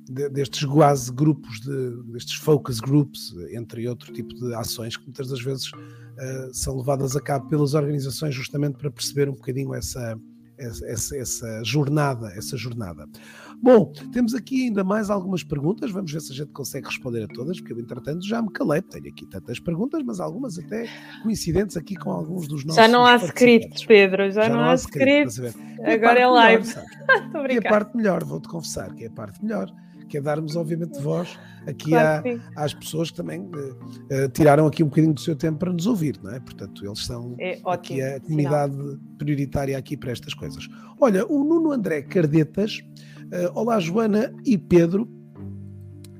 destes 0.08 0.64
quase 0.64 1.12
grupos, 1.12 1.60
de, 1.60 2.02
destes 2.12 2.34
focus 2.34 2.78
groups, 2.78 3.34
entre 3.50 3.88
outro 3.88 4.12
tipo 4.12 4.32
de 4.34 4.54
ações 4.54 4.96
que 4.96 5.04
muitas 5.04 5.28
das 5.28 5.42
vezes 5.42 5.70
uh, 6.16 6.54
são 6.54 6.76
levadas 6.76 7.16
a 7.16 7.20
cabo 7.20 7.48
pelas 7.48 7.74
organizações 7.74 8.34
justamente 8.34 8.76
para 8.76 8.90
perceber 8.90 9.28
um 9.28 9.34
bocadinho 9.34 9.74
essa, 9.74 10.18
essa, 10.58 11.16
essa, 11.16 11.64
jornada, 11.64 12.32
essa 12.36 12.56
jornada. 12.56 13.06
Bom, 13.62 13.92
temos 14.12 14.34
aqui 14.34 14.66
ainda 14.66 14.84
mais 14.84 15.08
algumas 15.08 15.42
perguntas, 15.42 15.90
vamos 15.90 16.12
ver 16.12 16.20
se 16.20 16.32
a 16.32 16.34
gente 16.34 16.52
consegue 16.52 16.86
responder 16.86 17.24
a 17.24 17.28
todas, 17.28 17.58
porque 17.58 17.72
eu, 17.72 17.78
entretanto, 17.78 18.26
já 18.26 18.42
me 18.42 18.50
calei, 18.50 18.82
tenho 18.82 19.08
aqui 19.08 19.26
tantas 19.26 19.58
perguntas, 19.58 20.02
mas 20.04 20.20
algumas 20.20 20.58
até 20.58 20.86
coincidentes 21.22 21.76
aqui 21.76 21.96
com 21.96 22.10
alguns 22.10 22.46
dos 22.48 22.64
nossos 22.64 22.82
Já 22.82 22.88
não 22.88 23.06
há 23.06 23.16
script, 23.16 23.86
Pedro, 23.86 24.30
já, 24.30 24.42
já 24.42 24.48
não, 24.48 24.56
não, 24.56 24.64
há 24.64 24.74
script, 24.74 25.40
agora 25.84 26.20
é 26.20 26.26
live. 26.26 26.68
Melhor, 27.32 27.48
que 27.48 27.54
é 27.54 27.58
a 27.58 27.70
parte 27.70 27.96
melhor, 27.96 28.24
vou-te 28.24 28.48
confessar, 28.48 28.94
que 28.94 29.04
é 29.04 29.08
a 29.08 29.12
parte 29.12 29.42
melhor 29.42 29.72
que 30.08 30.18
é 30.18 30.20
darmos, 30.20 30.56
obviamente, 30.56 31.00
voz 31.00 31.38
aqui 31.66 31.90
claro 31.90 32.40
às 32.54 32.72
pessoas 32.72 33.10
que 33.10 33.16
também 33.16 33.40
uh, 33.40 34.28
tiraram 34.32 34.66
aqui 34.66 34.82
um 34.82 34.88
bocadinho 34.88 35.14
do 35.14 35.20
seu 35.20 35.34
tempo 35.34 35.58
para 35.58 35.72
nos 35.72 35.86
ouvir, 35.86 36.18
não 36.22 36.32
é? 36.32 36.40
Portanto, 36.40 36.84
eles 36.84 37.04
são 37.04 37.34
é 37.38 37.60
aqui 37.64 38.00
a 38.00 38.20
comunidade 38.20 38.74
sinal. 38.74 38.96
prioritária 39.18 39.76
aqui 39.76 39.96
para 39.96 40.12
estas 40.12 40.32
coisas. 40.34 40.68
Olha, 41.00 41.26
o 41.26 41.42
Nuno 41.44 41.72
André 41.72 42.02
Cardetas, 42.02 42.80
uh, 43.24 43.58
olá 43.58 43.80
Joana 43.80 44.32
e 44.44 44.56
Pedro, 44.56 45.08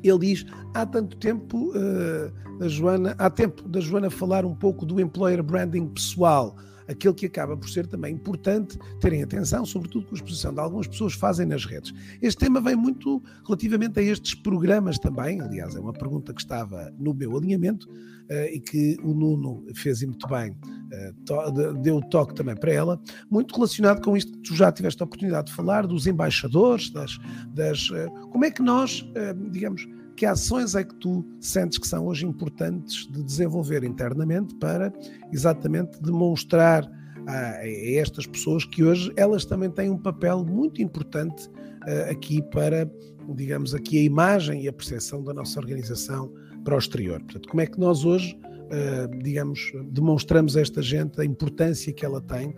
ele 0.02 0.18
diz: 0.18 0.46
há 0.74 0.84
tanto 0.84 1.16
tempo 1.16 1.70
uh, 1.70 2.58
da 2.58 2.68
Joana, 2.68 3.14
há 3.18 3.30
tempo 3.30 3.68
da 3.68 3.80
Joana 3.80 4.10
falar 4.10 4.44
um 4.44 4.54
pouco 4.54 4.84
do 4.84 5.00
employer 5.00 5.42
branding 5.42 5.88
pessoal 5.88 6.56
aquele 6.88 7.14
que 7.14 7.26
acaba 7.26 7.56
por 7.56 7.68
ser 7.68 7.86
também 7.86 8.14
importante 8.14 8.78
terem 9.00 9.22
atenção, 9.22 9.64
sobretudo 9.64 10.06
com 10.06 10.14
a 10.14 10.18
exposição 10.18 10.52
de 10.52 10.60
algumas 10.60 10.86
pessoas 10.86 11.14
fazem 11.14 11.46
nas 11.46 11.64
redes. 11.64 11.92
Este 12.20 12.38
tema 12.38 12.60
vem 12.60 12.76
muito 12.76 13.22
relativamente 13.44 13.98
a 13.98 14.02
estes 14.02 14.34
programas 14.34 14.98
também, 14.98 15.40
aliás, 15.40 15.74
é 15.74 15.80
uma 15.80 15.92
pergunta 15.92 16.32
que 16.32 16.40
estava 16.40 16.92
no 16.98 17.14
meu 17.14 17.36
alinhamento 17.36 17.88
uh, 17.88 18.52
e 18.52 18.60
que 18.60 18.96
o 19.02 19.14
Nuno 19.14 19.64
fez 19.74 20.02
e 20.02 20.06
muito 20.06 20.26
bem, 20.28 20.50
uh, 20.52 21.74
deu 21.82 22.00
toque 22.02 22.34
também 22.34 22.54
para 22.54 22.72
ela, 22.72 23.00
muito 23.30 23.54
relacionado 23.54 24.02
com 24.02 24.16
isto 24.16 24.32
que 24.32 24.38
tu 24.38 24.54
já 24.54 24.70
tiveste 24.70 25.02
a 25.02 25.06
oportunidade 25.06 25.48
de 25.48 25.54
falar, 25.54 25.86
dos 25.86 26.06
embaixadores, 26.06 26.90
das, 26.90 27.18
das 27.48 27.90
uh, 27.90 28.10
como 28.30 28.44
é 28.44 28.50
que 28.50 28.62
nós, 28.62 29.04
digamos, 29.50 29.86
que 30.16 30.24
ações 30.24 30.74
é 30.74 30.82
que 30.82 30.94
tu 30.94 31.24
sentes 31.40 31.78
que 31.78 31.86
são 31.86 32.06
hoje 32.06 32.24
importantes 32.26 33.06
de 33.10 33.22
desenvolver 33.22 33.84
internamente 33.84 34.54
para 34.56 34.92
exatamente 35.30 36.00
demonstrar 36.02 36.90
a, 37.26 37.58
a 37.58 37.68
estas 37.68 38.26
pessoas 38.26 38.64
que 38.64 38.82
hoje 38.82 39.12
elas 39.16 39.44
também 39.44 39.70
têm 39.70 39.90
um 39.90 39.98
papel 39.98 40.44
muito 40.44 40.80
importante 40.80 41.48
uh, 41.48 42.10
aqui 42.10 42.42
para, 42.50 42.90
digamos, 43.34 43.74
aqui 43.74 43.98
a 43.98 44.02
imagem 44.02 44.62
e 44.62 44.68
a 44.68 44.72
percepção 44.72 45.22
da 45.22 45.34
nossa 45.34 45.60
organização 45.60 46.32
para 46.64 46.74
o 46.74 46.78
exterior. 46.78 47.20
Portanto, 47.22 47.48
como 47.48 47.60
é 47.60 47.66
que 47.66 47.78
nós 47.78 48.04
hoje, 48.04 48.38
uh, 48.44 49.22
digamos, 49.22 49.72
demonstramos 49.90 50.56
a 50.56 50.62
esta 50.62 50.80
gente 50.80 51.20
a 51.20 51.24
importância 51.24 51.92
que 51.92 52.04
ela 52.04 52.20
tem, 52.20 52.54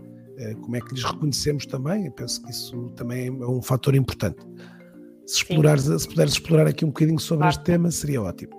como 0.61 0.77
é 0.77 0.81
que 0.81 0.95
lhes 0.95 1.03
reconhecemos 1.03 1.67
também? 1.67 2.07
Eu 2.07 2.13
penso 2.13 2.41
que 2.41 2.53
isso 2.53 2.91
também 2.91 3.27
é 3.27 3.47
um 3.47 3.61
fator 3.61 3.97
importante. 3.97 4.39
Se, 5.29 5.43
explorares, 5.43 5.83
se 5.85 6.09
puderes 6.09 6.33
explorar 6.33 6.67
aqui 6.67 6.87
um 6.87 6.89
bocadinho 6.89 7.19
sobre 7.19 7.47
este 7.49 7.63
tema, 7.63 7.91
seria 7.91 8.23
ótimo. 8.23 8.55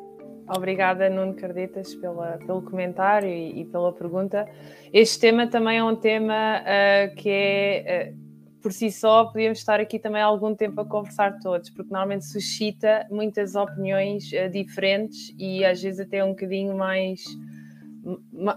Obrigada, 0.56 1.10
Nuno 1.10 1.34
Carditas, 1.34 1.96
pela, 1.96 2.38
pelo 2.38 2.62
comentário 2.62 3.28
e, 3.28 3.62
e, 3.62 3.66
pela 3.66 3.92
pergunta. 3.92 4.48
Este 4.94 5.20
tema 5.20 5.48
também 5.48 5.80
é 5.80 5.84
um 5.84 5.96
tema 5.96 6.62
uh, 6.62 7.16
que 7.16 7.28
é, 7.28 8.14
uh, 8.14 8.62
por 8.62 8.72
si 8.72 8.92
só, 8.92 9.26
podíamos 9.26 9.58
estar 9.58 9.80
aqui 9.80 9.98
também 9.98 10.22
algum 10.22 10.54
tempo 10.54 10.80
a 10.82 10.86
conversar 10.86 11.40
todos, 11.40 11.72
porque 11.72 11.92
normalmente 11.92 12.28
suscita 12.28 13.04
muitas 13.10 13.56
opiniões 13.56 14.30
uh, 14.32 14.48
diferentes 14.52 15.34
e 15.40 15.66
às 15.66 15.82
vezes 15.82 16.00
até 16.00 16.24
um 16.24 16.30
bocadinho 16.30 16.78
mais 16.78 17.24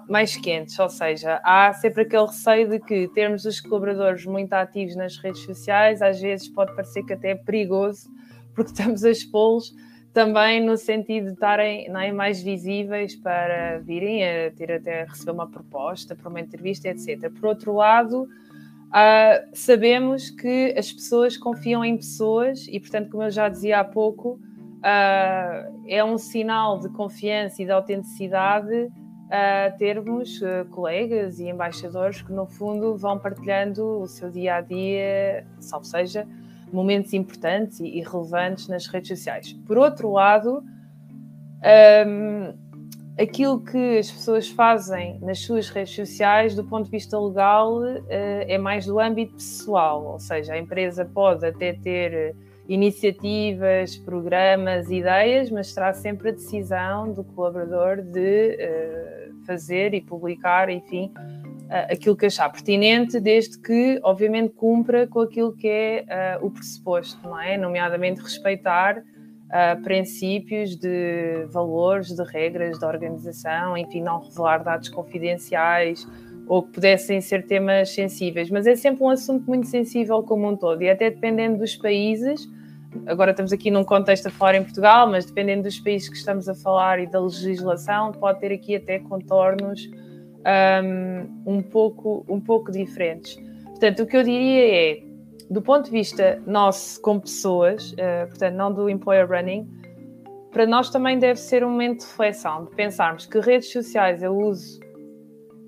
mais 0.08 0.36
quentes, 0.36 0.78
ou 0.78 0.88
seja, 0.88 1.40
há 1.44 1.72
sempre 1.72 2.02
aquele 2.02 2.26
receio 2.26 2.68
de 2.68 2.78
que 2.78 3.08
termos 3.08 3.44
os 3.44 3.60
colaboradores 3.60 4.24
muito 4.24 4.52
ativos 4.52 4.96
nas 4.96 5.16
redes 5.16 5.42
sociais 5.42 6.00
às 6.02 6.20
vezes 6.20 6.48
pode 6.48 6.74
parecer 6.74 7.02
que 7.04 7.12
até 7.12 7.30
é 7.30 7.34
perigoso, 7.34 8.08
porque 8.54 8.70
estamos 8.72 9.04
a 9.04 9.10
expô-los 9.10 9.74
também 10.12 10.64
no 10.64 10.76
sentido 10.76 11.26
de 11.26 11.32
estarem 11.32 11.86
é, 11.88 12.12
mais 12.12 12.42
visíveis 12.42 13.16
para 13.16 13.78
virem 13.78 14.22
a 14.24 14.50
ter 14.50 14.70
até 14.72 15.02
a 15.02 15.04
receber 15.06 15.30
uma 15.30 15.48
proposta 15.48 16.14
para 16.14 16.28
uma 16.28 16.40
entrevista, 16.40 16.88
etc. 16.88 17.30
Por 17.30 17.46
outro 17.46 17.74
lado, 17.74 18.24
uh, 18.24 19.48
sabemos 19.54 20.30
que 20.30 20.74
as 20.76 20.92
pessoas 20.92 21.36
confiam 21.36 21.84
em 21.84 21.96
pessoas 21.96 22.66
e, 22.68 22.78
portanto, 22.78 23.10
como 23.10 23.22
eu 23.22 23.30
já 23.30 23.48
dizia 23.48 23.80
há 23.80 23.84
pouco, 23.84 24.38
uh, 24.78 25.82
é 25.86 26.04
um 26.04 26.18
sinal 26.18 26.78
de 26.78 26.90
confiança 26.90 27.62
e 27.62 27.64
de 27.64 27.72
autenticidade 27.72 28.90
a 29.32 29.70
termos 29.70 30.42
uh, 30.42 30.66
colegas 30.70 31.38
e 31.38 31.48
embaixadores 31.48 32.20
que, 32.20 32.30
no 32.30 32.46
fundo, 32.46 32.98
vão 32.98 33.18
partilhando 33.18 34.02
o 34.02 34.06
seu 34.06 34.30
dia 34.30 34.56
a 34.56 34.60
dia, 34.60 35.46
salvo 35.58 35.86
seja, 35.86 36.28
momentos 36.70 37.14
importantes 37.14 37.80
e, 37.80 37.98
relevantes 38.02 38.68
nas 38.68 38.86
redes 38.86 39.08
sociais. 39.08 39.54
Por 39.66 39.78
outro 39.78 40.12
lado, 40.12 40.62
um, 42.06 42.54
aquilo 43.18 43.64
que 43.64 43.98
as 43.98 44.10
pessoas 44.10 44.50
fazem 44.50 45.18
nas 45.20 45.38
suas 45.38 45.70
redes 45.70 45.94
sociais, 45.94 46.54
do 46.54 46.64
ponto 46.64 46.84
de 46.84 46.90
vista 46.90 47.18
legal, 47.18 47.78
uh, 47.78 48.02
é 48.10 48.58
mais 48.58 48.84
do 48.84 49.00
âmbito 49.00 49.32
pessoal, 49.36 50.04
ou 50.04 50.18
seja, 50.18 50.52
a 50.52 50.58
empresa 50.58 51.06
pode 51.06 51.46
até 51.46 51.72
ter 51.72 52.36
iniciativas, 52.68 53.96
programas, 53.96 54.90
ideias, 54.90 55.50
mas 55.50 55.72
terá 55.72 55.94
sempre 55.94 56.28
a 56.28 56.32
decisão 56.32 57.12
do 57.12 57.24
colaborador 57.24 58.02
de 58.02 58.58
fazer 59.44 59.94
e 59.94 60.00
publicar, 60.00 60.68
enfim, 60.68 61.12
uh, 61.16 61.92
aquilo 61.92 62.16
que 62.16 62.26
achar 62.26 62.50
pertinente, 62.50 63.20
desde 63.20 63.58
que, 63.58 64.00
obviamente, 64.02 64.54
cumpra 64.54 65.06
com 65.06 65.20
aquilo 65.20 65.52
que 65.54 65.68
é 65.68 66.38
uh, 66.40 66.46
o 66.46 66.50
pressuposto, 66.50 67.26
não 67.26 67.40
é? 67.40 67.56
Nomeadamente 67.56 68.20
respeitar 68.20 69.02
princípios 69.84 70.74
de 70.76 71.44
valores, 71.50 72.08
de 72.08 72.24
regras 72.24 72.78
da 72.78 72.88
organização, 72.88 73.76
enfim, 73.76 74.00
não 74.00 74.18
revelar 74.18 74.64
dados 74.64 74.88
confidenciais 74.88 76.08
ou 76.46 76.62
que 76.62 76.72
pudessem 76.72 77.20
ser 77.20 77.46
temas 77.46 77.90
sensíveis, 77.90 78.50
mas 78.50 78.66
é 78.66 78.74
sempre 78.74 79.04
um 79.04 79.10
assunto 79.10 79.46
muito 79.46 79.66
sensível 79.66 80.22
como 80.22 80.48
um 80.48 80.56
todo, 80.56 80.82
e 80.82 80.90
até 80.90 81.10
dependendo 81.10 81.58
dos 81.58 81.76
países, 81.76 82.48
agora 83.06 83.30
estamos 83.30 83.52
aqui 83.52 83.70
num 83.70 83.84
contexto 83.84 84.26
a 84.26 84.30
falar 84.30 84.54
em 84.54 84.62
Portugal, 84.62 85.08
mas 85.08 85.24
dependendo 85.24 85.64
dos 85.64 85.78
países 85.80 86.08
que 86.08 86.16
estamos 86.16 86.48
a 86.48 86.54
falar 86.54 87.00
e 87.00 87.06
da 87.06 87.20
legislação, 87.20 88.12
pode 88.12 88.40
ter 88.40 88.52
aqui 88.52 88.76
até 88.76 88.98
contornos 88.98 89.88
um, 90.84 91.54
um, 91.54 91.62
pouco, 91.62 92.24
um 92.28 92.40
pouco 92.40 92.70
diferentes. 92.70 93.36
Portanto, 93.66 94.02
o 94.02 94.06
que 94.06 94.16
eu 94.16 94.22
diria 94.22 94.92
é, 94.92 95.02
do 95.50 95.60
ponto 95.60 95.86
de 95.86 95.90
vista 95.90 96.40
nosso 96.46 97.00
como 97.00 97.20
pessoas, 97.20 97.92
uh, 97.92 98.28
portanto, 98.28 98.54
não 98.54 98.72
do 98.72 98.88
employer 98.88 99.28
running, 99.28 99.68
para 100.50 100.66
nós 100.66 100.90
também 100.90 101.18
deve 101.18 101.40
ser 101.40 101.64
um 101.64 101.70
momento 101.70 102.00
de 102.00 102.06
reflexão, 102.06 102.66
de 102.66 102.70
pensarmos 102.74 103.26
que 103.26 103.40
redes 103.40 103.72
sociais 103.72 104.22
eu 104.22 104.36
uso, 104.36 104.80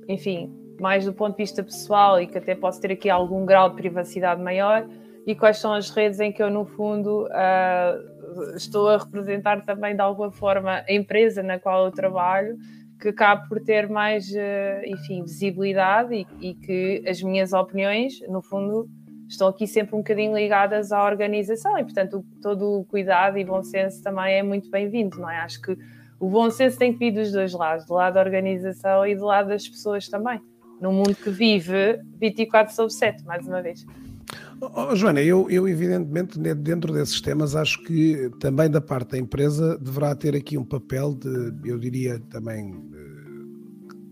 enfim, 0.08 0.52
mais 0.78 1.06
do 1.06 1.12
ponto 1.12 1.36
de 1.36 1.42
vista 1.42 1.62
pessoal 1.62 2.20
e 2.20 2.26
que 2.26 2.36
até 2.36 2.54
posso 2.54 2.80
ter 2.80 2.92
aqui 2.92 3.08
algum 3.08 3.46
grau 3.46 3.70
de 3.70 3.76
privacidade 3.76 4.42
maior, 4.42 4.86
e 5.26 5.34
quais 5.34 5.58
são 5.58 5.72
as 5.72 5.90
redes 5.90 6.20
em 6.20 6.30
que 6.30 6.42
eu, 6.42 6.50
no 6.50 6.64
fundo, 6.64 7.26
uh, 7.26 8.56
estou 8.56 8.88
a 8.88 8.98
representar 8.98 9.64
também 9.64 9.94
de 9.94 10.02
alguma 10.02 10.30
forma 10.30 10.84
a 10.86 10.92
empresa 10.92 11.42
na 11.42 11.58
qual 11.58 11.86
eu 11.86 11.90
trabalho, 11.90 12.56
que 13.00 13.08
acaba 13.08 13.46
por 13.48 13.60
ter 13.60 13.88
mais, 13.88 14.28
uh, 14.30 14.84
enfim, 14.84 15.22
visibilidade 15.22 16.14
e, 16.14 16.26
e, 16.40 16.54
que 16.54 17.02
as 17.08 17.22
minhas 17.22 17.52
opiniões, 17.52 18.20
no 18.28 18.42
fundo, 18.42 18.86
estão 19.28 19.48
aqui 19.48 19.66
sempre 19.66 19.94
um 19.94 19.98
bocadinho 19.98 20.34
ligadas 20.34 20.92
à 20.92 21.04
organização 21.04 21.78
e, 21.78 21.84
portanto, 21.84 22.24
todo 22.42 22.80
o 22.80 22.84
cuidado 22.84 23.38
e 23.38 23.44
bom 23.44 23.62
senso 23.62 24.02
também 24.02 24.34
é 24.34 24.42
muito 24.42 24.70
bem-vindo, 24.70 25.18
não 25.18 25.30
é? 25.30 25.38
Acho 25.38 25.60
que 25.62 25.76
o 26.20 26.28
bom 26.28 26.50
senso 26.50 26.78
tem 26.78 26.92
que 26.92 26.98
vir 26.98 27.12
dos 27.12 27.32
dois 27.32 27.52
lados, 27.52 27.86
do 27.86 27.94
lado 27.94 28.14
da 28.14 28.20
organização 28.20 29.06
e 29.06 29.16
do 29.16 29.24
lado 29.24 29.48
das 29.48 29.66
pessoas 29.66 30.06
também, 30.08 30.40
num 30.80 30.92
mundo 30.92 31.14
que 31.14 31.30
vive 31.30 31.98
24 32.20 32.74
sobre 32.74 32.92
7, 32.92 33.24
mais 33.24 33.46
uma 33.46 33.62
vez. 33.62 33.84
Oh, 34.72 34.94
Joana, 34.94 35.20
eu, 35.20 35.50
eu 35.50 35.68
evidentemente 35.68 36.38
dentro 36.38 36.92
desses 36.92 37.20
temas 37.20 37.54
acho 37.54 37.82
que 37.84 38.30
também 38.40 38.70
da 38.70 38.80
parte 38.80 39.12
da 39.12 39.18
empresa 39.18 39.76
deverá 39.78 40.14
ter 40.14 40.34
aqui 40.34 40.56
um 40.56 40.64
papel 40.64 41.14
de, 41.14 41.52
eu 41.64 41.78
diria 41.78 42.18
também 42.30 42.72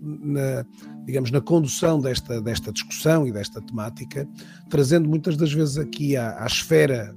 na, 0.03 0.67
digamos, 1.05 1.31
na 1.31 1.41
condução 1.41 2.01
desta, 2.01 2.41
desta 2.41 2.73
discussão 2.73 3.27
e 3.27 3.33
desta 3.33 3.61
temática, 3.61 4.29
trazendo 4.69 5.09
muitas 5.09 5.37
das 5.37 5.53
vezes 5.53 5.79
aqui 5.79 6.17
à, 6.17 6.43
à 6.43 6.47
esfera 6.47 7.15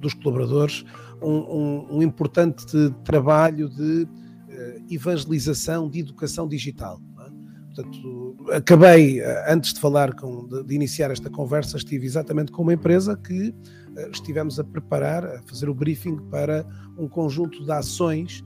dos 0.00 0.14
colaboradores 0.14 0.84
um, 1.22 1.30
um, 1.30 1.96
um 1.98 2.02
importante 2.02 2.64
trabalho 3.04 3.68
de 3.68 4.02
uh, 4.02 4.86
evangelização, 4.90 5.88
de 5.88 6.00
educação 6.00 6.48
digital. 6.48 7.00
Portanto, 7.76 8.36
acabei, 8.52 9.20
uh, 9.20 9.24
antes 9.48 9.74
de 9.74 9.80
falar, 9.80 10.14
com, 10.14 10.46
de, 10.46 10.64
de, 10.64 10.74
iniciar 10.74 11.10
esta 11.10 11.28
conversa, 11.28 11.76
estive 11.76 12.06
exatamente 12.06 12.50
com 12.50 12.62
uma 12.62 12.72
empresa 12.72 13.14
que 13.14 13.50
uh, 13.50 14.10
estivemos 14.10 14.58
a 14.58 14.64
preparar, 14.64 15.26
a 15.26 15.42
fazer 15.42 15.68
o 15.68 15.74
briefing 15.74 16.16
para 16.30 16.66
um 16.98 17.06
conjunto 17.06 17.62
de 17.64 17.70
ações 17.70 18.42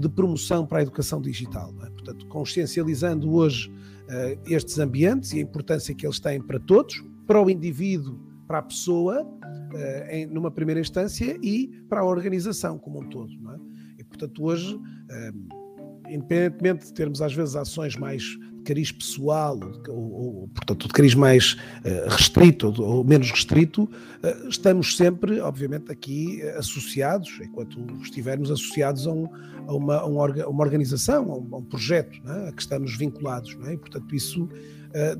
de 0.00 0.08
promoção 0.10 0.64
para 0.64 0.78
a 0.78 0.82
educação 0.82 1.20
digital. 1.20 1.74
É? 1.82 1.90
Portanto, 1.90 2.24
consciencializando 2.28 3.34
hoje 3.34 3.68
estes 4.46 4.78
ambientes 4.78 5.32
e 5.32 5.38
a 5.38 5.42
importância 5.42 5.92
que 5.92 6.06
eles 6.06 6.20
têm 6.20 6.40
para 6.40 6.60
todos, 6.60 7.04
para 7.26 7.42
o 7.42 7.50
indivíduo 7.50 8.16
para 8.46 8.58
a 8.58 8.62
pessoa, 8.62 9.26
em, 10.08 10.24
numa 10.24 10.52
primeira 10.52 10.80
instância, 10.80 11.36
e 11.42 11.66
para 11.88 12.02
a 12.02 12.04
organização 12.04 12.78
como 12.78 13.00
um 13.00 13.08
todo. 13.08 13.32
É? 13.50 14.00
E, 14.00 14.04
portanto, 14.04 14.44
hoje, 14.44 14.80
independentemente 16.10 16.86
de 16.86 16.92
termos 16.92 17.20
às 17.22 17.32
vezes 17.32 17.56
ações 17.56 17.96
mais 17.96 18.22
de 18.22 18.62
cariz 18.64 18.92
pessoal, 18.92 19.58
ou, 19.88 20.12
ou 20.12 20.48
portanto, 20.48 20.88
de 20.88 20.92
cariz 20.92 21.14
mais 21.14 21.56
uh, 21.84 22.08
restrito 22.08 22.74
ou, 22.82 23.04
menos 23.04 23.30
restrito, 23.30 23.88
estamos 24.48 24.96
sempre, 24.96 25.40
obviamente, 25.40 25.90
aqui 25.90 26.42
associados, 26.56 27.38
enquanto 27.40 27.78
estivermos 28.02 28.50
associados 28.50 29.06
a, 29.06 29.12
um, 29.12 29.28
a, 29.66 29.74
uma, 29.74 29.96
a 29.96 30.06
uma, 30.06 30.64
organização, 30.64 31.30
a 31.32 31.36
um, 31.36 31.48
a 31.54 31.58
um 31.58 31.64
projeto 31.64 32.20
é? 32.26 32.48
a 32.48 32.52
que 32.52 32.60
estamos 32.60 32.96
vinculados. 32.96 33.56
É? 33.64 33.74
E, 33.74 33.78
portanto, 33.78 34.14
isso, 34.14 34.48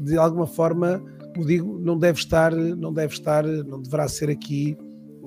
de 0.00 0.18
alguma 0.18 0.46
forma, 0.46 1.02
como 1.34 1.46
digo, 1.46 1.78
não 1.78 1.96
deve 1.96 2.18
estar, 2.18 2.52
não 2.52 2.92
deve 2.92 3.14
estar, 3.14 3.44
não 3.44 3.80
deverá 3.80 4.08
ser 4.08 4.28
aqui, 4.28 4.76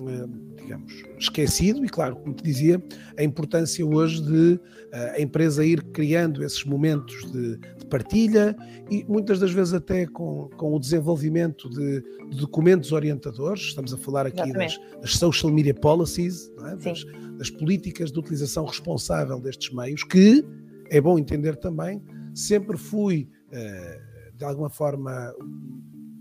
eh, 0.08 0.51
digamos, 0.72 1.04
esquecido. 1.20 1.86
E 1.86 1.90
claro, 1.90 2.16
como 2.16 2.34
te 2.34 2.44
dizia, 2.44 2.82
a 3.18 3.24
importância 3.24 3.86
hoje 3.86 4.22
de 4.22 4.60
eh, 4.92 5.16
a 5.18 5.22
empresa 5.22 5.66
ir 5.66 5.84
criando 5.92 6.44
esses 6.44 6.64
momentos 6.64 7.32
de, 7.32 7.58
de 7.58 7.86
partilha 7.88 8.56
e 8.90 9.04
muitas 9.06 9.40
das 9.40 9.52
vezes 9.52 9.74
até 9.74 10.06
com, 10.06 10.50
com 10.58 10.74
o 10.74 10.80
desenvolvimento 10.80 11.70
de, 11.70 12.02
de 12.30 12.38
documentos 12.38 12.92
orientadores. 12.92 13.64
Estamos 13.64 13.94
a 13.94 13.98
falar 13.98 14.26
aqui 14.26 14.52
das, 14.54 14.80
das, 15.02 15.14
social 15.14 15.52
media 15.52 15.74
policies, 15.74 16.52
é? 16.66 16.76
das, 16.78 17.04
das 17.38 17.50
políticas 17.50 18.12
de 18.12 18.20
utilização 18.20 18.66
responsável 18.66 19.40
destes 19.40 19.74
meios, 19.74 20.04
que 20.04 20.46
é 20.90 21.00
bom 21.00 21.18
entender 21.18 21.56
também, 21.58 22.02
sempre 22.34 22.78
fui. 22.78 23.30
Uh, 23.52 24.12
de 24.42 24.46
alguma 24.46 24.72
forma 24.72 25.32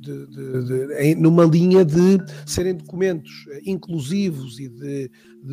de, 0.00 0.26
de, 0.26 0.64
de, 0.64 1.14
numa 1.16 1.44
linha 1.44 1.84
de 1.84 2.18
serem 2.46 2.74
documentos 2.74 3.44
inclusivos 3.64 4.58
e 4.58 4.68
de, 4.68 5.10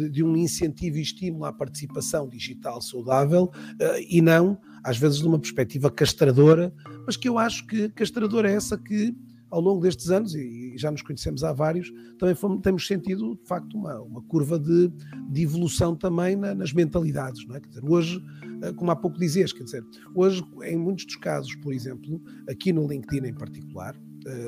de, 0.09 0.23
um 0.23 0.35
incentivo 0.35 0.97
e 0.97 1.01
estímulo 1.01 1.45
à 1.45 1.53
participação 1.53 2.27
digital 2.27 2.81
saudável 2.81 3.51
uh, 3.53 4.05
e 4.07 4.21
não, 4.21 4.57
às 4.83 4.97
vezes, 4.97 5.19
de 5.19 5.27
uma 5.27 5.39
perspectiva 5.39 5.89
castradora, 5.91 6.73
mas 7.05 7.17
que 7.17 7.27
eu 7.27 7.37
acho 7.37 7.65
que 7.67 7.89
castradora 7.89 8.49
é 8.49 8.55
essa 8.55 8.77
que, 8.77 9.15
ao 9.49 9.61
longo 9.61 9.81
destes 9.81 10.09
anos, 10.09 10.33
e, 10.35 10.77
já 10.77 10.91
nos 10.91 11.01
conhecemos 11.01 11.43
há 11.43 11.51
vários, 11.51 11.91
também 12.19 12.35
fomos, 12.35 12.61
temos 12.61 12.85
sentido, 12.85 13.37
de 13.41 13.47
facto, 13.47 13.75
uma, 13.75 13.99
uma 14.01 14.21
curva 14.23 14.59
de, 14.59 14.91
evolução 15.35 15.95
também 15.95 16.35
na, 16.35 16.53
nas 16.53 16.73
mentalidades. 16.73 17.45
Não 17.47 17.55
é? 17.55 17.59
Quer 17.59 17.69
dizer, 17.69 17.85
hoje, 17.85 18.17
uh, 18.17 18.73
como 18.75 18.91
há 18.91 18.95
pouco 18.95 19.17
dizias, 19.19 19.51
quer 19.51 19.63
dizer, 19.63 19.83
hoje, 20.15 20.43
em 20.63 20.77
muitos 20.77 21.05
dos 21.05 21.15
casos, 21.15 21.53
por 21.55 21.73
exemplo, 21.73 22.21
aqui 22.49 22.71
no 22.71 22.87
LinkedIn 22.87 23.27
em 23.27 23.33
particular, 23.33 23.95
eh, 23.95 24.06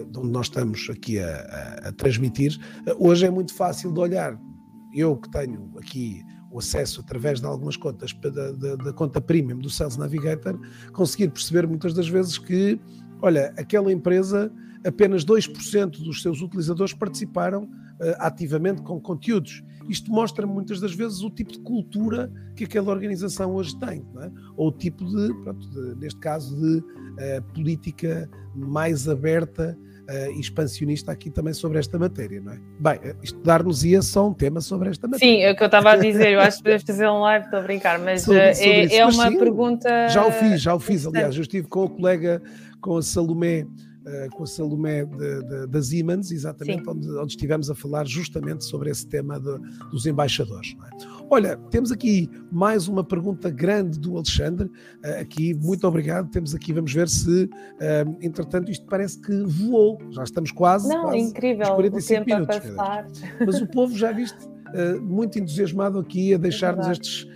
de 0.10 0.20
onde 0.20 0.30
nós 0.30 0.48
estamos 0.48 0.88
aqui 0.90 1.20
a, 1.20 1.80
a, 1.84 1.90
a 1.90 1.92
transmitir, 1.94 2.60
eh, 2.86 2.96
hoje 2.98 3.26
é 3.26 3.30
muito 3.30 3.54
fácil 3.54 3.92
de 3.94 4.00
olhar. 4.00 4.40
Eu 4.94 5.16
que 5.16 5.30
tenho 5.30 5.72
aqui 5.78 6.24
o 6.52 6.60
acesso 6.60 7.02
através 7.02 7.40
de 7.40 7.46
algumas 7.46 7.78
contas 7.78 8.12
da, 8.14 8.52
da, 8.52 8.76
da, 8.76 8.94
conta 8.94 9.22
premium 9.22 9.60
do 9.60 9.70
Sales 9.70 9.98
Navigator, 9.98 10.60
conseguir 10.94 11.30
perceber 11.30 11.68
muitas 11.68 11.94
das 11.94 12.10
vezes 12.10 12.38
que, 12.38 12.80
olha, 13.22 13.54
aquela 13.58 13.92
empresa, 13.92 14.52
apenas 14.86 15.26
2% 15.26 16.04
dos 16.04 16.22
seus 16.22 16.42
utilizadores 16.42 16.94
participaram 16.94 17.64
uh, 17.64 17.70
ativamente 18.20 18.82
com 18.82 19.00
conteúdos. 19.00 19.64
Isto 19.88 20.12
mostra 20.12 20.46
muitas 20.46 20.80
das 20.80 20.94
vezes 20.94 21.22
o 21.22 21.30
tipo 21.30 21.52
de 21.52 21.60
cultura 21.60 22.32
que 22.56 22.64
aquela 22.64 22.92
organização 22.92 23.56
hoje 23.56 23.78
tem, 23.80 24.06
é? 24.22 24.32
ou 24.56 24.68
o 24.68 24.72
tipo 24.72 25.04
de, 25.06 25.34
pronto, 25.42 25.70
de, 25.70 25.96
neste 25.96 26.20
caso, 26.20 26.56
de 26.56 26.78
uh, 26.78 27.44
política 27.54 28.30
mais 28.56 29.10
aberta 29.10 29.78
uh, 30.10 30.32
e 30.32 30.40
expansionista 30.40 31.12
aqui 31.12 31.30
também 31.30 31.54
sobre 31.54 31.80
esta 31.80 31.98
matéria, 31.98 32.42
não 32.42 32.54
é? 32.54 32.60
Bem, 32.80 33.00
eh, 33.04 33.16
isto 33.22 33.40
dar-nos-ia 33.42 34.02
só 34.02 34.28
um 34.28 34.34
tema 34.34 34.62
sobre 34.62 34.90
esta 34.90 35.08
matéria. 35.08 35.36
Sim, 35.36 35.42
é 35.42 35.52
o 35.52 35.56
que 35.56 35.64
eu 35.64 35.68
estava 35.68 35.92
a 35.92 35.96
dizer, 35.96 36.34
eu 36.34 36.40
acho 36.40 36.58
que 36.58 36.64
podemos 36.64 36.84
fazer 36.88 37.08
um 37.08 37.20
live, 37.20 37.46
estou 37.46 37.60
a 37.60 37.64
brincar, 37.64 38.00
mas 38.00 38.22
sobre, 38.24 38.54
sobre 38.56 38.70
é, 38.70 38.96
é, 38.98 39.06
uma 39.06 39.30
sim, 39.30 39.38
pergunta. 39.38 40.08
Já 40.10 40.26
o 40.26 40.32
fiz, 40.32 40.62
já 40.62 40.76
o 40.76 40.80
fiz, 40.80 41.06
aliás, 41.06 41.36
eu 41.36 41.42
estive 41.42 41.68
com 41.68 41.86
o 41.86 41.90
colega, 41.90 42.42
com 42.82 42.98
a 42.98 43.02
Salomé 43.02 43.66
uh, 44.10 44.30
com 44.36 44.44
a 44.44 44.48
Salomé 44.48 45.06
de, 45.06 45.44
de, 45.44 45.68
da 45.68 45.82
Siemens, 45.82 46.32
exatamente 46.32 46.88
onde, 46.90 47.10
onde, 47.10 47.32
estivemos 47.32 47.70
a 47.70 47.76
falar 47.76 48.06
justamente 48.08 48.66
sobre 48.66 48.90
esse 48.90 49.08
tema 49.08 49.40
de, 49.40 49.58
dos 49.92 50.06
embaixadores. 50.06 50.76
É? 50.86 51.24
Olha, 51.30 51.58
temos 51.70 51.92
aqui 51.92 52.30
mais 52.52 52.88
uma 52.88 53.04
pergunta 53.04 53.50
grande 53.50 54.00
do 54.00 54.16
Alexandre. 54.16 54.68
Uh, 54.68 55.22
aqui, 55.22 55.54
muito 55.54 55.88
obrigado. 55.88 56.30
Temos 56.30 56.56
aqui, 56.56 56.74
vamos 56.74 56.94
ver 56.94 57.08
se, 57.08 57.46
uh, 57.46 58.18
entretanto, 58.22 58.72
isto 58.72 58.86
parece 58.88 59.20
que 59.20 59.44
voou. 59.44 60.00
Já 60.12 60.24
estamos 60.24 60.52
quase. 60.52 60.90
Não, 60.90 61.04
quase 61.04 61.20
incrível. 61.20 61.68
45 61.76 62.26
minutos. 62.26 62.58
Mas 63.46 63.62
o 63.62 63.68
povo 63.68 63.96
já 63.96 64.12
viste 64.12 64.50
muito 65.02 65.40
entusiasmado 65.40 65.98
aqui 65.98 66.32
a 66.32 66.36
é 66.36 66.38
deixar-nos 66.38 66.88
é 66.88 66.92
estes 66.92 67.28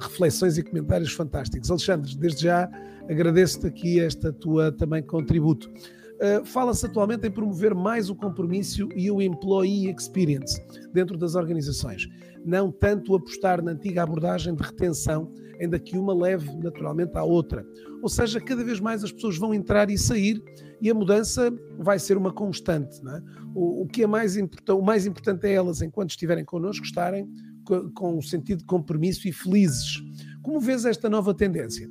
reflexões 0.00 0.58
e 0.58 0.62
comentários 0.62 1.12
fantásticos. 1.12 1.70
Alexandre, 1.70 2.14
desde 2.14 2.42
já 2.42 2.68
agradeço-te 3.08 3.66
aqui 3.66 4.00
esta 4.00 4.32
tua 4.32 4.70
também 4.70 5.02
contributo. 5.02 5.70
Uh, 6.18 6.44
Fala-se 6.44 6.84
atualmente 6.84 7.26
em 7.26 7.30
promover 7.30 7.74
mais 7.74 8.10
o 8.10 8.14
compromisso 8.14 8.88
e 8.96 9.08
o 9.10 9.22
employee 9.22 9.88
experience 9.88 10.60
dentro 10.92 11.16
das 11.16 11.36
organizações, 11.36 12.08
não 12.44 12.72
tanto 12.72 13.14
apostar 13.14 13.62
na 13.62 13.70
antiga 13.70 14.02
abordagem 14.02 14.52
de 14.54 14.62
retenção, 14.62 15.32
ainda 15.60 15.78
que 15.78 15.96
uma 15.96 16.12
leve 16.12 16.50
naturalmente 16.56 17.16
à 17.16 17.22
outra. 17.22 17.64
Ou 18.02 18.08
seja, 18.08 18.40
cada 18.40 18.64
vez 18.64 18.80
mais 18.80 19.04
as 19.04 19.12
pessoas 19.12 19.36
vão 19.36 19.54
entrar 19.54 19.90
e 19.90 19.98
sair 19.98 20.42
e 20.80 20.90
a 20.90 20.94
mudança 20.94 21.52
vai 21.78 21.98
ser 21.98 22.16
uma 22.16 22.32
constante. 22.32 23.00
É? 23.06 23.22
O, 23.54 23.82
o, 23.82 23.86
que 23.86 24.02
é 24.02 24.06
mais 24.06 24.36
importante, 24.36 24.80
o 24.80 24.82
mais 24.82 25.06
importante 25.06 25.46
é 25.46 25.52
elas, 25.52 25.82
enquanto 25.82 26.10
estiverem 26.10 26.44
connosco, 26.44 26.84
estarem 26.84 27.28
com, 27.64 27.90
com 27.90 28.18
o 28.18 28.22
sentido 28.22 28.58
de 28.58 28.64
compromisso 28.64 29.28
e 29.28 29.32
felizes. 29.32 30.02
Como 30.42 30.60
vês 30.60 30.84
esta 30.84 31.08
nova 31.08 31.34
tendência? 31.34 31.88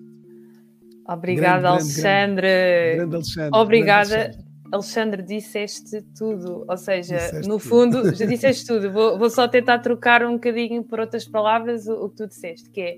Obrigada, 1.08 1.62
grande, 1.62 1.68
Alexandre. 1.68 2.48
Grande, 2.48 2.96
grande 2.98 3.16
Alexandre. 3.16 3.60
Obrigada. 3.60 4.16
Alexandre. 4.16 4.48
Alexandre, 4.72 5.24
disseste 5.24 6.02
tudo, 6.18 6.66
ou 6.68 6.78
seja, 6.78 7.16
disseste 7.16 7.48
no 7.48 7.58
fundo, 7.58 8.02
tudo. 8.02 8.16
já 8.16 8.26
disseste 8.26 8.68
tudo. 8.68 8.92
Vou, 8.92 9.18
vou, 9.18 9.30
só 9.30 9.48
tentar 9.48 9.80
trocar 9.80 10.24
um 10.26 10.34
bocadinho 10.34 10.84
por 10.84 11.00
outras 11.00 11.26
palavras 11.26 11.88
o, 11.88 11.94
o, 11.94 12.10
que 12.10 12.18
tu 12.18 12.28
disseste, 12.28 12.70
que 12.70 12.82
é 12.82 12.98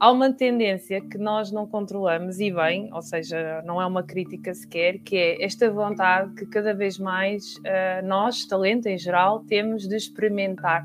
há 0.00 0.10
uma 0.10 0.32
tendência 0.32 1.00
que 1.00 1.16
nós 1.16 1.52
não 1.52 1.66
controlamos 1.66 2.40
e 2.40 2.50
bem, 2.50 2.90
ou 2.92 3.02
seja, 3.02 3.62
não 3.64 3.80
é 3.80 3.86
uma 3.86 4.02
crítica 4.02 4.52
sequer, 4.52 4.98
que 4.98 5.16
é 5.16 5.44
esta 5.44 5.70
vontade 5.70 6.34
que 6.34 6.46
cada 6.46 6.74
vez 6.74 6.98
mais 6.98 7.54
uh, 7.58 8.04
nós, 8.04 8.44
talento 8.44 8.86
em 8.86 8.98
geral, 8.98 9.44
temos 9.44 9.86
de 9.86 9.94
experimentar, 9.94 10.82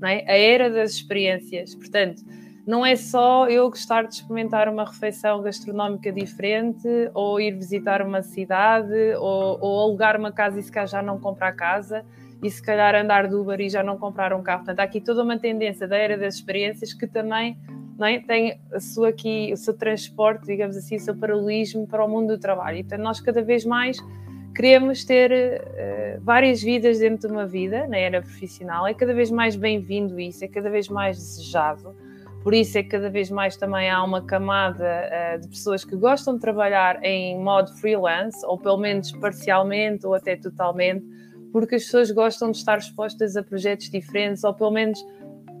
não 0.00 0.08
é? 0.08 0.24
A 0.26 0.36
era 0.36 0.68
das 0.68 0.94
experiências. 0.94 1.76
Portanto, 1.76 2.22
não 2.66 2.84
é 2.84 2.94
só 2.94 3.48
eu 3.48 3.68
gostar 3.70 4.06
de 4.06 4.14
experimentar 4.14 4.68
uma 4.68 4.84
refeição 4.84 5.40
gastronómica 5.42 6.12
diferente, 6.12 6.88
ou 7.14 7.40
ir 7.40 7.52
visitar 7.52 8.02
uma 8.02 8.22
cidade, 8.22 9.14
ou, 9.18 9.58
ou 9.60 9.80
alugar 9.80 10.18
uma 10.18 10.30
casa 10.30 10.60
e 10.60 10.62
se 10.62 10.70
calhar 10.70 10.88
já 10.88 11.02
não 11.02 11.18
comprar 11.18 11.52
casa, 11.52 12.04
e 12.42 12.50
se 12.50 12.62
calhar 12.62 12.94
andar 12.94 13.28
de 13.28 13.34
Uber 13.34 13.60
e 13.60 13.68
já 13.68 13.82
não 13.82 13.98
comprar 13.98 14.32
um 14.32 14.42
carro. 14.42 14.60
Portanto, 14.60 14.80
há 14.80 14.84
aqui 14.84 15.00
toda 15.00 15.22
uma 15.22 15.38
tendência 15.38 15.86
da 15.86 15.96
era 15.96 16.16
das 16.16 16.36
experiências 16.36 16.92
que 16.92 17.06
também 17.06 17.58
é? 18.00 18.18
tem 18.20 18.58
sua 18.78 19.08
aqui, 19.08 19.50
o 19.52 19.56
seu 19.56 19.76
transporte, 19.76 20.46
digamos 20.46 20.76
assim, 20.76 20.96
o 20.96 21.00
seu 21.00 21.14
paralelismo 21.14 21.86
para 21.86 22.04
o 22.04 22.08
mundo 22.08 22.28
do 22.28 22.38
trabalho. 22.38 22.78
E, 22.78 22.82
portanto, 22.82 23.02
nós 23.02 23.20
cada 23.20 23.42
vez 23.42 23.64
mais 23.64 23.98
queremos 24.54 25.04
ter 25.04 25.30
uh, 25.30 26.20
várias 26.22 26.62
vidas 26.62 26.98
dentro 26.98 27.28
de 27.28 27.34
uma 27.34 27.46
vida, 27.46 27.86
na 27.86 27.98
era 27.98 28.22
profissional. 28.22 28.86
É 28.86 28.94
cada 28.94 29.12
vez 29.12 29.30
mais 29.30 29.54
bem-vindo 29.54 30.18
isso, 30.18 30.44
é 30.44 30.48
cada 30.48 30.70
vez 30.70 30.88
mais 30.88 31.16
desejado 31.18 31.94
por 32.42 32.54
isso 32.54 32.78
é 32.78 32.82
que 32.82 32.88
cada 32.88 33.10
vez 33.10 33.30
mais 33.30 33.56
também 33.56 33.90
há 33.90 34.02
uma 34.02 34.22
camada 34.22 34.84
uh, 34.84 35.40
de 35.40 35.48
pessoas 35.48 35.84
que 35.84 35.94
gostam 35.94 36.34
de 36.34 36.40
trabalhar 36.40 37.02
em 37.04 37.38
modo 37.38 37.72
freelance, 37.74 38.44
ou 38.46 38.56
pelo 38.56 38.78
menos 38.78 39.12
parcialmente 39.12 40.06
ou 40.06 40.14
até 40.14 40.36
totalmente, 40.36 41.04
porque 41.52 41.74
as 41.74 41.84
pessoas 41.84 42.10
gostam 42.10 42.50
de 42.50 42.56
estar 42.56 42.78
expostas 42.78 43.36
a 43.36 43.42
projetos 43.42 43.90
diferentes, 43.90 44.42
ou 44.44 44.54
pelo 44.54 44.70
menos 44.70 45.04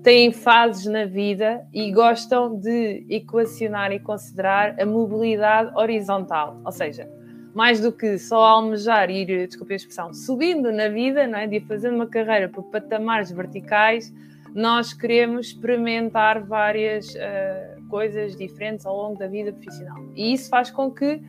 têm 0.02 0.32
fases 0.32 0.86
na 0.86 1.04
vida 1.04 1.66
e 1.72 1.92
gostam 1.92 2.58
de 2.58 3.04
equacionar 3.10 3.92
e 3.92 4.00
considerar 4.00 4.80
a 4.80 4.86
mobilidade 4.86 5.76
horizontal, 5.76 6.58
ou 6.64 6.72
seja, 6.72 7.06
mais 7.54 7.80
do 7.80 7.92
que 7.92 8.16
só 8.18 8.42
almejar 8.42 9.10
e 9.10 9.22
ir, 9.22 9.46
desculpe 9.46 9.72
a 9.72 9.76
expressão, 9.76 10.14
subindo 10.14 10.72
na 10.72 10.88
vida, 10.88 11.26
não 11.26 11.38
é? 11.38 11.46
de 11.46 11.60
fazer 11.60 11.92
uma 11.92 12.06
carreira 12.06 12.48
por 12.48 12.64
patamares 12.70 13.30
verticais, 13.30 14.12
nós 14.54 14.92
queremos 14.92 15.48
experimentar 15.48 16.44
várias 16.44 17.14
uh, 17.14 17.88
coisas 17.88 18.36
diferentes 18.36 18.86
ao 18.86 18.96
longo 18.96 19.18
da 19.18 19.26
vida 19.26 19.52
profissional. 19.52 19.98
E 20.14 20.32
isso 20.32 20.48
faz 20.48 20.70
com 20.70 20.90
que 20.90 21.20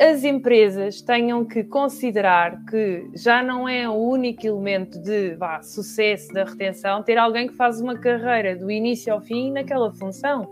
as 0.00 0.22
empresas 0.22 1.02
tenham 1.02 1.44
que 1.44 1.64
considerar 1.64 2.64
que 2.66 3.10
já 3.14 3.42
não 3.42 3.68
é 3.68 3.88
o 3.88 3.94
único 3.94 4.46
elemento 4.46 5.00
de 5.02 5.34
vá, 5.34 5.60
sucesso 5.60 6.32
da 6.32 6.44
retenção 6.44 7.02
ter 7.02 7.18
alguém 7.18 7.48
que 7.48 7.54
faz 7.54 7.80
uma 7.80 7.98
carreira 7.98 8.54
do 8.54 8.70
início 8.70 9.12
ao 9.12 9.20
fim 9.20 9.50
naquela 9.50 9.92
função, 9.92 10.48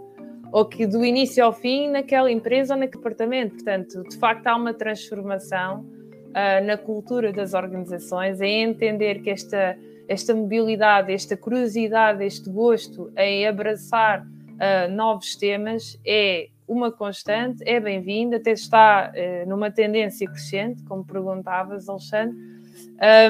ou 0.53 0.65
que 0.65 0.85
do 0.85 1.05
início 1.05 1.45
ao 1.45 1.53
fim 1.53 1.89
naquela 1.89 2.31
empresa 2.31 2.75
ou 2.75 2.81
naquele 2.81 3.03
departamento. 3.03 3.55
Portanto, 3.55 4.03
de 4.09 4.17
facto, 4.17 4.49
há 4.49 4.57
uma 4.57 4.75
transformação 4.75 5.81
uh, 5.81 6.67
na 6.67 6.77
cultura 6.77 7.33
das 7.33 7.55
organizações 7.55 8.41
em 8.41 8.65
entender 8.65 9.21
que 9.21 9.31
esta, 9.31 9.79
esta 10.09 10.35
mobilidade, 10.35 11.13
esta 11.13 11.37
curiosidade, 11.37 12.25
este 12.25 12.49
gosto 12.51 13.13
em 13.17 13.47
abraçar 13.47 14.23
uh, 14.25 14.93
novos 14.93 15.37
temas 15.37 15.99
é 16.07 16.49
uma 16.67 16.91
constante, 16.91 17.63
é 17.67 17.79
bem-vinda, 17.79 18.37
até 18.37 18.53
está 18.53 19.13
uh, 19.13 19.49
numa 19.49 19.71
tendência 19.71 20.29
crescente, 20.29 20.83
como 20.85 21.05
perguntavas, 21.05 21.89
Alexandre, 21.89 22.37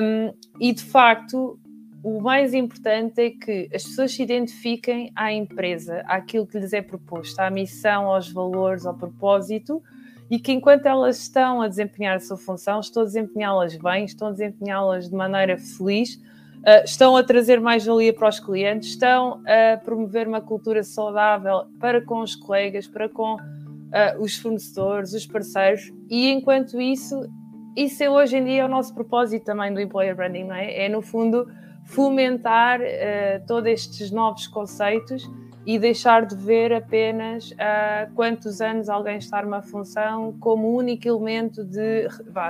um, 0.00 0.34
e 0.60 0.72
de 0.72 0.82
facto 0.82 1.58
o 2.02 2.20
mais 2.20 2.54
importante 2.54 3.20
é 3.20 3.30
que 3.30 3.68
as 3.74 3.82
pessoas 3.82 4.12
se 4.12 4.22
identifiquem 4.22 5.10
à 5.16 5.32
empresa, 5.32 6.04
àquilo 6.06 6.46
que 6.46 6.56
lhes 6.56 6.72
é 6.72 6.80
proposto, 6.80 7.40
à 7.40 7.50
missão, 7.50 8.06
aos 8.06 8.30
valores, 8.30 8.86
ao 8.86 8.94
propósito, 8.94 9.82
e 10.30 10.38
que 10.38 10.52
enquanto 10.52 10.86
elas 10.86 11.20
estão 11.22 11.60
a 11.60 11.66
desempenhar 11.66 12.16
a 12.16 12.20
sua 12.20 12.36
função, 12.36 12.78
estão 12.78 13.02
a 13.02 13.06
desempenhá-las 13.06 13.76
bem, 13.76 14.04
estão 14.04 14.28
a 14.28 14.30
desempenhá-las 14.30 15.08
de 15.08 15.16
maneira 15.16 15.58
feliz, 15.58 16.20
Uh, 16.66 16.82
estão 16.84 17.16
a 17.16 17.22
trazer 17.22 17.60
mais 17.60 17.86
valia 17.86 18.12
para 18.12 18.28
os 18.28 18.40
clientes, 18.40 18.88
estão 18.88 19.40
a 19.46 19.76
promover 19.76 20.26
uma 20.26 20.40
cultura 20.40 20.82
saudável 20.82 21.66
para 21.78 22.00
com 22.00 22.20
os 22.22 22.34
colegas, 22.34 22.88
para 22.88 23.08
com 23.08 23.36
uh, 23.36 24.20
os 24.20 24.36
fornecedores, 24.36 25.12
os 25.12 25.24
parceiros, 25.24 25.92
e 26.10 26.28
enquanto 26.28 26.80
isso, 26.80 27.30
isso 27.76 28.02
é 28.02 28.10
hoje 28.10 28.38
em 28.38 28.44
dia 28.44 28.64
o 28.64 28.68
nosso 28.68 28.92
propósito 28.92 29.44
também 29.44 29.72
do 29.72 29.80
Employer 29.80 30.16
Branding, 30.16 30.42
não 30.42 30.56
é? 30.56 30.86
É 30.86 30.88
no 30.88 31.00
fundo 31.02 31.46
fomentar 31.84 32.80
uh, 32.80 33.46
todos 33.46 33.70
estes 33.70 34.10
novos 34.10 34.48
conceitos 34.48 35.22
e 35.64 35.78
deixar 35.78 36.26
de 36.26 36.34
ver 36.34 36.72
apenas 36.72 37.52
uh, 37.52 38.12
quantos 38.16 38.60
anos 38.60 38.88
alguém 38.88 39.18
está 39.18 39.40
numa 39.40 39.62
função 39.62 40.36
como 40.40 40.76
único 40.76 41.06
elemento 41.06 41.64
de, 41.64 42.08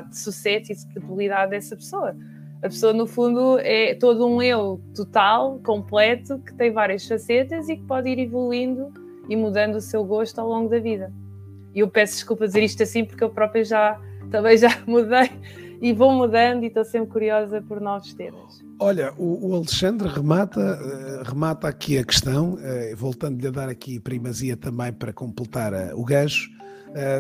de 0.08 0.18
sucesso 0.18 0.72
e 0.72 0.74
de 0.74 0.86
credibilidade 0.86 1.50
dessa 1.50 1.76
pessoa 1.76 2.16
a 2.66 2.68
pessoa, 2.68 2.92
no 2.92 3.06
fundo, 3.06 3.58
é 3.60 3.94
todo 3.94 4.26
um 4.26 4.42
eu 4.42 4.80
total, 4.94 5.60
completo, 5.64 6.38
que 6.40 6.52
tem 6.54 6.72
várias 6.72 7.06
facetas 7.06 7.68
e 7.68 7.76
que 7.76 7.82
pode 7.82 8.08
ir 8.08 8.18
evoluindo 8.18 8.92
e 9.28 9.36
mudando 9.36 9.76
o 9.76 9.80
seu 9.80 10.04
gosto 10.04 10.40
ao 10.40 10.48
longo 10.48 10.68
da 10.68 10.78
vida. 10.78 11.12
E 11.74 11.80
eu 11.80 11.88
peço 11.88 12.14
desculpa 12.14 12.46
dizer 12.46 12.62
isto 12.62 12.82
assim, 12.82 13.04
porque 13.04 13.22
eu 13.22 13.30
própria 13.30 13.64
já 13.64 14.00
também 14.30 14.56
já 14.58 14.70
mudei 14.86 15.30
e 15.80 15.92
vou 15.92 16.12
mudando 16.12 16.64
e 16.64 16.66
estou 16.66 16.84
sempre 16.84 17.10
curiosa 17.10 17.62
por 17.62 17.80
novos 17.80 18.12
temas. 18.14 18.64
Olha, 18.78 19.12
o, 19.16 19.50
o 19.50 19.54
Alexandre 19.54 20.08
remata, 20.08 20.60
uh, 20.60 21.22
remata 21.22 21.68
aqui 21.68 21.98
a 21.98 22.04
questão, 22.04 22.54
uh, 22.54 22.96
voltando-lhe 22.96 23.46
a 23.46 23.50
dar 23.50 23.68
aqui 23.68 24.00
primazia 24.00 24.56
também 24.56 24.92
para 24.92 25.12
completar 25.12 25.72
uh, 25.72 25.98
o 25.98 26.04
gancho, 26.04 26.50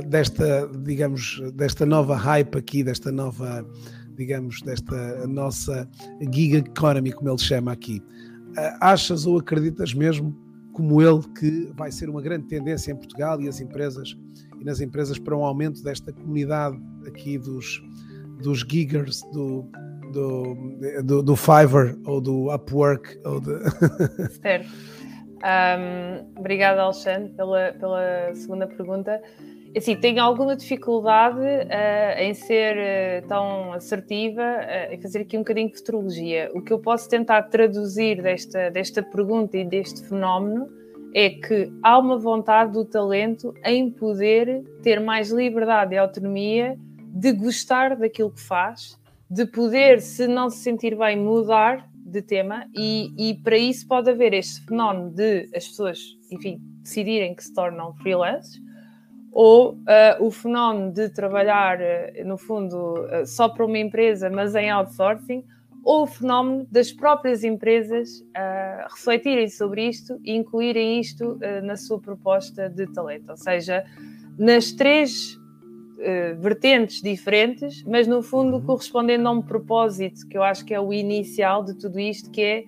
desta, 0.06 0.66
digamos, 0.84 1.38
desta 1.52 1.84
nova 1.84 2.16
hype 2.16 2.56
aqui, 2.56 2.82
desta 2.82 3.12
nova 3.12 3.62
digamos, 4.16 4.62
desta 4.62 5.26
nossa 5.26 5.88
gig 6.32 6.56
economy, 6.56 7.12
como 7.12 7.28
ele 7.30 7.38
chama 7.38 7.72
aqui. 7.72 8.02
Ah, 8.56 8.92
achas 8.92 9.26
ou 9.26 9.38
acreditas 9.38 9.94
mesmo, 9.94 10.34
como 10.72 11.00
ele, 11.02 11.22
que 11.38 11.70
vai 11.74 11.90
ser 11.90 12.08
uma 12.08 12.20
grande 12.20 12.46
tendência 12.46 12.92
em 12.92 12.96
Portugal 12.96 13.40
e 13.40 13.48
as 13.48 13.60
empresas 13.60 14.16
e 14.60 14.64
nas 14.64 14.80
empresas 14.80 15.18
para 15.18 15.36
um 15.36 15.44
aumento 15.44 15.82
desta 15.82 16.12
comunidade 16.12 16.78
aqui 17.06 17.38
dos, 17.38 17.82
dos 18.42 18.60
giggers, 18.60 19.22
do, 19.32 19.68
do, 20.12 20.54
do, 21.04 21.22
do 21.22 21.36
Fiverr 21.36 21.96
ou 22.04 22.20
do 22.20 22.52
Upwork? 22.52 23.18
Ou 23.24 23.40
de... 23.40 23.58
certo. 24.40 24.68
Um, 25.36 26.38
obrigada, 26.38 26.82
Alexandre, 26.82 27.30
pela, 27.34 27.72
pela 27.72 28.34
segunda 28.34 28.66
pergunta. 28.66 29.20
Assim, 29.76 29.94
tenho 29.94 30.22
alguma 30.22 30.56
dificuldade 30.56 31.38
uh, 31.38 32.18
em 32.18 32.32
ser 32.32 32.76
uh, 33.22 33.28
tão 33.28 33.74
assertiva 33.74 34.40
uh, 34.40 34.94
em 34.94 34.98
fazer 35.02 35.18
aqui 35.18 35.36
um 35.36 35.40
bocadinho 35.40 35.68
de 35.68 35.76
futurologia. 35.76 36.50
O 36.54 36.62
que 36.62 36.72
eu 36.72 36.78
posso 36.78 37.06
tentar 37.10 37.42
traduzir 37.42 38.22
desta, 38.22 38.70
desta 38.70 39.02
pergunta 39.02 39.58
e 39.58 39.66
deste 39.66 40.02
fenómeno 40.08 40.66
é 41.14 41.28
que 41.28 41.70
há 41.82 41.98
uma 41.98 42.16
vontade 42.16 42.72
do 42.72 42.86
talento 42.86 43.52
em 43.62 43.90
poder 43.90 44.64
ter 44.82 44.98
mais 44.98 45.30
liberdade 45.30 45.94
e 45.94 45.98
autonomia 45.98 46.78
de 46.98 47.32
gostar 47.32 47.96
daquilo 47.96 48.30
que 48.30 48.40
faz, 48.40 48.98
de 49.30 49.44
poder, 49.44 50.00
se 50.00 50.26
não 50.26 50.48
se 50.48 50.58
sentir 50.58 50.96
bem, 50.96 51.18
mudar 51.18 51.86
de 51.94 52.22
tema, 52.22 52.66
e, 52.74 53.12
e 53.18 53.34
para 53.34 53.58
isso 53.58 53.86
pode 53.86 54.08
haver 54.08 54.32
este 54.32 54.64
fenómeno 54.64 55.10
de 55.10 55.50
as 55.54 55.68
pessoas, 55.68 55.98
enfim, 56.30 56.58
decidirem 56.80 57.34
que 57.34 57.44
se 57.44 57.52
tornam 57.52 57.92
freelancers 57.96 58.65
ou 59.38 59.72
uh, 59.72 60.24
o 60.24 60.30
fenómeno 60.30 60.90
de 60.90 61.10
trabalhar, 61.10 61.78
uh, 61.78 62.26
no 62.26 62.38
fundo, 62.38 62.94
uh, 62.94 63.26
só 63.26 63.50
para 63.50 63.66
uma 63.66 63.78
empresa, 63.78 64.30
mas 64.30 64.54
em 64.54 64.70
outsourcing, 64.70 65.44
ou 65.84 66.04
o 66.04 66.06
fenómeno 66.06 66.66
das 66.72 66.90
próprias 66.90 67.44
empresas 67.44 68.24
refletirem 68.90 69.48
sobre 69.48 69.86
isto 69.88 70.18
e 70.24 70.34
incluírem 70.34 70.98
isto 70.98 71.38
na 71.62 71.76
sua 71.76 72.00
proposta 72.00 72.68
de 72.68 72.88
talento. 72.88 73.30
Ou 73.30 73.36
seja, 73.36 73.84
nas 74.36 74.72
três 74.72 75.38
vertentes 76.40 77.00
diferentes, 77.00 77.84
mas 77.84 78.08
no 78.08 78.20
fundo 78.20 78.56
uhum. 78.56 78.64
correspondendo 78.64 79.28
a 79.28 79.30
um 79.30 79.40
propósito 79.40 80.26
que 80.26 80.36
eu 80.36 80.42
acho 80.42 80.64
que 80.64 80.74
é 80.74 80.80
o 80.80 80.92
inicial 80.92 81.62
de 81.62 81.78
tudo 81.78 82.00
isto, 82.00 82.32
que 82.32 82.42
é 82.42 82.64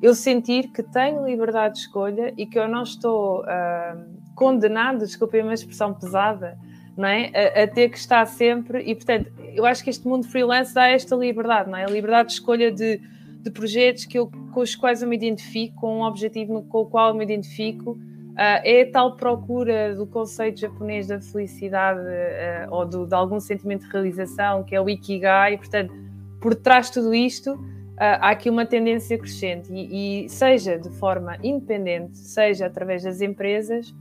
eu 0.00 0.14
sentir 0.14 0.70
que 0.70 0.84
tenho 0.84 1.26
liberdade 1.26 1.74
de 1.74 1.80
escolha 1.80 2.32
e 2.38 2.46
que 2.46 2.56
eu 2.56 2.68
não 2.68 2.84
estou 2.84 3.40
uh, 3.40 4.14
condenado, 4.34 4.98
desculpem 5.00 5.42
uma 5.42 5.54
expressão 5.54 5.92
pesada, 5.94 6.58
não 6.96 7.08
é? 7.08 7.30
A, 7.34 7.64
a, 7.64 7.68
ter 7.68 7.88
que 7.88 7.98
estar 7.98 8.24
sempre, 8.26 8.82
e 8.82 8.94
portanto, 8.94 9.30
eu 9.54 9.64
acho 9.64 9.82
que 9.82 9.90
este 9.90 10.06
mundo 10.06 10.26
freelance 10.26 10.74
dá 10.74 10.88
esta 10.88 11.16
liberdade, 11.16 11.70
não 11.70 11.78
é? 11.78 11.84
A 11.84 11.88
liberdade 11.88 12.28
de 12.28 12.34
escolha 12.34 12.70
de, 12.70 13.00
de 13.40 13.50
projetos 13.50 14.04
que 14.04 14.18
eu, 14.18 14.30
com 14.52 14.60
os 14.60 14.74
quais 14.74 15.02
eu 15.02 15.08
me 15.08 15.16
identifico, 15.16 15.80
com 15.80 15.98
um 15.98 16.02
objetivo 16.02 16.62
com 16.62 16.82
o 16.82 16.86
qual 16.86 17.08
eu 17.08 17.14
me 17.14 17.24
identifico, 17.24 17.92
uh, 17.92 18.60
é 18.64 18.82
a 18.82 18.90
tal 18.90 19.16
procura 19.16 19.94
do 19.94 20.06
conceito 20.06 20.60
japonês 20.60 21.08
da 21.08 21.20
felicidade 21.20 22.00
uh, 22.00 22.74
ou 22.74 22.86
do, 22.86 23.06
de 23.06 23.14
algum 23.14 23.40
sentimento 23.40 23.86
de 23.86 23.90
realização, 23.90 24.62
que 24.62 24.74
é 24.74 24.80
o 24.80 24.88
Ikigai, 24.88 25.56
portanto, 25.56 25.92
por 26.40 26.54
trás 26.54 26.86
de 26.86 26.94
tudo 26.94 27.14
isto, 27.14 27.58
Uh, 27.94 28.18
há 28.20 28.30
aqui 28.30 28.50
uma 28.50 28.66
tendência 28.66 29.16
crescente 29.16 29.72
e, 29.72 30.24
e, 30.24 30.28
seja 30.28 30.76
de 30.76 30.90
forma 30.90 31.38
independente, 31.44 32.18
seja 32.18 32.66
através 32.66 33.04
das 33.04 33.20
empresas, 33.20 33.94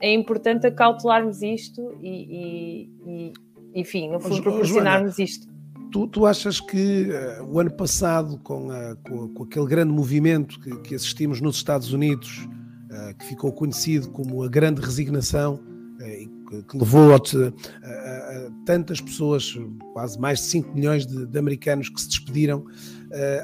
é 0.00 0.12
importante 0.12 0.66
acautelarmos 0.66 1.40
isto 1.42 1.96
e, 2.00 2.90
e, 3.06 3.30
e 3.30 3.32
enfim, 3.76 4.08
no 4.10 4.18
fundo, 4.18 4.42
proporcionarmos 4.42 5.18
isto. 5.18 5.46
Tu, 5.92 6.08
tu, 6.08 6.26
achas 6.26 6.60
que 6.60 7.08
uh, 7.10 7.44
o 7.44 7.60
ano 7.60 7.70
passado, 7.70 8.38
com, 8.38 8.70
a, 8.70 8.96
com, 8.96 9.28
com, 9.28 9.44
aquele 9.44 9.66
grande 9.66 9.92
movimento 9.92 10.58
que, 10.60 10.76
que 10.80 10.94
assistimos 10.94 11.40
nos 11.40 11.56
Estados 11.56 11.92
Unidos, 11.92 12.48
uh, 12.90 13.14
que 13.16 13.24
ficou 13.26 13.52
conhecido 13.52 14.10
como 14.10 14.42
a 14.42 14.48
grande 14.48 14.80
resignação, 14.80 15.54
uh, 15.54 16.48
que, 16.48 16.62
que, 16.62 16.78
levou 16.78 17.12
a, 17.12 17.16
a, 17.16 17.18
a, 17.18 18.50
tantas 18.64 19.00
pessoas, 19.00 19.56
quase 19.92 20.18
mais 20.18 20.40
de 20.40 20.46
5 20.46 20.74
milhões 20.74 21.06
de, 21.06 21.26
de 21.26 21.38
americanos 21.38 21.88
que 21.88 22.00
se 22.00 22.08
despediram, 22.08 22.64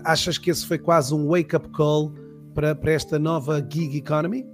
achas 0.04 0.38
que 0.38 0.50
esse 0.50 0.66
foi 0.66 0.78
quase 0.78 1.14
um 1.14 1.28
wake-up 1.28 1.68
call 1.70 2.12
para, 2.54 2.74
para 2.74 2.92
esta 2.92 3.18
nova 3.18 3.64
gig 3.68 3.96
economy? 3.96 4.46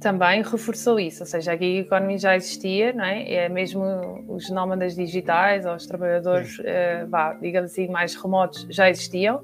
Também 0.00 0.42
reforçou 0.42 1.00
isso, 1.00 1.22
ou 1.22 1.26
seja, 1.26 1.52
a 1.52 1.56
gig 1.56 1.78
economy 1.80 2.18
já 2.18 2.36
existia, 2.36 2.92
não 2.92 3.04
é? 3.04 3.32
É 3.32 3.48
mesmo 3.48 3.82
os 4.28 4.48
nómadas 4.50 4.94
digitais 4.94 5.66
ou 5.66 5.74
os 5.74 5.86
trabalhadores, 5.86 6.58
uh, 6.60 7.08
vá, 7.08 7.34
digamos 7.34 7.72
assim, 7.72 7.88
mais 7.88 8.14
remotos 8.14 8.66
já 8.70 8.88
existiam. 8.88 9.42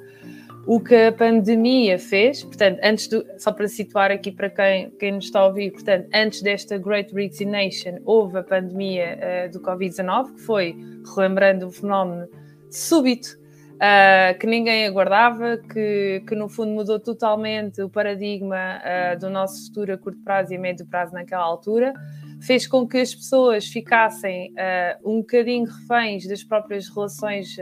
O 0.67 0.81
que 0.81 0.95
a 0.95 1.13
pandemia 1.13 1.99
fez, 1.99 2.43
portanto, 2.43 2.79
antes 2.83 3.09
do, 3.09 3.25
só 3.37 3.53
para 3.53 3.69
situar 3.69 4.11
aqui 4.11 4.31
para 4.31 4.49
quem, 4.49 4.91
quem 4.99 5.13
nos 5.13 5.27
está 5.27 5.41
a 5.41 5.47
ouvir, 5.47 5.73
portanto, 5.73 6.09
antes 6.15 6.41
desta 6.41 6.79
Great 6.79 7.13
Resignation, 7.13 7.99
houve 8.05 8.39
a 8.39 8.43
pandemia 8.43 9.19
uh, 9.19 9.53
do 9.53 9.61
Covid-19, 9.61 10.35
que 10.35 10.41
foi, 10.41 10.77
relembrando 11.15 11.67
o 11.67 11.71
fenómeno 11.71 12.29
súbito 12.71 13.44
uh, 13.75 14.39
que 14.39 14.47
ninguém 14.47 14.87
aguardava, 14.87 15.59
que, 15.59 16.23
que 16.27 16.35
no 16.35 16.49
fundo 16.49 16.73
mudou 16.73 16.99
totalmente 16.99 17.83
o 17.83 17.89
paradigma 17.89 18.81
uh, 18.81 19.19
do 19.19 19.31
nosso 19.31 19.67
futuro 19.67 19.93
a 19.93 19.99
curto 19.99 20.23
prazo 20.23 20.53
e 20.53 20.57
a 20.57 20.61
médio 20.61 20.87
prazo 20.87 21.13
naquela 21.13 21.45
altura, 21.45 21.93
fez 22.41 22.67
com 22.67 22.87
que 22.87 22.99
as 22.99 23.15
pessoas 23.15 23.67
ficassem 23.67 24.53
uh, 24.53 25.11
um 25.11 25.21
bocadinho 25.21 25.65
reféns 25.65 26.27
das 26.27 26.43
próprias 26.43 26.89
relações, 26.89 27.57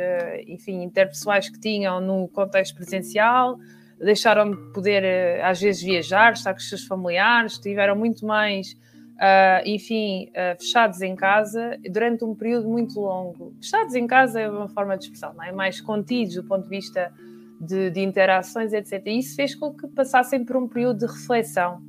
enfim, 0.47 0.83
interpessoais 0.83 1.49
que 1.49 1.59
tinham 1.59 2.01
no 2.01 2.29
contexto 2.29 2.75
presencial, 2.75 3.59
deixaram 3.99 4.51
de 4.51 4.73
poder, 4.73 5.41
às 5.43 5.61
vezes, 5.61 5.83
viajar, 5.83 6.33
estar 6.33 6.53
com 6.53 6.59
os 6.59 6.69
seus 6.69 6.85
familiares, 6.85 7.59
tiveram 7.59 7.95
muito 7.95 8.27
mais 8.27 8.75
uh, 9.15 9.67
enfim, 9.67 10.31
uh, 10.31 10.59
fechados 10.59 11.01
em 11.03 11.15
casa 11.15 11.79
durante 11.91 12.25
um 12.25 12.35
período 12.35 12.69
muito 12.69 13.01
longo. 13.01 13.55
Fechados 13.61 13.95
em 13.95 14.07
casa 14.07 14.41
é 14.41 14.51
uma 14.51 14.69
forma 14.69 14.97
de 14.97 15.05
expressão, 15.05 15.33
não 15.35 15.45
é? 15.45 15.53
Mais 15.53 15.81
contidos 15.81 16.35
do 16.35 16.45
ponto 16.45 16.65
de 16.65 16.69
vista 16.69 17.13
de, 17.61 17.91
de 17.91 18.01
interações, 18.01 18.73
etc. 18.73 19.03
E 19.07 19.19
isso 19.19 19.37
fez 19.37 19.55
com 19.55 19.73
que 19.73 19.87
passassem 19.89 20.45
por 20.45 20.57
um 20.57 20.69
período 20.69 21.07
de 21.07 21.13
reflexão. 21.13 21.81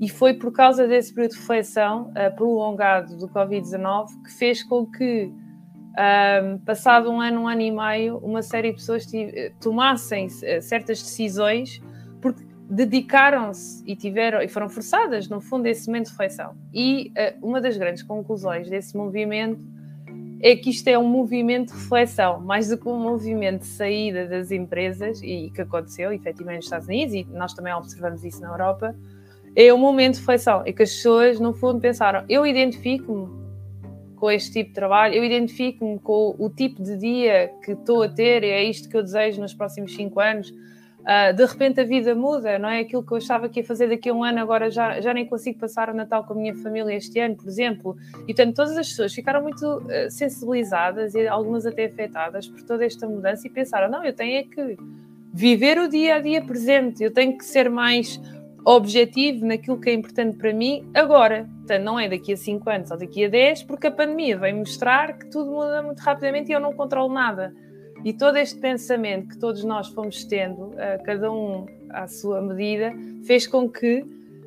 E 0.00 0.08
foi 0.08 0.34
por 0.34 0.52
causa 0.52 0.86
desse 0.86 1.12
período 1.12 1.32
de 1.32 1.38
reflexão 1.38 2.10
uh, 2.10 2.34
prolongado 2.36 3.16
do 3.16 3.28
Covid-19 3.28 4.06
que 4.24 4.32
fez 4.32 4.62
com 4.62 4.86
que, 4.86 5.32
passado 6.64 7.10
um 7.10 7.20
ano, 7.20 7.40
um 7.40 7.48
ano 7.48 7.60
e 7.60 7.72
meio, 7.72 8.18
uma 8.18 8.40
série 8.40 8.70
de 8.70 8.76
pessoas 8.76 9.04
tomassem 9.60 10.28
certas 10.28 11.02
decisões 11.02 11.80
dedicaram-se 12.70 13.82
e 13.86 13.96
tiveram 13.96 14.42
e 14.42 14.48
foram 14.48 14.68
forçadas, 14.68 15.28
no 15.28 15.40
fundo, 15.40 15.66
a 15.66 15.70
esse 15.70 15.86
momento 15.86 16.06
de 16.06 16.10
reflexão. 16.10 16.54
E 16.72 17.12
uh, 17.16 17.46
uma 17.46 17.60
das 17.60 17.76
grandes 17.76 18.02
conclusões 18.02 18.68
desse 18.68 18.96
movimento 18.96 19.64
é 20.40 20.54
que 20.54 20.70
isto 20.70 20.86
é 20.86 20.98
um 20.98 21.08
movimento 21.08 21.72
de 21.72 21.80
reflexão, 21.80 22.40
mais 22.40 22.68
do 22.68 22.78
que 22.78 22.88
um 22.88 22.98
movimento 22.98 23.62
de 23.62 23.66
saída 23.66 24.26
das 24.26 24.50
empresas, 24.50 25.20
e 25.22 25.50
que 25.50 25.62
aconteceu 25.62 26.12
efetivamente 26.12 26.58
nos 26.58 26.66
Estados 26.66 26.86
Unidos, 26.86 27.14
e 27.14 27.24
nós 27.24 27.54
também 27.54 27.72
observamos 27.72 28.24
isso 28.24 28.40
na 28.40 28.48
Europa, 28.48 28.94
é 29.56 29.72
um 29.74 29.78
momento 29.78 30.14
de 30.14 30.20
reflexão, 30.20 30.62
é 30.64 30.72
que 30.72 30.82
as 30.82 30.90
pessoas, 30.90 31.40
no 31.40 31.52
fundo, 31.54 31.80
pensaram: 31.80 32.24
eu 32.28 32.46
identifico-me 32.46 33.26
com 34.14 34.30
este 34.30 34.52
tipo 34.52 34.68
de 34.68 34.74
trabalho, 34.74 35.14
eu 35.14 35.24
identifico-me 35.24 35.98
com 35.98 36.36
o 36.38 36.50
tipo 36.50 36.82
de 36.82 36.96
dia 36.96 37.50
que 37.64 37.72
estou 37.72 38.02
a 38.02 38.08
ter, 38.08 38.44
e 38.44 38.50
é 38.50 38.62
isto 38.62 38.88
que 38.88 38.96
eu 38.96 39.02
desejo 39.02 39.40
nos 39.40 39.54
próximos 39.54 39.94
cinco 39.94 40.20
anos 40.20 40.52
Uh, 41.08 41.32
de 41.32 41.42
repente 41.46 41.80
a 41.80 41.84
vida 41.84 42.14
muda, 42.14 42.58
não 42.58 42.68
é? 42.68 42.80
Aquilo 42.80 43.02
que 43.02 43.12
eu 43.12 43.16
achava 43.16 43.48
que 43.48 43.60
ia 43.60 43.64
fazer 43.64 43.88
daqui 43.88 44.10
a 44.10 44.14
um 44.14 44.22
ano, 44.22 44.40
agora 44.40 44.70
já, 44.70 45.00
já 45.00 45.14
nem 45.14 45.24
consigo 45.24 45.58
passar 45.58 45.88
o 45.88 45.94
Natal 45.94 46.22
com 46.24 46.34
a 46.34 46.36
minha 46.36 46.54
família 46.56 46.94
este 46.94 47.18
ano, 47.18 47.34
por 47.34 47.48
exemplo. 47.48 47.96
E 48.24 48.34
portanto, 48.34 48.54
todas 48.54 48.76
as 48.76 48.90
pessoas 48.90 49.14
ficaram 49.14 49.42
muito 49.42 49.64
uh, 49.64 50.10
sensibilizadas 50.10 51.14
e 51.14 51.26
algumas 51.26 51.64
até 51.64 51.86
afetadas 51.86 52.46
por 52.46 52.60
toda 52.60 52.84
esta 52.84 53.08
mudança 53.08 53.46
e 53.46 53.50
pensaram: 53.50 53.90
não, 53.90 54.04
eu 54.04 54.12
tenho 54.12 54.38
é 54.38 54.42
que 54.42 54.76
viver 55.32 55.78
o 55.78 55.88
dia 55.88 56.16
a 56.16 56.20
dia 56.20 56.42
presente, 56.42 57.02
eu 57.02 57.10
tenho 57.10 57.38
que 57.38 57.44
ser 57.44 57.70
mais 57.70 58.20
objetivo 58.62 59.46
naquilo 59.46 59.80
que 59.80 59.88
é 59.88 59.94
importante 59.94 60.36
para 60.36 60.52
mim 60.52 60.84
agora. 60.92 61.48
Portanto, 61.58 61.82
não 61.84 61.98
é 61.98 62.06
daqui 62.06 62.34
a 62.34 62.36
5 62.36 62.68
anos 62.68 62.90
ou 62.90 62.98
daqui 62.98 63.24
a 63.24 63.28
10, 63.30 63.62
porque 63.62 63.86
a 63.86 63.90
pandemia 63.90 64.36
vem 64.36 64.54
mostrar 64.54 65.16
que 65.16 65.24
tudo 65.30 65.50
muda 65.50 65.82
muito 65.82 66.00
rapidamente 66.00 66.50
e 66.50 66.54
eu 66.54 66.60
não 66.60 66.74
controlo 66.74 67.10
nada. 67.10 67.54
E 68.04 68.12
todo 68.12 68.36
este 68.36 68.58
pensamento 68.58 69.28
que 69.28 69.38
todos 69.38 69.64
nós 69.64 69.88
fomos 69.88 70.24
tendo, 70.24 70.72
cada 71.04 71.30
um 71.32 71.66
à 71.90 72.06
sua 72.06 72.40
medida, 72.40 72.92
fez 73.24 73.46
com 73.46 73.68
que 73.68 74.04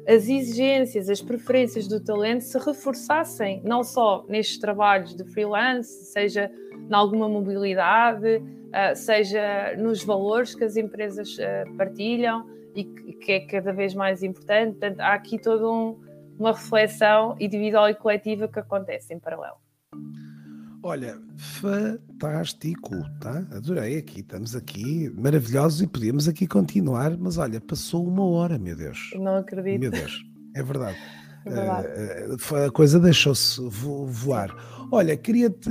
as 0.08 0.28
exigências, 0.28 1.10
as 1.10 1.22
preferências 1.22 1.88
do 1.88 2.00
talento 2.00 2.42
se 2.42 2.58
reforçassem, 2.58 3.62
não 3.64 3.84
só 3.84 4.26
nestes 4.28 4.58
trabalhos 4.58 5.16
de 5.16 5.24
freelance, 5.24 6.06
seja 6.06 6.52
em 6.90 6.94
alguma 6.94 7.30
mobilidade, 7.30 8.42
ah, 8.74 8.96
seja 8.96 9.76
nos 9.78 10.04
valores 10.04 10.56
que 10.56 10.64
as 10.64 10.76
empresas 10.76 11.38
ah, 11.40 11.66
partilham 11.78 12.50
e 12.74 12.84
que 12.84 13.34
é 13.34 13.40
cada 13.42 13.74
vez 13.74 13.94
mais 13.94 14.24
importante. 14.24 14.72
Portanto, 14.72 15.00
há 15.02 15.14
aqui 15.14 15.38
toda 15.38 15.70
um, 15.70 16.00
uma 16.40 16.54
reflexão 16.54 17.36
individual 17.40 17.90
e 17.90 17.94
coletiva 17.94 18.48
que 18.48 18.60
acontece 18.60 19.14
em 19.14 19.20
paralelo. 19.20 19.58
Olha, 20.84 21.20
fantástico, 21.38 22.96
tá? 23.20 23.46
Adorei 23.52 24.00
aqui, 24.00 24.22
estamos 24.22 24.56
aqui 24.56 25.12
maravilhosos 25.16 25.80
e 25.82 25.88
podíamos 25.88 26.28
aqui 26.28 26.48
continuar, 26.48 27.16
mas 27.20 27.38
olha, 27.38 27.62
passou 27.62 28.08
uma 28.08 28.26
hora, 28.26 28.58
meu 28.58 28.76
Deus. 28.76 29.12
Não 29.16 29.36
acredito. 29.36 29.80
Meu 29.80 29.92
Deus, 29.92 30.24
é 30.56 30.64
verdade. 30.64 30.98
É 31.46 31.50
verdade. 31.52 31.88
Uh, 31.88 32.56
a 32.66 32.72
coisa 32.72 33.00
deixou-se 33.00 33.62
voar. 33.62 34.56
Olha, 34.92 35.16
queria-te 35.16 35.70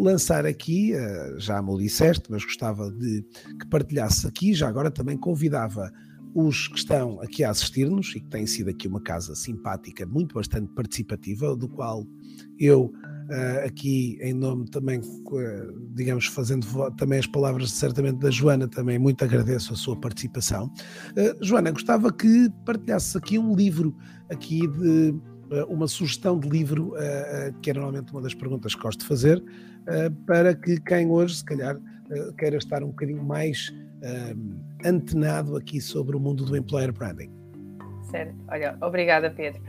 lançar 0.00 0.44
aqui, 0.44 0.94
uh, 0.94 1.38
já 1.38 1.62
me 1.62 1.70
o 1.70 1.78
disseste, 1.78 2.24
mas 2.28 2.42
gostava 2.42 2.90
de 2.90 3.24
que 3.60 3.68
partilhasse 3.68 4.26
aqui, 4.26 4.52
já 4.52 4.68
agora 4.68 4.90
também 4.90 5.16
convidava 5.16 5.92
os 6.34 6.68
que 6.68 6.78
estão 6.78 7.20
aqui 7.20 7.42
a 7.44 7.50
assistir-nos 7.50 8.14
e 8.14 8.20
que 8.20 8.28
têm 8.28 8.46
sido 8.46 8.70
aqui 8.70 8.86
uma 8.88 9.00
casa 9.00 9.34
simpática, 9.34 10.06
muito 10.06 10.34
bastante 10.34 10.68
participativa, 10.74 11.56
do 11.56 11.68
qual 11.68 12.06
eu 12.58 12.92
Uh, 13.30 13.64
aqui 13.64 14.18
em 14.20 14.34
nome 14.34 14.68
também, 14.70 14.98
uh, 14.98 15.88
digamos, 15.94 16.26
fazendo 16.26 16.66
também 16.96 17.20
as 17.20 17.28
palavras 17.28 17.70
certamente 17.70 18.18
da 18.18 18.28
Joana, 18.28 18.66
também 18.66 18.98
muito 18.98 19.24
agradeço 19.24 19.72
a 19.72 19.76
sua 19.76 19.94
participação. 19.94 20.66
Uh, 21.16 21.44
Joana, 21.44 21.70
gostava 21.70 22.12
que 22.12 22.50
partilhasse 22.66 23.16
aqui 23.16 23.38
um 23.38 23.54
livro, 23.54 23.96
aqui 24.28 24.66
de 24.66 25.14
uma 25.68 25.86
sugestão 25.86 26.38
de 26.38 26.48
livro, 26.48 26.92
que 27.60 27.70
é 27.70 27.74
normalmente 27.74 28.12
uma 28.12 28.22
das 28.22 28.34
perguntas 28.34 28.72
que 28.72 28.80
gosto 28.80 29.00
de 29.00 29.06
fazer, 29.06 29.42
para 30.24 30.54
que 30.54 30.80
quem 30.80 31.08
hoje, 31.08 31.38
se 31.38 31.44
calhar, 31.44 31.76
queira 32.38 32.56
estar 32.56 32.82
um 32.82 32.88
bocadinho 32.88 33.22
mais 33.22 33.72
antenado 34.84 35.56
aqui 35.56 35.80
sobre 35.80 36.16
o 36.16 36.20
mundo 36.20 36.44
do 36.44 36.56
employer 36.56 36.92
branding. 36.92 37.30
Certo, 38.10 38.34
olha, 38.48 38.76
obrigada 38.80 39.30
Pedro. 39.30 39.60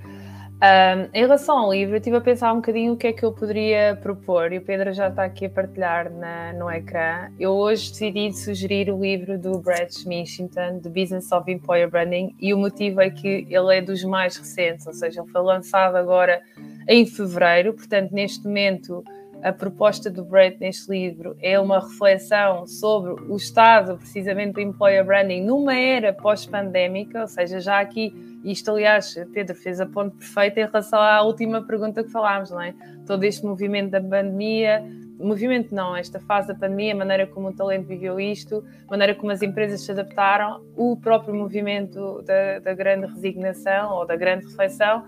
Um, 0.63 1.09
em 1.11 1.21
relação 1.21 1.57
ao 1.57 1.73
livro, 1.73 1.95
eu 1.95 1.97
estive 1.97 2.17
a 2.17 2.21
pensar 2.21 2.53
um 2.53 2.57
bocadinho 2.57 2.93
o 2.93 2.97
que 2.97 3.07
é 3.07 3.13
que 3.13 3.25
eu 3.25 3.33
poderia 3.33 3.97
propor, 3.99 4.53
e 4.53 4.59
o 4.59 4.61
Pedro 4.61 4.93
já 4.93 5.07
está 5.07 5.23
aqui 5.23 5.47
a 5.47 5.49
partilhar 5.49 6.11
na, 6.11 6.53
no 6.53 6.69
ecrã. 6.69 7.31
Eu 7.39 7.53
hoje 7.53 7.89
decidi 7.89 8.31
sugerir 8.31 8.91
o 8.91 9.01
livro 9.01 9.39
do 9.39 9.57
Brad 9.57 9.89
Schminchinton, 9.89 10.79
The 10.79 10.89
Business 10.89 11.31
of 11.31 11.51
Employer 11.51 11.89
Branding, 11.89 12.35
e 12.39 12.53
o 12.53 12.59
motivo 12.59 13.01
é 13.01 13.09
que 13.09 13.47
ele 13.49 13.75
é 13.75 13.81
dos 13.81 14.03
mais 14.03 14.37
recentes, 14.37 14.85
ou 14.85 14.93
seja, 14.93 15.21
ele 15.21 15.31
foi 15.31 15.41
lançado 15.41 15.95
agora 15.95 16.39
em 16.87 17.07
fevereiro, 17.07 17.73
portanto, 17.73 18.11
neste 18.11 18.45
momento, 18.45 19.03
a 19.43 19.51
proposta 19.51 20.09
do 20.09 20.23
Brad 20.23 20.59
neste 20.59 20.89
livro 20.91 21.35
é 21.41 21.59
uma 21.59 21.79
reflexão 21.79 22.65
sobre 22.67 23.11
o 23.11 23.35
estado, 23.35 23.97
precisamente, 23.97 24.53
do 24.53 24.61
employer 24.61 25.03
branding 25.03 25.43
numa 25.43 25.75
era 25.75 26.13
pós-pandémica, 26.13 27.21
ou 27.21 27.27
seja, 27.27 27.59
já 27.59 27.79
aqui 27.79 28.13
isto, 28.43 28.71
aliás, 28.71 29.15
Pedro 29.33 29.55
fez 29.55 29.79
a 29.79 29.85
ponte 29.85 30.15
perfeita 30.17 30.61
em 30.61 30.65
relação 30.65 30.99
à 30.99 31.21
última 31.21 31.61
pergunta 31.61 32.03
que 32.03 32.09
falámos, 32.09 32.49
não 32.49 32.61
é? 32.61 32.73
Todo 33.05 33.23
este 33.23 33.45
movimento 33.45 33.91
da 33.91 34.01
pandemia, 34.01 34.83
movimento 35.19 35.73
não, 35.73 35.95
esta 35.95 36.19
fase 36.19 36.47
da 36.47 36.55
pandemia, 36.55 36.93
a 36.93 36.97
maneira 36.97 37.27
como 37.27 37.49
o 37.49 37.53
talento 37.53 37.85
viveu 37.85 38.19
isto, 38.19 38.63
a 38.87 38.91
maneira 38.91 39.13
como 39.13 39.31
as 39.31 39.41
empresas 39.41 39.81
se 39.81 39.91
adaptaram, 39.91 40.63
o 40.75 40.97
próprio 40.97 41.35
movimento 41.35 42.23
da, 42.23 42.59
da 42.59 42.73
grande 42.73 43.05
resignação 43.07 43.93
ou 43.93 44.05
da 44.05 44.15
grande 44.15 44.45
reflexão, 44.47 45.03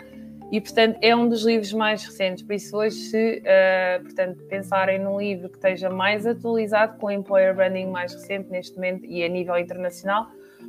e 0.54 0.60
portanto 0.60 0.96
é 1.02 1.16
um 1.16 1.28
dos 1.28 1.42
livros 1.42 1.72
mais 1.72 2.04
recentes. 2.04 2.44
Por 2.44 2.52
isso, 2.52 2.76
hoje, 2.76 2.94
se 2.94 3.42
uh, 3.42 4.04
portanto, 4.04 4.44
pensarem 4.44 5.00
num 5.00 5.18
livro 5.18 5.48
que 5.48 5.56
esteja 5.56 5.90
mais 5.90 6.24
atualizado, 6.24 6.96
com 7.00 7.08
o 7.08 7.10
employer 7.10 7.52
branding 7.52 7.86
mais 7.86 8.14
recente 8.14 8.48
neste 8.52 8.76
momento 8.76 9.04
e 9.04 9.24
a 9.24 9.28
nível 9.28 9.58
internacional, 9.58 10.28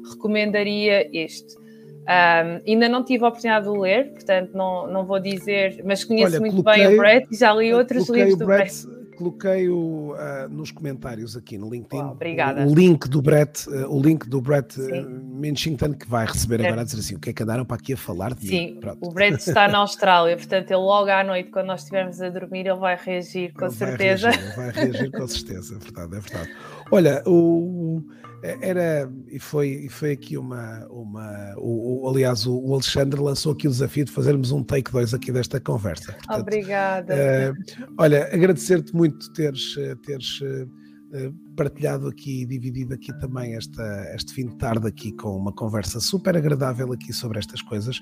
recomendaria 0.10 1.08
este. 1.16 1.56
Um, 1.56 2.62
ainda 2.68 2.90
não 2.90 3.04
tive 3.04 3.26
a 3.26 3.28
oportunidade 3.28 3.72
de 3.72 3.78
ler, 3.78 4.12
portanto 4.12 4.58
não, 4.58 4.88
não 4.88 5.06
vou 5.06 5.20
dizer, 5.20 5.84
mas 5.86 6.04
conheço 6.04 6.32
Olha, 6.32 6.40
muito 6.40 6.64
coloquei, 6.64 6.88
bem 6.88 6.96
o 6.96 6.98
Brett 6.98 7.28
e 7.32 7.38
já 7.38 7.54
li 7.54 7.72
outros 7.72 8.10
livros 8.10 8.40
do 8.40 8.46
Brett. 8.48 8.88
Coloquei-o 9.16 10.14
uh, 10.14 10.50
nos 10.50 10.72
comentários 10.72 11.36
aqui 11.36 11.58
no 11.58 11.70
LinkedIn. 11.70 12.04
Oh, 12.04 12.12
obrigada. 12.12 12.66
O, 12.66 12.74
link 12.74 13.08
do 13.08 13.22
Brett, 13.22 13.68
uh, 13.70 13.90
o 13.90 14.02
link 14.02 14.28
do 14.28 14.42
Brett 14.42 14.80
uh, 14.80 15.96
que 15.98 16.08
vai 16.08 16.26
receber 16.26 16.60
é. 16.62 16.68
agora 16.68 16.82
a 16.82 16.84
dizer 16.84 17.00
assim: 17.00 17.16
o 17.16 17.20
que 17.20 17.30
é 17.30 17.34
que 17.34 17.44
andaram 17.44 17.66
para 17.66 17.78
aqui 17.78 17.94
a 17.94 17.98
falar 17.98 18.34
de 18.34 18.48
Sim, 18.48 18.80
o 19.02 19.12
Brett 19.12 19.38
está 19.38 19.68
na 19.68 19.80
Austrália, 19.86 20.36
portanto, 20.36 20.72
ele 20.72 20.80
logo 20.80 21.10
à 21.10 21.24
noite, 21.24 21.50
quando 21.50 21.68
nós 21.68 21.82
estivermos 21.82 22.22
a 22.22 22.30
dormir, 22.30 22.68
ele 22.68 22.76
vai 22.76 22.98
reagir 23.02 23.54
com 23.54 23.66
ele 23.66 23.74
certeza. 23.74 24.32
Vai 24.32 24.38
reagir, 24.40 24.56
vai 24.56 24.72
reagir 24.72 25.12
com 25.12 25.28
certeza, 25.28 25.76
é 25.76 25.80
verdade, 25.80 26.16
é 26.16 26.20
verdade. 26.20 26.52
Olha, 26.92 27.24
o 27.26 28.04
era 28.62 29.12
e 29.28 29.40
foi, 29.40 29.88
foi 29.90 30.12
aqui 30.12 30.38
uma, 30.38 30.86
uma 30.90 31.56
o, 31.58 32.04
o 32.04 32.10
aliás 32.10 32.46
o, 32.46 32.74
Alexandre 32.74 33.20
lançou 33.20 33.54
aqui 33.54 33.68
o 33.68 33.72
desafio 33.72 34.06
de 34.06 34.12
fazermos 34.12 34.52
um 34.52 34.64
take 34.64 34.92
2 34.92 35.14
aqui 35.14 35.32
desta 35.32 35.60
conversa. 35.60 36.14
Portanto, 36.14 36.42
Obrigada. 36.42 37.16
Uh, 37.16 37.94
olha, 37.98 38.30
agradecer-te 38.32 38.96
muito 38.96 39.32
teres, 39.34 39.76
teres 40.06 40.42
uh, 40.42 41.34
partilhado 41.56 42.08
aqui 42.08 42.42
e 42.42 42.46
dividido 42.46 42.94
aqui 42.94 43.18
também 43.20 43.56
esta, 43.56 44.14
este 44.14 44.34
fim 44.34 44.48
de 44.48 44.58
tarde 44.58 44.88
aqui 44.88 45.12
com 45.14 45.36
uma 45.36 45.52
conversa 45.52 46.00
super 46.00 46.36
agradável 46.38 46.92
aqui 46.92 47.14
sobre 47.14 47.40
estas 47.40 47.62
coisas. 47.62 48.00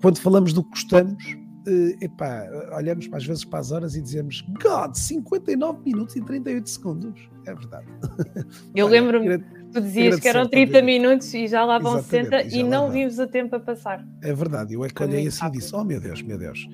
Quando 0.00 0.18
falamos 0.18 0.52
do 0.52 0.62
que 0.64 0.70
gostamos, 0.70 1.24
uh, 1.66 2.04
epá, 2.04 2.46
olhamos 2.76 3.08
às 3.12 3.24
vezes 3.24 3.44
para 3.44 3.58
as 3.58 3.70
horas 3.72 3.94
e 3.94 4.02
dizemos 4.02 4.44
God, 4.62 4.94
59 4.94 5.80
minutos 5.84 6.16
e 6.16 6.20
38 6.20 6.68
segundos. 6.68 7.30
É 7.46 7.54
verdade. 7.54 7.86
Eu 8.74 8.86
lembro-me, 8.86 9.38
tu 9.72 9.80
dizias 9.80 10.20
que 10.20 10.28
eram 10.28 10.48
30 10.48 10.82
minutos 10.82 11.32
e 11.34 11.46
já 11.46 11.64
lá 11.64 11.78
vão 11.78 11.98
Exatamente, 11.98 12.50
60 12.50 12.56
e, 12.56 12.60
e 12.60 12.62
não 12.62 12.90
vimos 12.90 13.18
o 13.18 13.26
tempo 13.26 13.56
a 13.56 13.60
passar. 13.60 14.06
É 14.22 14.32
verdade, 14.32 14.74
eu 14.74 14.84
é 14.84 14.88
que 14.88 15.02
olhei 15.02 15.26
assim 15.26 15.46
e 15.46 15.50
disse: 15.52 15.74
Oh 15.74 15.84
meu 15.84 16.00
Deus, 16.00 16.22
meu 16.22 16.38
Deus. 16.38 16.68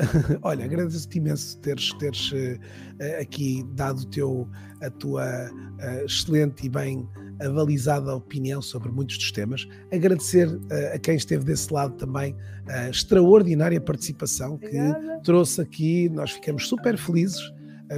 Olha, 0.42 0.64
agradeço-te 0.64 1.18
imenso 1.18 1.58
teres, 1.58 1.92
teres 1.94 2.32
uh, 2.32 3.20
aqui 3.20 3.64
dado 3.74 4.04
teu, 4.06 4.48
a 4.82 4.90
tua 4.90 5.24
uh, 5.50 6.04
excelente 6.04 6.66
e 6.66 6.68
bem 6.68 7.08
avalizada 7.40 8.14
opinião 8.14 8.60
sobre 8.60 8.90
muitos 8.90 9.16
dos 9.18 9.32
temas. 9.32 9.66
Agradecer 9.92 10.48
uh, 10.48 10.94
a 10.94 10.98
quem 10.98 11.16
esteve 11.16 11.44
desse 11.44 11.72
lado 11.72 11.96
também 11.96 12.36
a 12.68 12.88
extraordinária 12.88 13.80
participação 13.80 14.54
Obrigada. 14.54 15.16
que 15.18 15.24
trouxe 15.24 15.60
aqui. 15.60 16.08
Nós 16.08 16.32
ficamos 16.32 16.68
super 16.68 16.96
felizes 16.96 17.40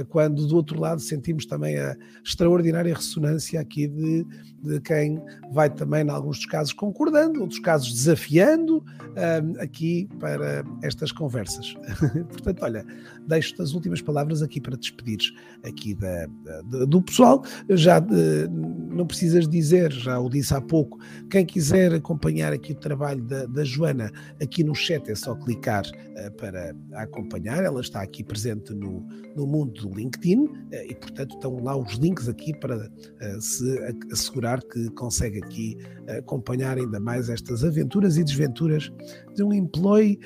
quando 0.09 0.47
do 0.47 0.55
outro 0.55 0.79
lado 0.79 1.01
sentimos 1.01 1.45
também 1.45 1.77
a 1.77 1.95
extraordinária 2.23 2.93
ressonância 2.93 3.59
aqui 3.59 3.87
de, 3.87 4.25
de 4.63 4.79
quem 4.81 5.21
vai 5.51 5.69
também, 5.69 6.03
em 6.03 6.09
alguns 6.09 6.37
dos 6.37 6.45
casos, 6.47 6.73
concordando, 6.73 7.41
outros 7.41 7.59
casos 7.59 7.93
desafiando 7.93 8.77
um, 8.77 9.61
aqui 9.61 10.09
para 10.19 10.63
estas 10.81 11.11
conversas. 11.11 11.75
Portanto, 12.29 12.63
olha, 12.63 12.85
deixo-te 13.27 13.61
as 13.61 13.73
últimas 13.73 14.01
palavras 14.01 14.41
aqui 14.41 14.59
para 14.59 14.75
despedires 14.75 15.31
aqui 15.63 15.93
da, 15.93 16.27
da, 16.65 16.85
do 16.85 17.01
pessoal. 17.01 17.43
Já 17.69 17.99
de, 17.99 18.47
não 18.49 19.05
precisas 19.05 19.47
dizer, 19.47 19.91
já 19.91 20.19
o 20.19 20.29
disse 20.29 20.53
há 20.53 20.61
pouco, 20.61 20.97
quem 21.29 21.45
quiser 21.45 21.93
acompanhar 21.93 22.51
aqui 22.51 22.71
o 22.71 22.79
trabalho 22.79 23.21
da, 23.23 23.45
da 23.45 23.63
Joana, 23.63 24.11
aqui 24.41 24.63
no 24.63 24.73
chat 24.73 25.09
é 25.11 25.15
só 25.15 25.35
clicar 25.35 25.83
uh, 25.85 26.31
para 26.37 26.75
acompanhar, 26.93 27.63
ela 27.63 27.81
está 27.81 28.01
aqui 28.01 28.23
presente 28.23 28.73
no, 28.73 29.05
no 29.35 29.45
mundo 29.45 29.82
do 29.83 29.93
LinkedIn 29.93 30.49
eh, 30.71 30.87
e, 30.89 30.95
portanto, 30.95 31.35
estão 31.35 31.61
lá 31.61 31.75
os 31.75 31.93
links 31.95 32.29
aqui 32.29 32.57
para 32.57 32.89
eh, 33.21 33.37
se 33.39 33.79
assegurar 34.11 34.61
que 34.61 34.89
consegue 34.91 35.43
aqui 35.43 35.77
eh, 36.07 36.19
acompanhar 36.19 36.77
ainda 36.77 36.99
mais 36.99 37.29
estas 37.29 37.63
aventuras 37.63 38.17
e 38.17 38.23
desventuras 38.23 38.91
de 39.35 39.43
um 39.43 39.53
employee, 39.53 40.19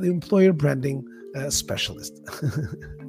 de 0.00 0.10
um 0.10 0.16
employer 0.16 0.52
branding 0.52 1.02
specialist. 1.50 2.14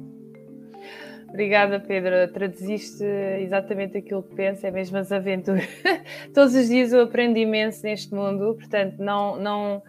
Obrigada, 1.28 1.80
Pedro. 1.80 2.32
Traduziste 2.32 3.04
exatamente 3.40 3.98
aquilo 3.98 4.22
que 4.22 4.34
penso, 4.34 4.66
é 4.66 4.70
mesmo 4.70 4.96
as 4.96 5.12
aventuras. 5.12 5.68
Todos 6.32 6.54
os 6.54 6.68
dias 6.68 6.92
eu 6.92 7.02
aprendo 7.02 7.36
imenso 7.36 7.82
neste 7.84 8.14
mundo, 8.14 8.54
portanto, 8.54 8.96
não, 8.98 9.38
não, 9.38 9.82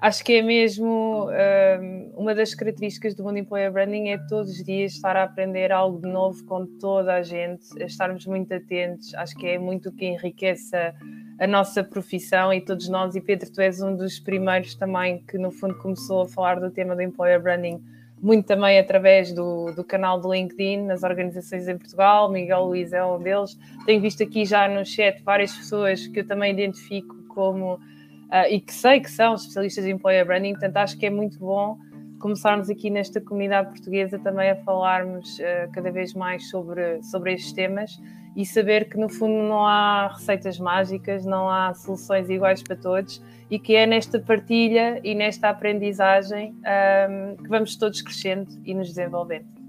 acho 0.00 0.24
que 0.24 0.34
é 0.34 0.42
mesmo 0.42 1.28
um, 1.28 2.12
uma 2.16 2.34
das 2.34 2.54
características 2.54 3.14
do 3.14 3.22
mundo 3.22 3.38
employer 3.38 3.70
branding 3.70 4.08
é 4.08 4.18
todos 4.18 4.52
os 4.52 4.64
dias 4.64 4.92
estar 4.92 5.16
a 5.16 5.24
aprender 5.24 5.70
algo 5.70 6.00
de 6.00 6.08
novo 6.08 6.44
com 6.44 6.66
toda 6.78 7.14
a 7.14 7.22
gente, 7.22 7.66
estarmos 7.82 8.24
muito 8.26 8.52
atentos, 8.54 9.14
acho 9.14 9.36
que 9.36 9.46
é 9.46 9.58
muito 9.58 9.90
o 9.90 9.92
que 9.92 10.06
enriquece 10.06 10.74
a, 10.74 10.94
a 11.38 11.46
nossa 11.46 11.84
profissão 11.84 12.52
e 12.52 12.60
todos 12.60 12.88
nós, 12.88 13.14
e 13.14 13.20
Pedro, 13.20 13.50
tu 13.52 13.60
és 13.60 13.80
um 13.82 13.94
dos 13.94 14.18
primeiros 14.18 14.74
também 14.74 15.22
que 15.24 15.36
no 15.36 15.50
fundo 15.50 15.76
começou 15.78 16.22
a 16.22 16.28
falar 16.28 16.60
do 16.60 16.70
tema 16.70 16.94
do 16.94 17.02
employer 17.02 17.40
branding 17.40 17.82
muito 18.22 18.46
também 18.46 18.78
através 18.78 19.32
do, 19.32 19.72
do 19.74 19.82
canal 19.82 20.20
do 20.20 20.32
LinkedIn, 20.32 20.82
nas 20.82 21.02
organizações 21.02 21.66
em 21.66 21.78
Portugal, 21.78 22.30
Miguel 22.30 22.64
Luiz 22.64 22.92
é 22.92 23.02
um 23.02 23.18
deles. 23.18 23.58
Tenho 23.86 24.00
visto 24.00 24.22
aqui 24.22 24.44
já 24.44 24.68
no 24.68 24.84
chat 24.84 25.22
várias 25.22 25.56
pessoas 25.56 26.06
que 26.06 26.20
eu 26.20 26.26
também 26.26 26.52
identifico 26.52 27.16
como 27.28 27.80
uh, 28.32 28.48
e 28.50 28.60
que 28.60 28.72
sei 28.72 29.00
que 29.00 29.10
são 29.10 29.34
especialistas 29.34 29.84
em 29.84 29.90
employer 29.90 30.24
branding, 30.24 30.52
portanto 30.52 30.76
acho 30.76 30.98
que 30.98 31.06
é 31.06 31.10
muito 31.10 31.38
bom 31.38 31.78
começarmos 32.18 32.68
aqui 32.68 32.90
nesta 32.90 33.20
comunidade 33.20 33.70
portuguesa 33.70 34.18
também 34.18 34.50
a 34.50 34.56
falarmos 34.56 35.38
uh, 35.38 35.70
cada 35.72 35.90
vez 35.90 36.14
mais 36.14 36.48
sobre, 36.50 37.02
sobre 37.02 37.34
estes 37.34 37.52
temas 37.52 37.98
e 38.36 38.46
saber 38.46 38.88
que 38.88 38.96
no 38.96 39.08
fundo 39.08 39.42
não 39.48 39.66
há 39.66 40.08
receitas 40.08 40.58
mágicas, 40.58 41.24
não 41.24 41.50
há 41.50 41.74
soluções 41.74 42.30
iguais 42.30 42.62
para 42.62 42.76
todos 42.76 43.20
e 43.50 43.58
que 43.58 43.74
é 43.74 43.86
nesta 43.86 44.20
partilha 44.20 45.00
e 45.02 45.14
nesta 45.14 45.48
aprendizagem 45.48 46.52
um, 46.52 46.56
ah, 46.64 47.36
que 47.42 47.48
vamos 47.48 47.74
todos 47.76 48.00
crescendo 48.02 48.48
e 48.64 48.72
nos 48.72 48.88
desenvolvendo. 48.88 49.59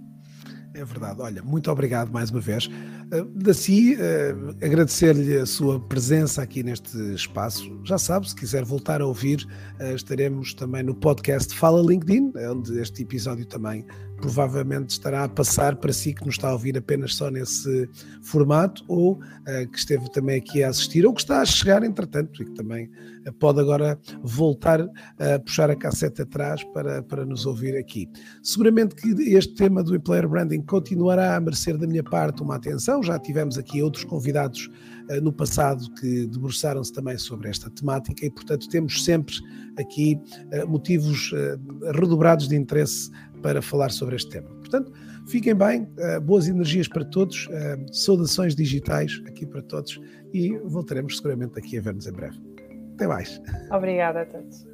É 0.73 0.85
verdade. 0.85 1.21
Olha, 1.21 1.43
muito 1.43 1.69
obrigado 1.69 2.11
mais 2.11 2.29
uma 2.29 2.39
vez. 2.39 2.67
Uh, 2.67 3.25
Daci, 3.35 3.95
uh, 3.95 4.65
agradecer-lhe 4.65 5.35
a 5.37 5.45
sua 5.45 5.79
presença 5.79 6.41
aqui 6.41 6.63
neste 6.63 6.97
espaço. 7.13 7.77
Já 7.83 7.97
sabe, 7.97 8.29
se 8.29 8.35
quiser 8.35 8.63
voltar 8.63 9.01
a 9.01 9.05
ouvir, 9.05 9.45
uh, 9.79 9.95
estaremos 9.95 10.53
também 10.53 10.81
no 10.81 10.95
podcast 10.95 11.53
Fala 11.53 11.81
LinkedIn, 11.81 12.31
onde 12.49 12.79
este 12.79 13.03
episódio 13.03 13.45
também 13.45 13.85
provavelmente 14.21 14.91
estará 14.91 15.23
a 15.23 15.29
passar 15.29 15.75
para 15.75 15.91
si 15.91 16.13
que 16.13 16.23
nos 16.25 16.35
está 16.35 16.49
a 16.49 16.53
ouvir 16.53 16.77
apenas 16.77 17.15
só 17.15 17.29
nesse 17.31 17.89
formato 18.21 18.83
ou 18.87 19.13
uh, 19.13 19.67
que 19.71 19.77
esteve 19.77 20.09
também 20.11 20.37
aqui 20.37 20.63
a 20.63 20.69
assistir 20.69 21.05
ou 21.05 21.13
que 21.13 21.21
está 21.21 21.41
a 21.41 21.45
chegar 21.45 21.83
entretanto 21.83 22.41
e 22.41 22.45
que 22.45 22.51
também 22.53 22.89
uh, 23.27 23.33
pode 23.33 23.59
agora 23.59 23.99
voltar 24.21 24.79
a 24.81 25.39
puxar 25.39 25.71
a 25.71 25.75
cassete 25.75 26.21
atrás 26.21 26.63
para, 26.65 27.01
para 27.01 27.25
nos 27.25 27.45
ouvir 27.45 27.75
aqui. 27.75 28.07
Seguramente 28.43 28.95
que 28.95 29.09
este 29.35 29.55
tema 29.55 29.83
do 29.83 29.95
employer 29.95 30.29
branding 30.29 30.61
continuará 30.61 31.35
a 31.35 31.41
merecer 31.41 31.77
da 31.77 31.87
minha 31.87 32.03
parte 32.03 32.43
uma 32.43 32.55
atenção, 32.55 33.01
já 33.01 33.17
tivemos 33.17 33.57
aqui 33.57 33.81
outros 33.81 34.03
convidados 34.03 34.69
uh, 35.09 35.19
no 35.21 35.33
passado 35.33 35.91
que 35.95 36.27
debruçaram-se 36.27 36.93
também 36.93 37.17
sobre 37.17 37.49
esta 37.49 37.69
temática 37.71 38.23
e 38.23 38.29
portanto 38.29 38.69
temos 38.69 39.03
sempre 39.03 39.35
aqui 39.77 40.19
motivos 40.67 41.31
redobrados 41.93 42.47
de 42.47 42.55
interesse 42.55 43.09
para 43.41 43.61
falar 43.61 43.91
sobre 43.91 44.15
este 44.15 44.31
tema. 44.31 44.49
Portanto, 44.49 44.91
fiquem 45.27 45.55
bem, 45.55 45.87
eh, 45.97 46.19
boas 46.19 46.47
energias 46.47 46.87
para 46.87 47.03
todos, 47.05 47.47
eh, 47.51 47.77
saudações 47.91 48.55
digitais 48.55 49.21
aqui 49.27 49.45
para 49.45 49.61
todos 49.61 49.99
e 50.33 50.57
voltaremos 50.65 51.17
seguramente 51.17 51.57
aqui 51.57 51.77
a 51.77 51.81
ver-nos 51.81 52.07
em 52.07 52.13
breve. 52.13 52.37
Até 52.95 53.07
mais. 53.07 53.41
Obrigada 53.71 54.21
a 54.21 54.25
todos. 54.25 54.65